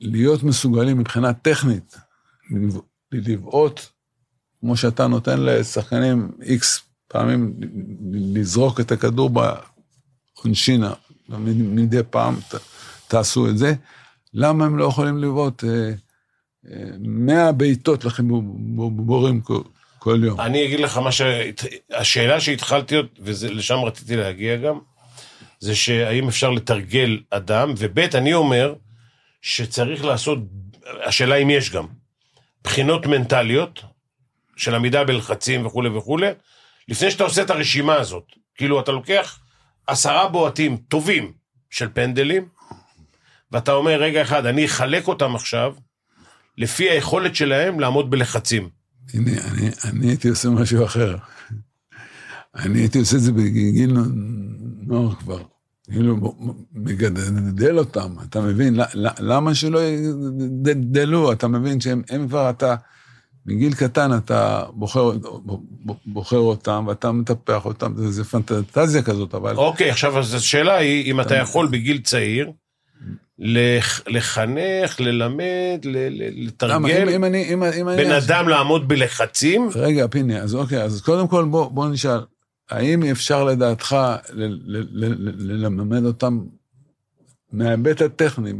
להיות 0.00 0.42
מסוגלים 0.42 0.98
מבחינה 0.98 1.32
טכנית, 1.32 1.96
לבעוט, 3.12 3.80
כמו 4.60 4.76
שאתה 4.76 5.06
נותן 5.06 5.40
לשחקנים 5.40 6.30
איקס 6.42 6.80
פעמים, 7.08 7.54
לזרוק 8.12 8.80
את 8.80 8.92
הכדור 8.92 9.30
בעונשינה, 9.30 10.92
מדי 11.38 12.02
פעם 12.10 12.36
תעשו 13.08 13.48
את 13.48 13.58
זה, 13.58 13.74
למה 14.34 14.64
הם 14.64 14.78
לא 14.78 14.84
יכולים 14.84 15.18
לבעוט 15.18 15.64
100 16.98 17.52
בעיטות 17.52 18.04
לחיבורים 18.04 19.40
כל 19.98 20.20
יום? 20.24 20.40
אני 20.40 20.64
אגיד 20.64 20.80
לך 20.80 20.98
מה 20.98 21.12
ש... 21.12 21.22
השאלה 21.90 22.40
שהתחלתי, 22.40 22.96
ולשם 23.18 23.78
רציתי 23.78 24.16
להגיע 24.16 24.56
גם, 24.56 24.78
זה 25.60 25.74
שהאם 25.74 26.28
אפשר 26.28 26.50
לתרגל 26.50 27.20
אדם, 27.30 27.74
וב' 27.78 27.98
אני 27.98 28.34
אומר 28.34 28.74
שצריך 29.42 30.04
לעשות, 30.04 30.38
השאלה 31.04 31.34
אם 31.34 31.50
יש 31.50 31.70
גם, 31.70 31.86
בחינות 32.64 33.06
מנטליות 33.06 33.82
של 34.56 34.74
עמידה 34.74 35.04
בלחצים 35.04 35.66
וכולי 35.66 35.88
וכולי, 35.88 36.30
לפני 36.88 37.10
שאתה 37.10 37.24
עושה 37.24 37.42
את 37.42 37.50
הרשימה 37.50 37.94
הזאת. 37.94 38.24
כאילו, 38.54 38.80
אתה 38.80 38.92
לוקח 38.92 39.38
עשרה 39.86 40.28
בועטים 40.28 40.76
טובים 40.76 41.32
של 41.70 41.88
פנדלים, 41.94 42.48
ואתה 43.52 43.72
אומר, 43.72 44.02
רגע 44.02 44.22
אחד, 44.22 44.46
אני 44.46 44.64
אחלק 44.64 45.08
אותם 45.08 45.34
עכשיו, 45.34 45.74
לפי 46.58 46.90
היכולת 46.90 47.34
שלהם 47.34 47.80
לעמוד 47.80 48.10
בלחצים. 48.10 48.68
הנה, 49.14 49.30
אני, 49.30 49.70
אני 49.84 50.06
הייתי 50.06 50.28
עושה 50.28 50.50
משהו 50.50 50.84
אחר. 50.84 51.16
אני 52.54 52.78
הייתי 52.78 52.98
עושה 52.98 53.16
את 53.16 53.22
זה 53.22 53.32
בגיל 53.32 53.96
נוער 54.86 55.14
כבר. 55.14 55.42
כאילו, 55.90 56.36
מגדל 56.72 57.78
אותם, 57.78 58.14
אתה 58.28 58.40
מבין? 58.40 58.76
למה 59.18 59.54
שלא 59.54 59.80
יגדלו? 60.66 61.32
אתה 61.32 61.48
מבין 61.48 61.80
שהם 61.80 62.28
כבר, 62.28 62.50
אתה, 62.50 62.74
מגיל 63.46 63.74
קטן 63.74 64.16
אתה 64.16 64.64
בוחר, 64.72 65.10
בוחר 66.06 66.38
אותם 66.38 66.84
ואתה 66.88 67.12
מטפח 67.12 67.64
אותם, 67.64 67.92
זה, 67.96 68.10
זה 68.10 68.24
פנטזיה 68.24 69.02
כזאת, 69.02 69.34
אבל... 69.34 69.56
אוקיי, 69.56 69.90
עכשיו, 69.90 70.18
אז 70.18 70.34
השאלה 70.34 70.76
היא, 70.76 71.12
אם 71.12 71.20
אתה 71.20 71.36
יכול 71.36 71.68
בגיל 71.68 71.98
צעיר, 71.98 72.50
לחנך, 74.08 75.00
ללמד, 75.00 75.84
לתרגל, 75.84 77.08
אם 77.08 77.24
אני, 77.24 77.54
אם, 77.54 77.62
אם 77.62 77.86
בן 77.86 78.10
אני... 78.10 78.18
אדם 78.18 78.48
לעמוד 78.48 78.88
בלחצים. 78.88 79.68
רגע, 79.74 80.06
פיני, 80.06 80.40
אז 80.40 80.54
אוקיי, 80.54 80.82
אז 80.82 81.02
קודם 81.02 81.28
כל 81.28 81.44
בוא, 81.44 81.70
בוא 81.70 81.88
נשאל, 81.88 82.20
האם 82.70 83.02
אפשר 83.02 83.44
לדעתך 83.44 83.96
ללמד 85.38 86.04
אותם 86.04 86.38
מההיבט 87.52 88.02
הטכני, 88.02 88.52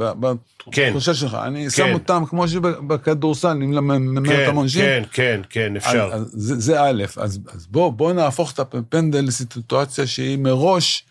כן. 0.73 0.89
בתחושה 0.89 1.15
שלך, 1.15 1.35
אני 1.35 1.65
כן. 1.65 1.71
שם 1.71 1.93
אותם 1.93 2.23
כמו 2.29 2.49
שבכדורסל, 2.49 3.49
אני 3.49 3.67
מלמד 3.67 4.29
כן, 4.29 4.45
אותם 4.45 4.57
עונשים? 4.57 4.83
כן, 4.83 5.03
כן, 5.13 5.41
כן, 5.51 5.77
אפשר. 5.77 6.11
אז, 6.13 6.23
אז 6.23 6.31
זה, 6.33 6.61
זה 6.61 6.83
א', 6.83 7.05
אז, 7.17 7.41
אז 7.53 7.67
בוא, 7.67 7.93
בוא 7.93 8.13
נהפוך 8.13 8.53
את 8.53 8.59
הפנדל 8.59 9.25
לסיטואציה 9.25 10.07
שהיא 10.07 10.39
מראש, 10.39 11.07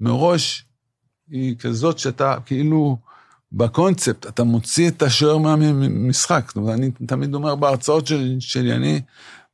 מראש, 0.00 0.64
היא 1.30 1.56
כזאת 1.58 1.98
שאתה 1.98 2.36
כאילו, 2.46 2.98
בקונספט, 3.52 4.26
אתה 4.26 4.44
מוציא 4.44 4.88
את 4.88 5.02
השוער 5.02 5.38
מהמשחק. 5.38 6.44
זאת 6.46 6.56
אומרת, 6.56 6.74
אני 6.74 6.90
תמיד 7.06 7.34
אומר 7.34 7.54
בהרצאות 7.54 8.06
שלי, 8.06 8.36
שלי 8.40 8.72
אני 8.72 9.00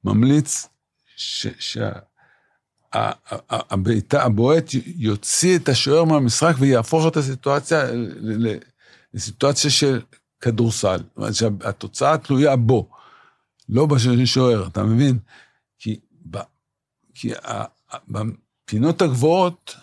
ממליץ 0.05 0.69
ש... 1.17 1.47
שה... 1.59 1.91
הבעיטה, 3.51 4.23
הבועט 4.23 4.71
יוציא 4.97 5.59
את 5.59 5.69
השוער 5.69 6.05
מהמשחק 6.05 6.55
ויהפוך 6.59 7.07
את 7.07 7.17
הסיטואציה 7.17 7.85
לסיטואציה 9.15 9.71
של 9.71 10.01
כדורסל. 10.41 10.97
זאת 10.97 11.17
אומרת 11.17 11.35
שהתוצאה 11.35 12.19
תלויה 12.19 12.57
בו, 12.57 12.89
לא 13.69 13.87
בשוער, 13.87 14.67
אתה 14.67 14.83
מבין? 14.83 15.19
כי, 15.79 16.01
ב, 16.31 16.39
כי 17.15 17.35
ה, 17.35 17.65
בפינות 18.09 19.03
הגבוהות, 19.03 19.77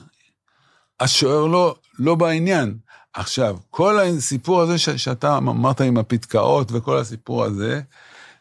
השוער 0.99 1.45
לא, 1.45 1.75
לא 1.99 2.15
בעניין. 2.15 2.77
עכשיו, 3.13 3.57
כל 3.69 3.99
הסיפור 3.99 4.61
הזה 4.61 4.77
ש, 4.77 4.89
שאתה 4.89 5.37
אמרת 5.37 5.81
עם 5.81 5.97
הפתקאות 5.97 6.71
וכל 6.71 6.97
הסיפור 6.97 7.43
הזה, 7.43 7.81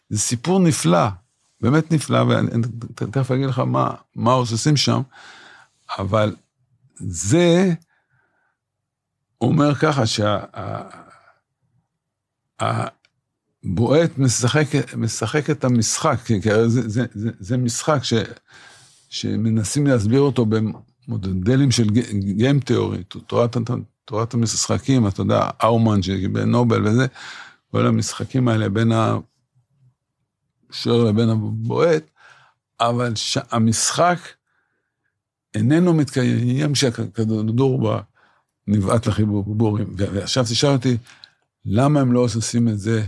זה 0.09 0.19
סיפור 0.19 0.61
נפלא. 0.61 1.09
באמת 1.61 1.93
נפלא, 1.93 2.23
ואני 2.23 2.51
תכף 2.95 3.31
אגיד 3.31 3.47
לך 3.47 3.59
מה, 3.59 3.95
מה 4.15 4.33
עושים 4.33 4.77
שם, 4.77 5.01
אבל 5.99 6.37
זה 6.97 7.73
אומר 9.41 9.75
ככה 9.75 10.03
שהבועט 12.61 14.19
משחק, 14.19 14.67
משחק 14.97 15.51
את 15.51 15.65
המשחק, 15.65 16.19
כי 16.25 16.41
זה, 16.41 16.89
זה, 16.89 17.05
זה, 17.15 17.31
זה 17.41 17.57
משחק 17.57 17.99
ש, 18.03 18.15
שמנסים 19.09 19.87
להסביר 19.87 20.21
אותו 20.21 20.47
במודלים 20.47 21.71
של 21.71 21.91
גיים 22.19 22.61
תיאורי, 22.61 23.05
תורת, 23.05 23.57
תורת 24.05 24.35
המשחקים, 24.35 25.09
אתה 25.09 25.21
יודע, 25.21 25.51
אאומן 25.65 26.03
שקיבל 26.03 26.45
נובל 26.45 26.87
וזה, 26.87 27.07
כל 27.71 27.87
המשחקים 27.87 28.49
האלה 28.49 28.69
בין 28.69 28.93
ה... 28.93 29.17
השוער 30.71 31.05
לבין 31.05 31.29
הבועט, 31.29 32.11
אבל 32.81 33.13
המשחק 33.51 34.19
איננו 35.55 35.95
מתקיים 35.95 36.73
כשהכדור 36.73 37.43
נבעט 38.67 39.07
לחיבורים. 39.07 39.87
ועכשיו 39.97 40.45
תשאל 40.45 40.71
אותי, 40.71 40.97
למה 41.65 42.01
הם 42.01 42.13
לא 42.13 42.21
עושים 42.21 42.69
את 42.69 42.79
זה 42.79 43.03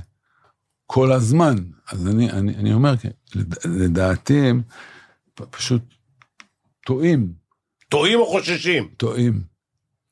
כל 0.86 1.12
הזמן? 1.12 1.54
אז 1.90 2.08
אני, 2.08 2.30
אני, 2.30 2.56
אני 2.56 2.72
אומר, 2.72 2.94
לדעתי 3.64 4.38
הם 4.38 4.62
פשוט 5.50 5.82
טועים. 6.86 7.32
טועים 7.88 8.18
או 8.18 8.26
חוששים? 8.26 8.88
טועים. 8.96 9.42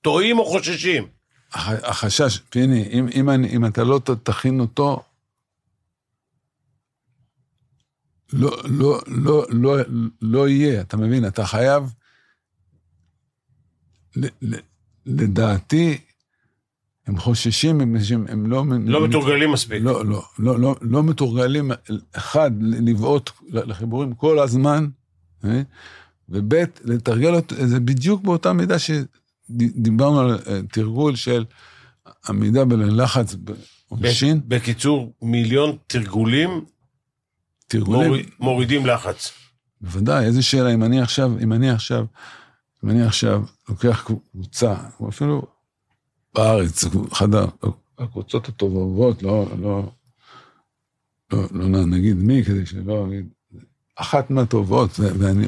טועים 0.03 0.39
או 0.39 0.45
חוששים? 0.45 1.07
החשש, 1.55 2.39
פיני, 2.39 2.89
אם, 2.93 3.09
אם, 3.15 3.31
אני, 3.31 3.49
אם 3.49 3.67
אתה 3.67 3.85
לא 3.85 4.01
תכין 4.23 4.61
אותו, 4.61 5.03
לא, 8.33 8.57
לא, 8.65 9.01
לא, 9.07 9.47
לא, 9.49 9.77
לא 10.23 10.49
יהיה, 10.49 10.81
אתה 10.81 10.97
מבין? 10.97 11.27
אתה 11.27 11.47
חייב, 11.47 11.95
לדעתי, 15.07 15.99
הם 17.07 17.19
חוששים, 17.19 17.81
הם, 17.81 17.97
הם 18.29 18.47
לא... 18.47 18.65
לא 18.87 19.09
מתורגלים 19.09 19.53
מספיק. 19.53 19.83
לא, 19.83 20.07
לא, 20.07 20.23
לא, 20.39 20.59
לא, 20.59 20.77
לא 20.81 21.03
מתורגלים, 21.03 21.71
אחד, 22.13 22.51
לבעוט 22.61 23.31
לחיבורים 23.49 24.15
כל 24.15 24.39
הזמן, 24.39 24.87
אה? 25.45 25.63
וב', 26.29 26.55
לתרגל 26.85 27.39
את 27.39 27.53
זה 27.65 27.81
בדיוק 27.81 28.23
באותה 28.23 28.53
מידה 28.53 28.77
שדיברנו 28.79 30.21
על 30.21 30.39
אה, 30.47 30.61
תרגול 30.73 31.17
של 31.17 31.45
עמידה 32.29 32.65
בלחץ 32.65 33.35
בעונשין. 33.35 34.41
בקיצור, 34.49 35.13
מיליון 35.23 35.77
תרגולים 35.87 36.65
תרגולים. 37.69 38.09
מוריד, 38.09 38.31
מורידים 38.41 38.87
לחץ. 38.87 39.33
בוודאי, 39.81 40.25
איזה 40.25 40.43
שאלה, 40.43 40.75
אם 40.75 40.85
אני 40.85 41.01
עכשיו, 41.01 41.33
אם 41.43 41.53
אני 41.53 41.71
עכשיו, 41.71 42.07
אם 42.85 42.91
אני 42.91 43.03
עכשיו 43.03 43.43
לוקח 43.69 44.11
קבוצה, 44.33 44.75
או 45.01 45.09
אפילו 45.09 45.43
בארץ, 46.35 46.85
אחת 47.13 47.29
הקבוצות 47.99 48.49
הטובות, 48.49 49.23
לא, 49.23 49.47
לא, 49.59 49.93
לא, 51.33 51.49
לא 51.51 51.87
נגיד 51.87 52.17
מי, 52.17 52.45
כדי 52.45 52.67
שלא 52.67 53.07
נגיד, 53.07 53.29
אחת 53.97 54.31
מהטובות, 54.31 54.91
ואני 55.01 55.47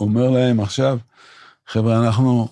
אומר 0.00 0.30
להם 0.30 0.60
עכשיו, 0.60 0.98
חבר'ה, 1.66 2.06
אנחנו 2.06 2.48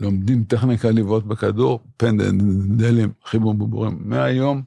לומדים 0.00 0.44
טכניקה 0.44 0.90
לבעוט 0.90 1.24
בכדור, 1.24 1.80
פנדלים, 1.96 3.12
חיבור 3.24 3.54
בובורים, 3.54 3.98
מהיום, 4.04 4.62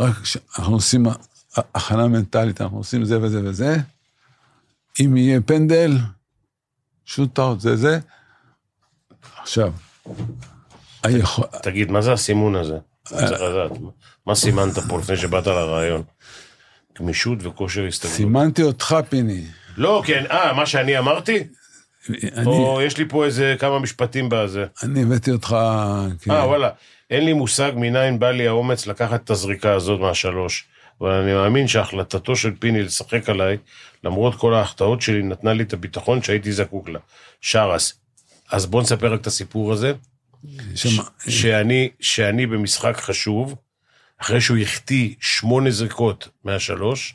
רק 0.00 0.16
אנחנו 0.58 0.74
עושים 0.74 1.06
הכנה 1.56 2.08
מנטלית, 2.08 2.60
אנחנו 2.60 2.78
עושים 2.78 3.04
זה 3.04 3.22
וזה 3.22 3.40
וזה, 3.44 3.76
אם 5.00 5.16
יהיה 5.16 5.40
פנדל, 5.40 5.92
שוט-אאוט, 7.04 7.60
זה 7.60 7.76
זה. 7.76 7.98
עכשיו, 9.42 9.72
היכול... 11.02 11.44
תגיד, 11.62 11.90
מה 11.90 12.02
זה 12.02 12.12
הסימון 12.12 12.56
הזה? 12.56 12.78
מה 14.26 14.34
סימנת 14.34 14.78
פה 14.78 14.98
לפני 14.98 15.16
שבאת 15.16 15.46
לרעיון? 15.46 16.02
גמישות 16.98 17.38
וכושר 17.42 17.86
הסתגלות. 17.86 18.16
סימנתי 18.16 18.62
אותך, 18.62 18.96
פיני. 19.08 19.44
לא, 19.76 20.02
כן, 20.06 20.24
אה, 20.30 20.52
מה 20.52 20.66
שאני 20.66 20.98
אמרתי? 20.98 21.44
אני, 22.08 22.46
או 22.46 22.82
יש 22.82 22.98
לי 22.98 23.08
פה 23.08 23.24
איזה 23.24 23.56
כמה 23.58 23.78
משפטים 23.78 24.28
בזה. 24.28 24.64
אני 24.82 25.02
הבאתי 25.02 25.30
אותך... 25.30 25.56
כן. 26.20 26.30
אה, 26.30 26.46
וואלה. 26.46 26.70
אין 27.10 27.24
לי 27.24 27.32
מושג 27.32 27.72
מניין 27.76 28.18
בא 28.18 28.30
לי 28.30 28.48
האומץ 28.48 28.86
לקחת 28.86 29.24
את 29.24 29.30
הזריקה 29.30 29.72
הזאת 29.72 30.00
מהשלוש. 30.00 30.68
אבל 31.00 31.10
אני 31.10 31.32
מאמין 31.32 31.68
שהחלטתו 31.68 32.36
של 32.36 32.54
פיני 32.58 32.82
לשחק 32.82 33.28
עליי, 33.28 33.56
למרות 34.04 34.34
כל 34.34 34.54
ההחטאות 34.54 35.02
שלי, 35.02 35.22
נתנה 35.22 35.52
לי 35.52 35.62
את 35.62 35.72
הביטחון 35.72 36.22
שהייתי 36.22 36.52
זקוק 36.52 36.88
לה. 36.88 36.98
שרס. 37.40 38.00
אז 38.50 38.66
בוא 38.66 38.82
נספר 38.82 39.12
רק 39.12 39.20
את 39.20 39.26
הסיפור 39.26 39.72
הזה. 39.72 39.92
שמה, 40.74 41.02
שאני, 41.28 41.88
שאני 42.00 42.46
במשחק 42.46 42.96
חשוב, 42.96 43.54
אחרי 44.20 44.40
שהוא 44.40 44.58
החטיא 44.58 45.14
שמונה 45.20 45.70
זריקות 45.70 46.28
מהשלוש, 46.44 47.14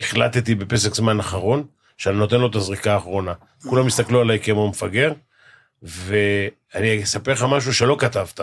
החלטתי 0.00 0.54
בפסק 0.54 0.94
זמן 0.94 1.20
אחרון, 1.20 1.66
שאני 1.96 2.16
נותן 2.16 2.40
לו 2.40 2.46
את 2.46 2.54
הזריקה 2.54 2.94
האחרונה. 2.94 3.32
כולם 3.68 3.86
הסתכלו 3.86 4.20
עליי 4.20 4.40
כמו 4.40 4.68
מפגר, 4.68 5.12
ואני 5.82 7.02
אספר 7.02 7.32
לך 7.32 7.46
משהו 7.50 7.74
שלא 7.74 7.96
כתבת. 7.98 8.40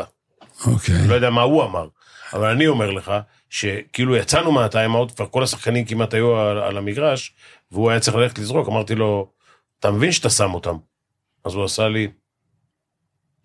אוקיי. 0.65 0.95
אני 0.95 1.07
לא 1.07 1.15
יודע 1.15 1.29
מה 1.29 1.41
הוא 1.41 1.63
אמר, 1.63 1.87
אבל 2.33 2.49
אני 2.49 2.67
אומר 2.67 2.91
לך, 2.91 3.11
שכאילו 3.49 4.15
יצאנו 4.15 4.51
מהטיימאוט, 4.51 5.15
כבר 5.15 5.27
כל 5.27 5.43
השחקנים 5.43 5.85
כמעט 5.85 6.13
היו 6.13 6.39
על, 6.39 6.57
על 6.57 6.77
המגרש, 6.77 7.33
והוא 7.71 7.91
היה 7.91 7.99
צריך 7.99 8.17
ללכת 8.17 8.39
לזרוק, 8.39 8.67
אמרתי 8.67 8.95
לו, 8.95 9.31
אתה 9.79 9.91
מבין 9.91 10.11
שאתה 10.11 10.29
שם 10.29 10.53
אותם? 10.53 10.77
אז 11.45 11.53
הוא 11.53 11.63
עשה 11.63 11.87
לי, 11.87 12.07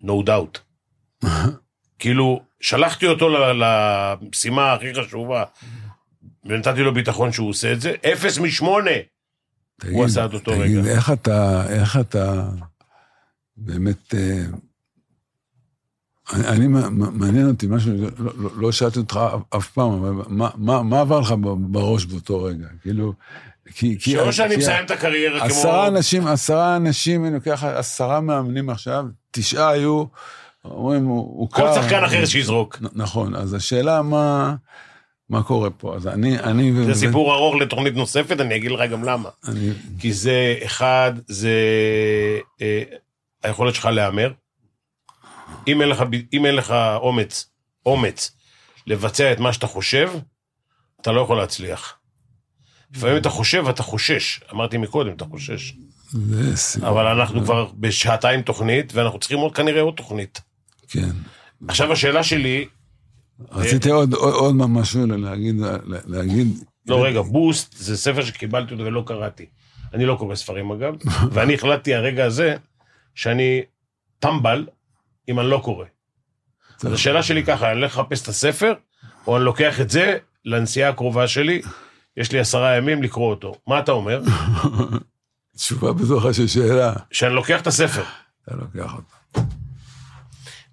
no 0.03 0.27
doubt. 0.27 0.59
כאילו, 1.99 2.41
שלחתי 2.59 3.07
אותו 3.07 3.29
למשימה 3.53 4.73
הכי 4.73 4.93
חשובה, 4.93 5.43
ונתתי 6.45 6.81
לו 6.81 6.93
ביטחון 6.93 7.31
שהוא 7.31 7.49
עושה 7.49 7.73
את 7.73 7.81
זה, 7.81 7.95
אפס 8.13 8.37
משמונה. 8.37 8.91
תגיד, 9.79 9.93
הוא 9.93 10.05
עשה 10.05 10.23
עד 10.23 10.33
אותו 10.33 10.51
תגיד, 10.51 10.77
רגע. 10.77 10.91
איך 10.91 11.11
אתה, 11.11 11.63
איך 11.69 11.97
אתה 11.97 12.49
באמת, 13.57 14.13
אה, 14.13 14.43
אני, 16.33 16.47
אני 16.47 16.67
מעניין 17.13 17.47
אותי 17.47 17.67
משהו, 17.69 17.91
לא, 18.17 18.31
לא, 18.37 18.49
לא 18.55 18.71
שאלתי 18.71 18.99
אותך 18.99 19.19
אף- 19.35 19.55
אף 19.57 19.67
פעם, 19.69 19.91
אבל 19.91 20.23
מה, 20.27 20.49
מה, 20.55 20.83
מה 20.83 20.99
עבר 21.01 21.19
לך 21.19 21.33
בראש 21.57 22.05
באותו 22.05 22.43
רגע? 22.43 22.65
כאילו, 22.81 23.13
כי... 23.75 23.97
כי- 23.99 24.11
שאו 24.11 24.33
שאני 24.33 24.57
מסיים 24.57 24.85
את 24.85 24.91
הקריירה 24.91 25.39
כמו... 25.39 25.47
עשרה 25.49 25.87
אנשים, 25.87 26.27
עשרה 26.27 26.75
אנשים, 26.75 27.25
אני 27.25 27.33
לוקח 27.33 27.63
עשרה 27.63 28.21
מאמנים 28.21 28.69
עכשיו, 28.69 29.05
תשעה 29.31 29.69
היו, 29.69 30.03
אומרים, 30.65 31.05
הוא 31.05 31.17
הוא 31.39 31.49
כל 31.49 31.61
קר. 31.61 31.81
שחקן 31.81 32.03
אחר 32.03 32.25
שיזרוק. 32.25 32.77
נ- 32.81 33.01
נכון, 33.01 33.35
אז 33.35 33.53
השאלה 33.53 34.01
מה, 34.01 34.55
מה 35.29 35.43
קורה 35.43 35.69
פה. 35.69 35.95
אז 35.95 36.07
אני, 36.07 36.39
אני... 36.39 36.73
זה 36.85 36.91
ו- 36.91 36.95
סיפור 36.95 37.33
ארוך 37.33 37.55
לתוכנית 37.55 37.95
נוספת, 37.95 38.41
אני 38.41 38.55
אגיד 38.55 38.71
לך 38.71 38.91
גם 38.91 39.03
למה. 39.03 39.29
אני, 39.47 39.69
כי 39.99 40.13
זה, 40.13 40.55
אחד, 40.65 41.11
זה 41.27 41.51
אה, 42.61 42.83
היכולת 43.43 43.75
שלך 43.75 43.85
להמר. 43.85 44.31
אם 45.67 45.81
אין 45.81 45.89
לך, 45.89 46.03
אם 46.33 46.45
אין 46.45 46.55
לך 46.55 46.73
אומץ, 46.95 47.49
אומץ, 47.85 48.31
לבצע 48.87 49.31
את 49.31 49.39
מה 49.39 49.53
שאתה 49.53 49.67
חושב, 49.67 50.11
אתה 51.01 51.11
לא 51.11 51.21
יכול 51.21 51.37
להצליח. 51.37 51.97
לפעמים 52.95 53.17
אתה 53.17 53.29
חושב, 53.29 53.67
אתה 53.69 53.83
חושש. 53.83 54.39
אמרתי 54.53 54.77
מקודם, 54.77 55.13
אתה 55.15 55.25
חושש. 55.25 55.73
אבל 56.81 57.07
אנחנו 57.07 57.43
כבר 57.43 57.71
בשעתיים 57.73 58.41
תוכנית, 58.41 58.93
ואנחנו 58.95 59.19
צריכים 59.19 59.39
עוד 59.39 59.55
כנראה 59.55 59.81
עוד 59.81 59.93
תוכנית. 59.93 60.41
כן. 60.87 61.09
עכשיו 61.67 61.91
השאלה 61.91 62.23
שלי, 62.23 62.65
רציתי 63.51 63.89
עוד, 63.89 64.13
עוד, 64.13 64.33
עוד 64.33 64.55
משהו 64.55 65.07
להגיד, 65.07 65.55
להגיד, 66.05 66.47
לא 66.87 67.03
רגע, 67.05 67.21
בוסט 67.21 67.77
זה 67.77 67.97
ספר 67.97 68.25
שקיבלתי 68.25 68.73
אותו 68.73 68.85
ולא 68.85 69.03
קראתי. 69.05 69.45
אני 69.93 70.05
לא 70.05 70.15
קורא 70.19 70.35
ספרים 70.35 70.71
אגב, 70.71 70.95
ואני 71.33 71.53
החלטתי 71.53 71.93
הרגע 71.93 72.25
הזה 72.25 72.55
שאני 73.15 73.61
טמבל 74.19 74.67
אם 75.29 75.39
אני 75.39 75.49
לא 75.49 75.61
קורא. 75.63 75.85
אז 76.85 76.93
השאלה 76.93 77.23
שלי 77.23 77.43
ככה, 77.43 77.71
אני 77.71 77.79
הולך 77.79 77.97
לחפש 77.97 78.21
את 78.21 78.27
הספר, 78.27 78.73
או 79.27 79.37
אני 79.37 79.45
לוקח 79.45 79.81
את 79.81 79.89
זה 79.89 80.17
לנסיעה 80.45 80.89
הקרובה 80.89 81.27
שלי, 81.27 81.61
יש 82.17 82.31
לי 82.31 82.39
עשרה 82.39 82.77
ימים 82.77 83.03
לקרוא 83.03 83.29
אותו. 83.29 83.55
מה 83.67 83.79
אתה 83.79 83.91
אומר? 83.91 84.21
תשובה 85.57 85.93
בתוך 85.93 86.25
של 86.33 86.47
שאלה, 86.47 86.93
שאני 87.11 87.33
לוקח 87.35 87.61
את 87.61 87.67
הספר. 87.67 88.03
אתה 88.43 88.55
לוקח 88.55 88.93
אותה. 88.93 89.41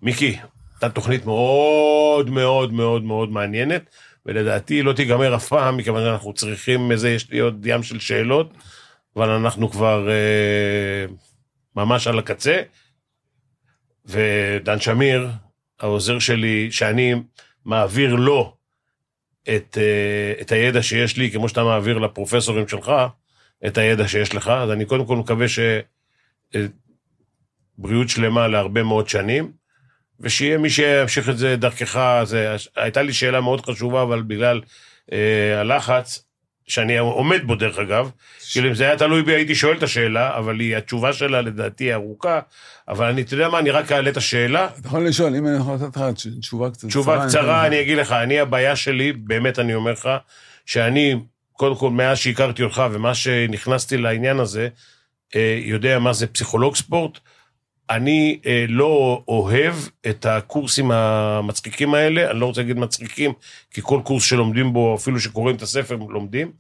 מיקי, 0.03 0.39
הייתה 0.73 0.89
תוכנית 0.89 1.27
מאוד 1.27 2.31
מאוד 2.31 2.73
מאוד 2.73 3.03
מאוד 3.03 3.31
מעניינת, 3.31 3.83
ולדעתי 4.27 4.75
היא 4.75 4.85
לא 4.85 4.93
תיגמר 4.93 5.37
אף 5.37 5.49
פעם, 5.49 5.77
מכיוון 5.77 6.03
שאנחנו 6.03 6.33
צריכים 6.33 6.93
איזה, 6.93 7.11
יש 7.11 7.31
לי 7.31 7.39
עוד 7.39 7.67
ים 7.67 7.83
של 7.83 8.01
שאלות, 8.01 8.55
אבל 9.17 9.31
אנחנו 9.31 9.71
כבר 9.71 10.09
אה, 10.09 11.07
ממש 11.77 12.07
על 12.07 12.19
הקצה. 12.19 12.63
ודן 14.11 14.81
שמיר, 14.81 15.29
העוזר 15.81 16.19
שלי, 16.19 16.71
שאני 16.71 17.15
מעביר 17.65 18.15
לו 18.15 18.57
את, 19.43 19.79
אה, 19.81 20.41
את 20.41 20.53
הידע 20.53 20.83
שיש 20.83 21.17
לי, 21.17 21.31
כמו 21.31 21.49
שאתה 21.49 21.65
מעביר 21.65 21.99
לפרופסורים 21.99 22.69
שלך, 22.69 22.93
את 23.67 23.79
הידע 23.79 24.09
שיש 24.09 24.35
לך, 24.35 24.49
אז 24.49 24.71
אני 24.71 24.85
קודם 24.85 25.07
כל 25.07 25.17
מקווה 25.17 25.49
ש... 25.49 25.59
אה, 26.55 26.67
שלמה 28.07 28.49
להרבה 28.49 28.83
מאוד 28.83 29.09
שנים, 29.09 29.53
ושיהיה 30.21 30.59
מי 30.59 30.71
שימשיך 30.71 31.29
את 31.29 31.39
זה 31.39 31.57
דרכך. 31.57 32.23
זה, 32.25 32.57
הייתה 32.77 33.03
לי 33.03 33.13
שאלה 33.13 33.41
מאוד 33.41 33.61
חשובה, 33.61 34.03
אבל 34.03 34.23
בגלל 34.23 34.61
אה, 35.13 35.61
הלחץ, 35.61 36.30
שאני 36.71 36.99
עומד 36.99 37.41
בו 37.47 37.55
דרך 37.55 37.79
אגב, 37.79 38.11
כאילו 38.53 38.69
אם 38.69 38.75
זה 38.75 38.85
היה 38.85 38.97
תלוי 38.97 39.23
בי 39.23 39.35
הייתי 39.35 39.55
שואל 39.55 39.77
את 39.77 39.83
השאלה, 39.83 40.37
אבל 40.37 40.61
היא, 40.61 40.77
התשובה 40.77 41.13
שלה 41.13 41.41
לדעתי 41.41 41.93
ארוכה, 41.95 42.41
אבל 42.89 43.07
אני, 43.07 43.23
אתה 43.23 43.35
יודע 43.35 43.49
מה, 43.49 43.59
אני 43.59 43.71
רק 43.71 43.93
אעלה 43.93 44.11
את 44.11 44.17
השאלה, 44.17 44.69
אתה 44.79 44.89
יכול 44.89 45.07
לשאול, 45.09 45.35
אם 45.37 45.47
אני 45.47 45.57
יכול 45.57 45.75
לתת 45.75 45.97
לך 45.97 46.03
תש- 46.15 46.27
תשובה 46.41 46.71
קצת 46.71 46.89
תשובה 46.89 47.23
אני 47.23 47.29
קצרה, 47.29 47.61
אתן 47.61 47.67
אני 47.67 47.77
לך. 47.77 47.83
אגיד 47.83 47.99
לך, 47.99 48.13
אני, 48.13 48.41
הבעיה 48.41 48.77
שלי, 48.77 49.13
באמת 49.13 49.59
אני 49.59 49.75
אומר 49.75 49.93
לך, 49.93 50.09
שאני, 50.67 51.15
קודם 51.53 51.77
כל, 51.77 51.91
מאז 51.91 52.19
שהכרתי 52.19 52.63
אותך 52.63 52.83
ומאז 52.93 53.17
שנכנסתי 53.17 53.97
לעניין 53.97 54.41
הזה, 54.41 54.69
אה, 55.37 55.59
יודע 55.63 55.99
מה 55.99 56.13
זה 56.13 56.27
פסיכולוג 56.27 56.77
ספורט, 56.77 57.19
אני 57.91 58.41
אה, 58.47 58.65
לא 58.69 59.23
אוהב 59.29 59.75
את 60.11 60.27
הקורסים 60.27 60.91
המצחיקים 60.91 61.95
האלה, 61.95 62.31
אני 62.31 62.41
לא 62.41 62.47
רוצה 62.47 62.61
להגיד 62.61 62.79
מצחיקים, 62.79 63.33
כי 63.71 63.81
כל 63.85 64.01
קורס 64.05 64.25
שלומדים 64.25 64.73
בו, 64.73 64.95
אפילו 64.95 65.21
שקוראים 65.21 65.57
את 65.57 65.63
הספר, 65.63 65.97
לומדים. 65.97 66.53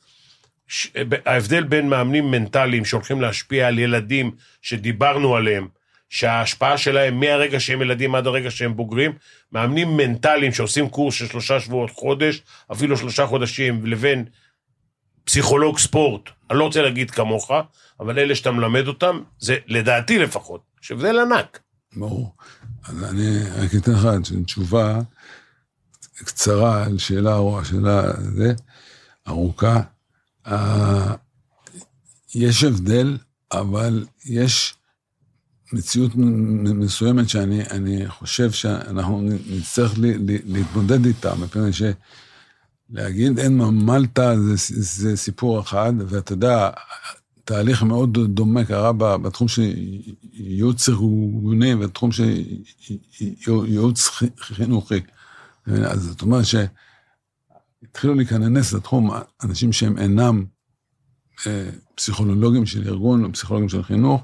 ש- 0.68 0.88
ב- 1.08 1.28
ההבדל 1.28 1.64
בין 1.64 1.88
מאמנים 1.88 2.30
מנטליים 2.30 2.84
שהולכים 2.84 3.20
להשפיע 3.20 3.66
על 3.66 3.78
ילדים 3.78 4.30
שדיברנו 4.62 5.36
עליהם, 5.36 5.68
שההשפעה 6.08 6.78
שלהם 6.78 7.20
מהרגע 7.20 7.60
שהם 7.60 7.82
ילדים 7.82 8.14
עד 8.14 8.26
הרגע 8.26 8.50
שהם 8.50 8.76
בוגרים, 8.76 9.12
מאמנים 9.52 9.96
מנטליים 9.96 10.52
שעושים 10.52 10.88
קורס 10.88 11.14
של 11.14 11.26
שלושה 11.26 11.60
שבועות, 11.60 11.90
חודש, 11.90 12.42
אפילו 12.72 12.96
שלושה 12.96 13.26
חודשים, 13.26 13.86
לבין 13.86 14.24
פסיכולוג 15.24 15.78
ספורט, 15.78 16.30
אני 16.50 16.58
לא 16.58 16.64
רוצה 16.64 16.82
להגיד 16.82 17.10
כמוך, 17.10 17.50
אבל 18.00 18.18
אלה 18.18 18.34
שאתה 18.34 18.50
מלמד 18.50 18.88
אותם, 18.88 19.20
זה 19.38 19.56
לדעתי 19.66 20.18
לפחות, 20.18 20.69
יש 20.82 20.90
הבדל 20.90 21.18
ענק. 21.18 21.58
ברור. 21.96 22.34
אז 22.84 23.04
אני 23.04 23.38
רק 23.56 23.74
אתן 23.74 23.92
לך 23.92 24.08
תשובה 24.44 25.00
קצרה 26.14 26.84
על 26.84 26.98
שאלה 26.98 27.34
שאלה 27.64 28.12
זה, 28.20 28.52
ארוכה. 29.28 29.80
אה, 30.46 31.14
יש 32.34 32.64
הבדל, 32.64 33.18
אבל 33.52 34.06
יש 34.24 34.74
מציאות 35.72 36.12
מסוימת 36.64 37.28
שאני 37.28 37.62
אני 37.70 38.08
חושב 38.08 38.50
שאנחנו 38.50 39.20
נצטרך 39.46 39.98
לי- 39.98 40.18
לי- 40.18 40.42
להתמודד 40.46 41.04
איתה, 41.06 41.34
מפני 41.34 41.70
שלהגיד 41.72 43.38
אין 43.38 43.58
ממלטה 43.58 44.34
זה, 44.36 44.54
זה 44.82 45.16
סיפור 45.16 45.60
אחד, 45.60 45.92
ואתה 46.08 46.32
יודע, 46.32 46.70
תהליך 47.50 47.82
מאוד 47.82 48.18
דומה 48.24 48.64
קרה 48.64 48.92
בתחום 48.92 49.48
של 49.48 49.72
ייעוץ 50.32 50.88
ארגוני 50.88 51.74
ובתחום 51.74 52.12
של 52.12 52.42
ייעוץ 53.66 54.08
חי- 54.08 54.36
חינוכי. 54.38 55.00
אז 55.66 56.02
זאת 56.02 56.22
אומרת 56.22 56.44
שהתחילו 56.46 58.14
להיכנס 58.14 58.72
לתחום 58.72 59.10
אנשים 59.42 59.72
שהם 59.72 59.98
אינם 59.98 60.44
אה, 61.46 61.70
פסיכולוגים 61.94 62.66
של 62.66 62.88
ארגון 62.88 63.24
או 63.24 63.32
פסיכולוגים 63.32 63.68
של 63.68 63.82
חינוך, 63.82 64.22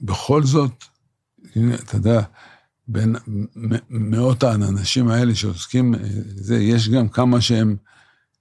ובכל 0.00 0.42
זאת, 0.42 0.84
הנה, 1.56 1.74
אתה 1.74 1.96
יודע, 1.96 2.22
בין 2.88 3.16
מאות 3.90 4.42
האנשים 4.42 5.08
האלה 5.08 5.34
שעוסקים, 5.34 5.94
אה, 5.94 6.00
זה, 6.26 6.56
יש 6.56 6.88
גם 6.88 7.08
כמה 7.08 7.40
שהם 7.40 7.76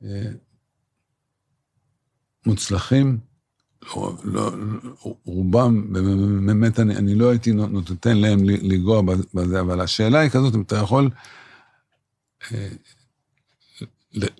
אה, 0.03 0.31
מוצלחים, 2.45 3.17
לא, 3.95 4.13
לא, 4.23 4.51
רובם, 5.25 5.93
באמת, 6.45 6.79
אני, 6.79 6.95
אני 6.95 7.15
לא 7.15 7.29
הייתי 7.29 7.51
נותן 7.51 8.17
להם 8.17 8.43
לנגוע 8.43 9.01
בזה, 9.33 9.59
אבל 9.59 9.81
השאלה 9.81 10.19
היא 10.19 10.29
כזאת, 10.29 10.55
אם 10.55 10.61
אתה 10.61 10.75
יכול 10.75 11.09
אה, 12.51 12.67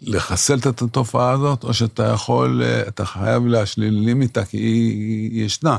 לחסל 0.01 0.57
את 0.57 0.81
התופעה 0.81 1.31
הזאת, 1.31 1.63
או 1.63 1.73
שאתה 1.73 2.03
יכול, 2.03 2.63
אה, 2.63 2.87
אתה 2.87 3.05
חייב 3.05 3.45
להשלילים 3.45 4.21
איתה, 4.21 4.45
כי 4.45 4.57
היא, 4.57 5.31
היא 5.31 5.45
ישנה. 5.45 5.77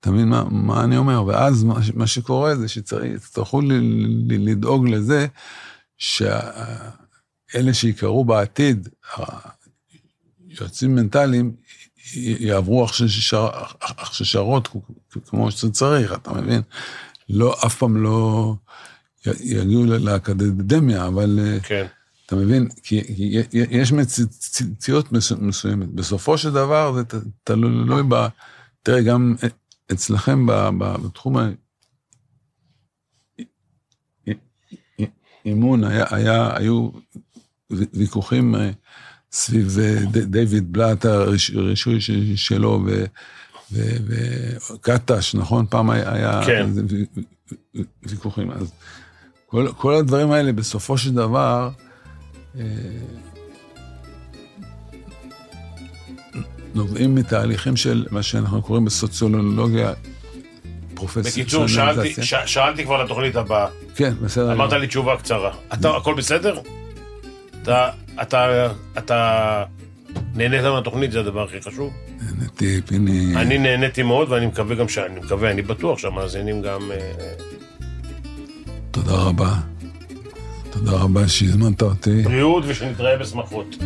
אתה 0.00 0.10
מבין 0.10 0.28
מה, 0.28 0.44
מה 0.50 0.84
אני 0.84 0.96
אומר? 0.96 1.24
ואז 1.24 1.64
מה, 1.64 1.74
מה 1.94 2.06
שקורה 2.06 2.56
זה 2.56 2.68
שיצטרכו 2.68 3.60
לדאוג 4.28 4.88
לזה 4.88 5.26
שאלה 5.98 7.72
שיקראו 7.72 8.24
בעתיד, 8.24 8.88
יועצים 10.60 10.94
מנטליים, 10.94 11.54
יעברו 12.16 12.86
הכשרות 13.80 14.68
כמו 15.26 15.50
שצריך, 15.50 16.12
אתה 16.12 16.32
מבין? 16.32 16.62
לא, 17.28 17.56
אף 17.66 17.76
פעם 17.76 17.96
לא 17.96 18.54
יגיעו 19.26 19.84
לאקדמיה, 19.84 21.06
אבל... 21.06 21.38
כן. 21.62 21.86
אתה 22.26 22.36
מבין? 22.36 22.68
כי 22.82 23.02
יש 23.52 23.92
מציאות 23.92 25.12
מסוימת. 25.40 25.88
בסופו 25.88 26.38
של 26.38 26.50
דבר 26.50 26.92
זה 26.92 27.02
תלוי 27.44 28.02
ב... 28.08 28.26
תראה, 28.82 29.02
גם 29.02 29.34
אצלכם 29.92 30.46
בתחום 30.76 31.36
האימון 35.44 35.84
היה, 35.84 36.04
היה, 36.10 36.56
היו 36.56 36.90
ויכוחים 37.70 38.54
סביב 39.32 39.78
דיוויד 40.06 40.72
בלאט, 40.72 41.04
הרישוי 41.04 41.98
שלו, 42.36 42.84
וקטש, 43.72 45.34
נכון? 45.34 45.66
פעם 45.70 45.90
היה 45.90 46.40
כן. 46.46 46.66
ויכוחים. 48.02 48.50
אז 48.50 48.72
כל, 49.46 49.68
כל 49.76 49.94
הדברים 49.94 50.30
האלה 50.30 50.52
בסופו 50.52 50.98
של 50.98 51.14
דבר, 51.14 51.70
נובעים 56.74 57.14
מתהליכים 57.14 57.76
של 57.76 58.06
מה 58.10 58.22
שאנחנו 58.22 58.62
קוראים 58.62 58.84
בסוציולוגיה 58.84 59.92
בקיצור, 61.16 61.66
שאלתי, 61.66 62.14
ש, 62.22 62.34
שאלתי 62.46 62.84
כבר 62.84 63.04
לתוכנית 63.04 63.36
הבאה. 63.36 63.66
כן, 63.94 64.14
בסדר. 64.22 64.52
אמרת 64.52 64.72
לי 64.72 64.86
תשובה 64.86 65.16
קצרה. 65.16 65.54
אתה, 65.74 65.96
הכל 65.96 66.14
בסדר? 66.14 66.58
אתה, 67.62 67.90
אתה, 68.22 68.68
אתה 68.98 69.64
נהנית 70.34 70.60
מהתוכנית, 70.62 71.12
זה 71.12 71.20
הדבר 71.20 71.42
הכי 71.44 71.60
חשוב. 71.62 71.92
נהניתי, 72.20 72.80
פיני... 72.86 73.36
אני 73.36 73.58
נהניתי 73.58 74.02
מאוד, 74.02 74.30
ואני 74.30 74.46
מקווה 74.46 74.76
גם 74.76 74.88
שאני 74.88 75.20
מקווה, 75.20 75.50
אני 75.50 75.62
בטוח 75.62 75.98
שהמאזינים 75.98 76.62
גם... 76.62 76.92
אה, 76.92 77.12
תודה 78.90 79.12
רבה. 79.12 79.54
תודה 80.70 80.92
רבה 80.92 81.28
שהזמנת 81.28 81.82
אותי. 81.82 82.22
בריאות 82.22 82.64
ושנתראה 82.66 83.16
בשמחות. 83.16 83.76